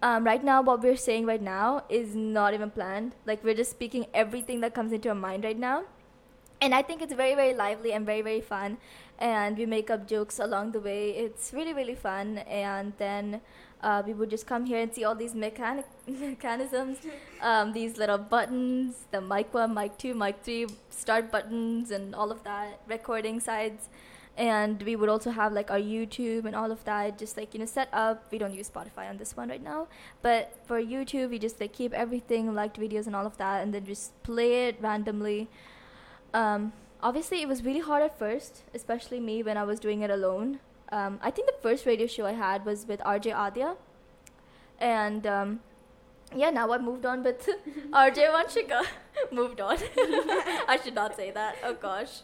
Um, 0.00 0.22
right 0.22 0.42
now 0.44 0.62
what 0.62 0.80
we're 0.80 0.96
saying 0.96 1.26
right 1.26 1.42
now 1.42 1.82
is 1.88 2.14
not 2.14 2.54
even 2.54 2.70
planned. 2.70 3.14
Like 3.26 3.42
we're 3.42 3.54
just 3.54 3.70
speaking 3.70 4.06
everything 4.14 4.60
that 4.60 4.74
comes 4.74 4.92
into 4.92 5.08
our 5.08 5.14
mind 5.14 5.44
right 5.44 5.58
now. 5.58 5.84
And 6.60 6.74
I 6.74 6.82
think 6.82 7.02
it's 7.02 7.12
very 7.12 7.34
very 7.34 7.54
lively 7.54 7.92
and 7.92 8.06
very 8.06 8.22
very 8.22 8.40
fun 8.40 8.78
and 9.18 9.58
we 9.58 9.66
make 9.66 9.90
up 9.90 10.06
jokes 10.06 10.38
along 10.38 10.72
the 10.72 10.80
way. 10.80 11.10
It's 11.10 11.52
really 11.52 11.72
really 11.72 11.96
fun 11.96 12.38
and 12.38 12.92
then 12.98 13.40
uh, 13.82 14.02
we 14.04 14.12
would 14.12 14.30
just 14.30 14.46
come 14.46 14.66
here 14.66 14.80
and 14.80 14.92
see 14.92 15.04
all 15.04 15.14
these 15.14 15.34
mechanic 15.34 15.86
mechanisms 16.06 16.98
um, 17.40 17.72
these 17.72 17.96
little 17.96 18.18
buttons 18.18 19.06
the 19.10 19.20
mic 19.20 19.52
one 19.54 19.74
mic 19.74 19.96
two 19.98 20.14
mic 20.14 20.36
three 20.42 20.66
start 20.98 21.30
buttons 21.30 21.90
and 21.90 22.14
all 22.14 22.30
of 22.30 22.42
that 22.44 22.80
recording 22.88 23.40
sides. 23.40 23.88
And 24.36 24.80
we 24.82 24.94
would 24.94 25.08
also 25.08 25.30
have 25.30 25.52
like 25.52 25.70
our 25.70 25.80
youtube 25.80 26.44
and 26.44 26.54
all 26.54 26.70
of 26.70 26.84
that 26.84 27.18
just 27.18 27.36
like 27.36 27.54
you 27.54 27.60
know 27.60 27.66
set 27.66 27.88
up. 27.92 28.26
We 28.30 28.38
don't 28.38 28.54
use 28.54 28.70
spotify 28.70 29.08
on 29.08 29.16
this 29.16 29.36
one 29.36 29.48
right 29.48 29.62
now. 29.62 29.88
But 30.22 30.58
for 30.66 30.80
youtube 30.80 31.30
we 31.30 31.38
just 31.38 31.60
like 31.60 31.72
keep 31.72 31.92
everything 31.92 32.54
liked 32.54 32.78
videos 32.78 33.06
and 33.06 33.16
all 33.16 33.26
of 33.26 33.36
that 33.38 33.62
and 33.62 33.72
then 33.74 33.86
just 33.86 34.22
play 34.22 34.68
it 34.68 34.76
randomly. 34.80 35.48
Um, 36.34 36.72
obviously, 37.02 37.40
it 37.40 37.48
was 37.48 37.64
really 37.64 37.80
hard 37.80 38.02
at 38.02 38.18
first, 38.18 38.62
especially 38.74 39.18
me 39.18 39.42
when 39.42 39.56
I 39.56 39.64
was 39.64 39.80
doing 39.80 40.02
it 40.02 40.10
alone. 40.10 40.60
Um, 40.90 41.18
I 41.22 41.30
think 41.30 41.48
the 41.48 41.56
first 41.62 41.86
radio 41.86 42.06
show 42.06 42.26
I 42.26 42.32
had 42.32 42.64
was 42.64 42.86
with 42.86 43.00
RJ 43.00 43.34
Adya, 43.34 43.76
and 44.78 45.26
um, 45.26 45.60
yeah, 46.34 46.50
now 46.50 46.72
I 46.72 46.78
moved 46.78 47.04
on 47.04 47.22
with 47.22 47.48
RJ 47.90 48.30
Vanshika. 48.36 48.84
moved 49.32 49.60
on. 49.60 49.76
I 50.68 50.78
should 50.82 50.94
not 50.94 51.16
say 51.16 51.30
that. 51.30 51.56
Oh 51.64 51.74
gosh, 51.74 52.22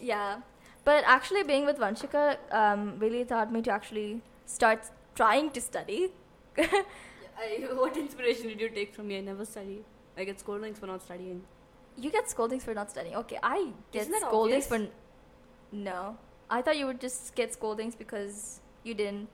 yeah. 0.00 0.40
But 0.84 1.04
actually, 1.06 1.44
being 1.44 1.64
with 1.64 1.78
Vanshika 1.78 2.38
um, 2.50 2.98
really 2.98 3.24
taught 3.24 3.52
me 3.52 3.62
to 3.62 3.70
actually 3.70 4.20
start 4.46 4.90
trying 5.14 5.50
to 5.50 5.60
study. 5.60 6.12
I, 6.58 7.66
what 7.72 7.96
inspiration 7.96 8.48
did 8.48 8.60
you 8.60 8.68
take 8.68 8.94
from 8.94 9.08
me? 9.08 9.18
I 9.18 9.20
never 9.20 9.44
study. 9.44 9.84
I 10.16 10.24
get 10.24 10.40
scoldings 10.40 10.78
for 10.78 10.86
not 10.86 11.02
studying. 11.02 11.42
You 11.96 12.10
get 12.10 12.28
scoldings 12.28 12.64
for 12.64 12.74
not 12.74 12.90
studying. 12.90 13.14
Okay, 13.16 13.38
I 13.42 13.72
get 13.92 14.06
scoldings 14.06 14.32
obvious? 14.32 14.66
for. 14.66 14.74
N- 14.74 14.90
no, 15.72 16.16
I 16.50 16.62
thought 16.62 16.76
you 16.76 16.86
would 16.86 17.00
just 17.00 17.34
get 17.34 17.52
scoldings 17.52 17.94
because 17.94 18.60
you 18.84 18.94
didn't. 18.94 19.28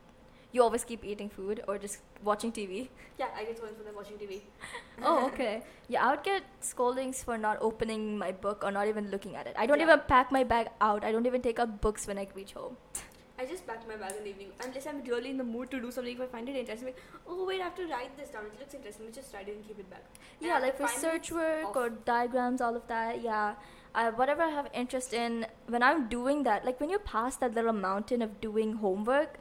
You 0.51 0.63
always 0.63 0.83
keep 0.85 1.05
eating 1.05 1.29
food 1.29 1.63
or 1.69 1.77
just 1.77 1.99
watching 2.25 2.51
TV. 2.53 2.89
Yeah, 3.19 3.27
I 3.37 3.45
get 3.45 3.59
scoldings 3.59 3.77
for 3.87 3.95
watching 3.97 4.17
TV. 4.17 4.41
oh, 5.03 5.27
okay. 5.27 5.63
Yeah, 5.89 6.07
I 6.07 6.11
would 6.13 6.23
get 6.23 6.43
scoldings 6.61 7.23
for 7.23 7.37
not 7.37 7.59
opening 7.61 8.17
my 8.17 8.33
book 8.33 8.63
or 8.65 8.71
not 8.71 8.89
even 8.89 9.11
looking 9.11 9.37
at 9.37 9.47
it. 9.47 9.55
I 9.59 9.67
don't 9.67 9.79
Yeah. 9.79 9.87
even 9.91 10.01
pack 10.09 10.33
my 10.33 10.45
bag 10.45 10.69
out. 10.81 11.05
I 11.05 11.13
don't 11.13 11.27
even 11.27 11.43
take 11.43 11.59
out 11.59 11.81
books 11.83 12.07
when 12.07 12.19
I 12.19 12.27
reach 12.35 12.55
home. 12.55 12.77
I 13.41 13.45
just 13.47 13.65
pack 13.67 13.87
my 13.87 13.95
bag 13.95 14.15
in 14.19 14.25
the 14.25 14.31
evening 14.31 14.49
unless 14.65 14.87
I'm 14.87 15.03
really 15.05 15.31
in 15.31 15.37
the 15.37 15.45
mood 15.45 15.71
to 15.73 15.81
do 15.81 15.93
something. 15.93 16.13
If 16.15 16.21
I 16.23 16.27
find 16.27 16.49
it 16.49 16.57
interesting, 16.57 16.95
oh 17.27 17.45
wait, 17.47 17.61
I 17.61 17.65
have 17.65 17.77
to 17.77 17.87
write 17.87 18.17
this 18.17 18.31
down. 18.31 18.47
It 18.47 18.59
looks 18.59 18.75
interesting. 18.75 19.05
Let's 19.07 19.19
just 19.19 19.33
write 19.35 19.49
it 19.49 19.55
and 19.55 19.67
keep 19.67 19.79
it 19.79 19.89
back. 19.91 20.03
And 20.41 20.49
yeah 20.49 20.59
like 20.59 20.81
research 20.81 21.31
work 21.31 21.69
of- 21.69 21.77
or 21.77 21.91
diagrams 21.91 22.61
all 22.61 22.75
of 22.75 22.89
that 22.89 23.23
yeah 23.23 23.55
uh, 23.95 24.11
whatever 24.13 24.43
i 24.43 24.49
have 24.49 24.69
interest 24.73 25.13
in 25.13 25.47
when 25.67 25.83
i'm 25.83 26.09
doing 26.09 26.43
that 26.43 26.65
like 26.65 26.81
when 26.81 26.91
you 26.91 26.99
pass 26.99 27.37
that 27.37 27.55
little 27.55 27.73
mountain 27.73 28.23
of 28.23 28.41
doing 28.41 28.75
homework 28.75 29.39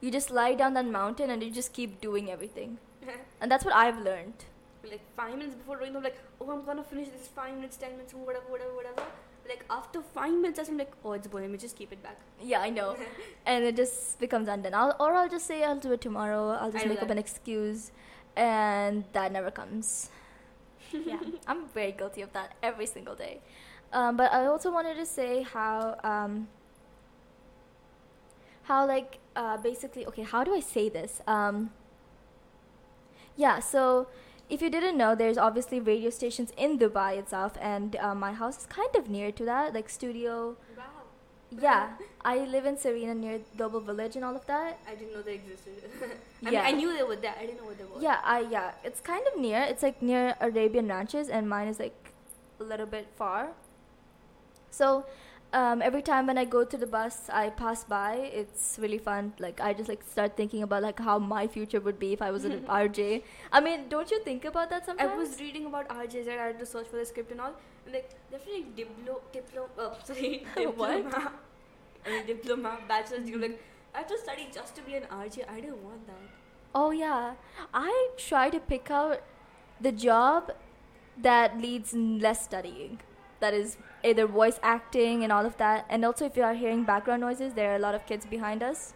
you 0.00 0.10
just 0.10 0.30
lie 0.30 0.54
down 0.54 0.74
that 0.74 0.86
mountain 0.86 1.30
and 1.30 1.42
you 1.42 1.50
just 1.50 1.72
keep 1.72 2.00
doing 2.00 2.30
everything. 2.30 2.78
and 3.40 3.50
that's 3.50 3.64
what 3.64 3.74
I've 3.74 3.98
learned. 3.98 4.44
like 4.84 5.02
five 5.16 5.36
minutes 5.36 5.54
before 5.54 5.76
doing, 5.76 5.94
I'm 5.94 6.02
like, 6.02 6.18
oh, 6.40 6.50
I'm 6.50 6.64
gonna 6.64 6.82
finish 6.82 7.08
this 7.08 7.28
five 7.28 7.54
minutes, 7.54 7.76
ten 7.76 7.92
minutes, 7.92 8.14
whatever, 8.14 8.46
whatever, 8.48 8.74
whatever. 8.74 9.02
Like 9.48 9.64
after 9.68 10.00
five 10.00 10.32
minutes, 10.32 10.60
I'm 10.68 10.78
like, 10.78 10.92
oh, 11.04 11.12
it's 11.12 11.26
boring. 11.26 11.50
Me 11.52 11.58
just 11.58 11.76
keep 11.76 11.92
it 11.92 12.02
back. 12.02 12.18
Yeah, 12.40 12.60
I 12.60 12.70
know. 12.70 12.96
and 13.46 13.64
it 13.64 13.76
just 13.76 14.20
becomes 14.20 14.48
undone. 14.48 14.74
I'll, 14.74 14.94
or 15.00 15.12
I'll 15.12 15.28
just 15.28 15.46
say 15.46 15.64
I'll 15.64 15.78
do 15.78 15.92
it 15.92 16.00
tomorrow. 16.00 16.50
I'll 16.50 16.72
just 16.72 16.86
make 16.86 17.02
up 17.02 17.08
that. 17.08 17.12
an 17.12 17.18
excuse, 17.18 17.90
and 18.36 19.04
that 19.12 19.32
never 19.32 19.50
comes. 19.50 20.10
yeah, 20.92 21.20
I'm 21.46 21.68
very 21.68 21.92
guilty 21.92 22.22
of 22.22 22.32
that 22.32 22.54
every 22.62 22.86
single 22.86 23.14
day. 23.14 23.40
Um, 23.92 24.16
but 24.16 24.32
I 24.32 24.46
also 24.46 24.70
wanted 24.70 24.94
to 24.96 25.06
say 25.06 25.42
how 25.42 25.98
um, 26.04 26.48
how 28.64 28.86
like 28.86 29.18
uh, 29.36 29.56
basically 29.56 30.06
okay, 30.06 30.22
how 30.22 30.44
do 30.44 30.54
I 30.54 30.60
say 30.60 30.88
this? 30.88 31.20
Um, 31.26 31.70
yeah, 33.36 33.58
so 33.60 34.06
if 34.48 34.60
you 34.62 34.70
didn't 34.70 34.96
know, 34.96 35.14
there's 35.14 35.38
obviously 35.38 35.80
radio 35.80 36.10
stations 36.10 36.52
in 36.56 36.78
Dubai 36.78 37.16
itself, 37.18 37.56
and 37.60 37.96
uh, 37.96 38.14
my 38.14 38.32
house 38.32 38.58
is 38.58 38.66
kind 38.66 38.94
of 38.96 39.08
near 39.08 39.32
to 39.32 39.44
that, 39.44 39.74
like 39.74 39.88
studio. 39.88 40.56
Wow. 40.76 40.84
Yeah, 41.50 41.90
I 42.24 42.38
live 42.44 42.64
in 42.66 42.76
Serena 42.78 43.14
near 43.14 43.40
Global 43.56 43.80
Village 43.80 44.16
and 44.16 44.24
all 44.24 44.36
of 44.36 44.46
that. 44.46 44.78
I 44.88 44.94
didn't 44.94 45.14
know 45.14 45.22
they 45.22 45.34
existed. 45.34 45.74
I 46.46 46.50
Yeah. 46.50 46.50
mean, 46.50 46.60
I 46.66 46.72
knew 46.72 46.96
they 46.96 47.02
were 47.02 47.16
there. 47.16 47.34
I 47.38 47.46
didn't 47.46 47.58
know 47.58 47.66
what 47.66 47.78
they 47.78 47.84
were. 47.84 48.00
Yeah, 48.00 48.18
I 48.24 48.40
yeah, 48.40 48.72
it's 48.84 49.00
kind 49.00 49.24
of 49.32 49.40
near. 49.40 49.62
It's 49.62 49.82
like 49.82 50.00
near 50.02 50.36
Arabian 50.40 50.88
Ranches, 50.88 51.28
and 51.28 51.48
mine 51.48 51.68
is 51.68 51.78
like 51.80 52.12
a 52.60 52.64
little 52.64 52.86
bit 52.86 53.08
far. 53.16 53.50
So, 54.70 55.04
um, 55.52 55.82
every 55.82 56.02
time 56.02 56.26
when 56.26 56.38
I 56.38 56.44
go 56.44 56.64
to 56.64 56.76
the 56.76 56.86
bus, 56.86 57.28
I 57.28 57.50
pass 57.50 57.82
by. 57.84 58.30
It's 58.32 58.78
really 58.80 58.98
fun. 58.98 59.32
Like 59.38 59.60
I 59.60 59.72
just 59.72 59.88
like 59.88 60.02
start 60.04 60.36
thinking 60.36 60.62
about 60.62 60.82
like 60.82 60.98
how 61.00 61.18
my 61.18 61.46
future 61.46 61.80
would 61.80 61.98
be 61.98 62.12
if 62.12 62.22
I 62.22 62.30
was 62.30 62.44
an 62.44 62.60
RJ. 62.68 63.22
I 63.52 63.60
mean, 63.60 63.88
don't 63.88 64.10
you 64.10 64.20
think 64.22 64.44
about 64.44 64.70
that 64.70 64.86
sometimes? 64.86 65.10
I 65.10 65.16
was 65.16 65.40
reading 65.40 65.66
about 65.66 65.88
RJs. 65.88 66.28
I 66.28 66.46
had 66.46 66.58
to 66.58 66.66
search 66.66 66.86
for 66.86 66.96
the 66.96 67.04
script 67.04 67.32
and 67.32 67.40
all. 67.40 67.54
And 67.84 67.94
like, 67.94 68.10
definitely 68.30 68.66
diplo, 68.76 69.20
diplo, 69.32 69.68
oh, 69.78 69.96
sorry, 70.04 70.46
What? 70.54 71.02
diploma. 71.02 71.32
I 72.06 72.10
mean, 72.10 72.26
diploma, 72.26 72.78
bachelor's 72.88 73.24
degree. 73.24 73.42
Like, 73.42 73.60
I 73.94 73.98
have 73.98 74.06
to 74.06 74.18
study 74.18 74.48
just 74.52 74.76
to 74.76 74.82
be 74.82 74.94
an 74.94 75.04
RJ. 75.10 75.50
I 75.50 75.60
don't 75.60 75.82
want 75.82 76.06
that. 76.06 76.30
Oh 76.74 76.92
yeah, 76.92 77.34
I 77.74 78.10
try 78.16 78.48
to 78.50 78.60
pick 78.60 78.90
out 78.90 79.22
the 79.80 79.90
job 79.90 80.52
that 81.18 81.60
leads 81.60 81.92
less 81.94 82.44
studying. 82.44 83.00
That 83.40 83.54
is 83.54 83.76
either 84.04 84.26
voice 84.26 84.58
acting 84.62 85.24
and 85.24 85.32
all 85.32 85.44
of 85.46 85.56
that. 85.58 85.86
And 85.88 86.04
also, 86.04 86.24
if 86.26 86.36
you 86.36 86.42
are 86.42 86.54
hearing 86.54 86.84
background 86.84 87.20
noises, 87.20 87.54
there 87.54 87.72
are 87.72 87.76
a 87.76 87.78
lot 87.78 87.94
of 87.94 88.06
kids 88.06 88.26
behind 88.26 88.62
us 88.62 88.94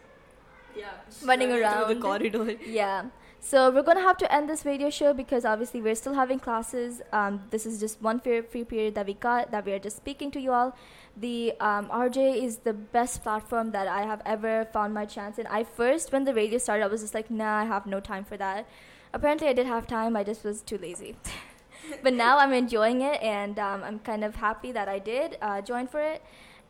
Yeah. 0.75 0.89
running 1.23 1.49
Running 1.49 1.63
around 1.63 1.87
the 1.89 1.95
corridor. 1.95 2.51
Yeah. 2.65 3.05
So 3.39 3.69
we're 3.69 3.83
gonna 3.83 4.01
have 4.01 4.17
to 4.17 4.31
end 4.33 4.49
this 4.49 4.65
radio 4.65 4.89
show 4.89 5.13
because 5.13 5.45
obviously 5.45 5.79
we're 5.79 5.93
still 5.95 6.15
having 6.15 6.39
classes. 6.39 7.01
Um, 7.11 7.43
this 7.51 7.65
is 7.67 7.79
just 7.79 8.01
one 8.01 8.19
free, 8.19 8.41
free 8.41 8.63
period 8.63 8.95
that 8.95 9.05
we 9.05 9.13
got 9.13 9.51
that 9.51 9.65
we 9.65 9.71
are 9.73 9.77
just 9.79 9.97
speaking 9.97 10.31
to 10.31 10.39
you 10.39 10.51
all. 10.51 10.75
The 11.15 11.53
um, 11.59 11.87
RJ 11.89 12.43
is 12.43 12.57
the 12.69 12.73
best 12.73 13.21
platform 13.23 13.71
that 13.71 13.87
I 13.87 14.01
have 14.01 14.21
ever 14.25 14.65
found 14.73 14.93
my 14.95 15.05
chance 15.05 15.37
in. 15.37 15.45
I 15.47 15.63
first, 15.63 16.11
when 16.11 16.23
the 16.23 16.33
radio 16.33 16.57
started, 16.57 16.83
I 16.83 16.87
was 16.87 17.01
just 17.01 17.13
like, 17.13 17.29
nah, 17.29 17.59
I 17.59 17.65
have 17.65 17.85
no 17.85 17.99
time 17.99 18.25
for 18.25 18.35
that. 18.37 18.67
Apparently, 19.13 19.47
I 19.47 19.53
did 19.53 19.67
have 19.67 19.85
time. 19.87 20.15
I 20.17 20.23
just 20.23 20.43
was 20.43 20.61
too 20.61 20.77
lazy. 20.79 21.15
but 22.03 22.13
now 22.13 22.37
I'm 22.37 22.53
enjoying 22.53 23.01
it, 23.01 23.21
and 23.21 23.57
um, 23.59 23.83
I'm 23.83 23.99
kind 23.99 24.23
of 24.23 24.35
happy 24.35 24.71
that 24.71 24.87
I 24.87 24.99
did 24.99 25.37
uh, 25.41 25.61
join 25.61 25.87
for 25.87 26.01
it. 26.01 26.23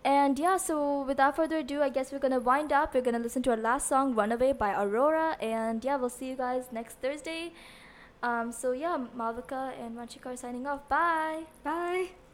And 0.03 0.37
yeah, 0.37 0.57
so 0.57 1.01
without 1.01 1.35
further 1.35 1.57
ado, 1.57 1.81
I 1.81 1.89
guess 1.89 2.11
we're 2.11 2.19
gonna 2.19 2.39
wind 2.39 2.71
up. 2.71 2.93
We're 2.93 3.01
gonna 3.01 3.19
listen 3.19 3.41
to 3.43 3.51
our 3.51 3.57
last 3.57 3.87
song, 3.87 4.13
"Runaway" 4.13 4.53
by 4.53 4.71
Aurora, 4.73 5.35
and 5.41 5.83
yeah, 5.83 5.95
we'll 5.95 6.09
see 6.09 6.27
you 6.29 6.35
guys 6.35 6.69
next 6.71 7.01
Thursday. 7.01 7.53
Um, 8.21 8.51
so 8.51 8.71
yeah, 8.71 8.97
Malvika 9.17 9.73
and 9.79 9.97
Vanshika 9.97 10.33
are 10.33 10.37
signing 10.37 10.67
off. 10.67 10.87
Bye. 10.89 11.43
Bye. 11.63 12.24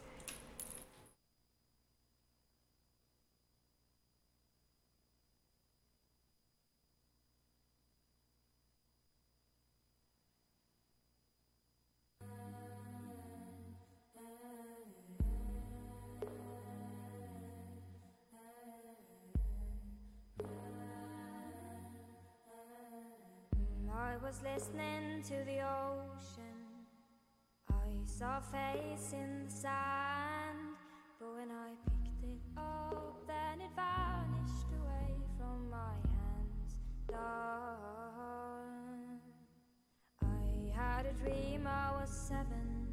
Was 24.31 24.41
listening 24.43 25.21
to 25.23 25.43
the 25.43 25.59
ocean. 25.59 26.55
I 27.69 27.89
saw 28.05 28.37
a 28.37 28.41
face 28.41 29.11
in 29.11 29.43
the 29.43 29.51
sand. 29.51 30.77
But 31.19 31.33
when 31.35 31.51
I 31.51 31.71
picked 31.83 32.23
it 32.23 32.39
up, 32.55 33.27
then 33.27 33.59
it 33.59 33.71
vanished 33.75 34.71
away 34.79 35.15
from 35.37 35.69
my 35.69 35.95
hands. 36.15 36.77
I 40.23 40.77
had 40.77 41.05
a 41.07 41.13
dream 41.21 41.67
I 41.67 41.91
was 41.99 42.09
seven, 42.09 42.87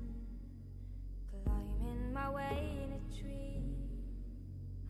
climbing 1.45 2.13
my 2.13 2.31
way 2.31 2.79
in 2.83 2.93
a 2.95 3.23
tree. 3.23 3.77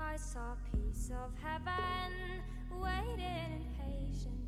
I 0.01 0.17
saw 0.17 0.53
a 0.53 0.57
piece 0.75 1.11
of 1.11 1.31
heaven 1.43 2.41
waiting 2.81 3.67
impatient. 3.79 4.48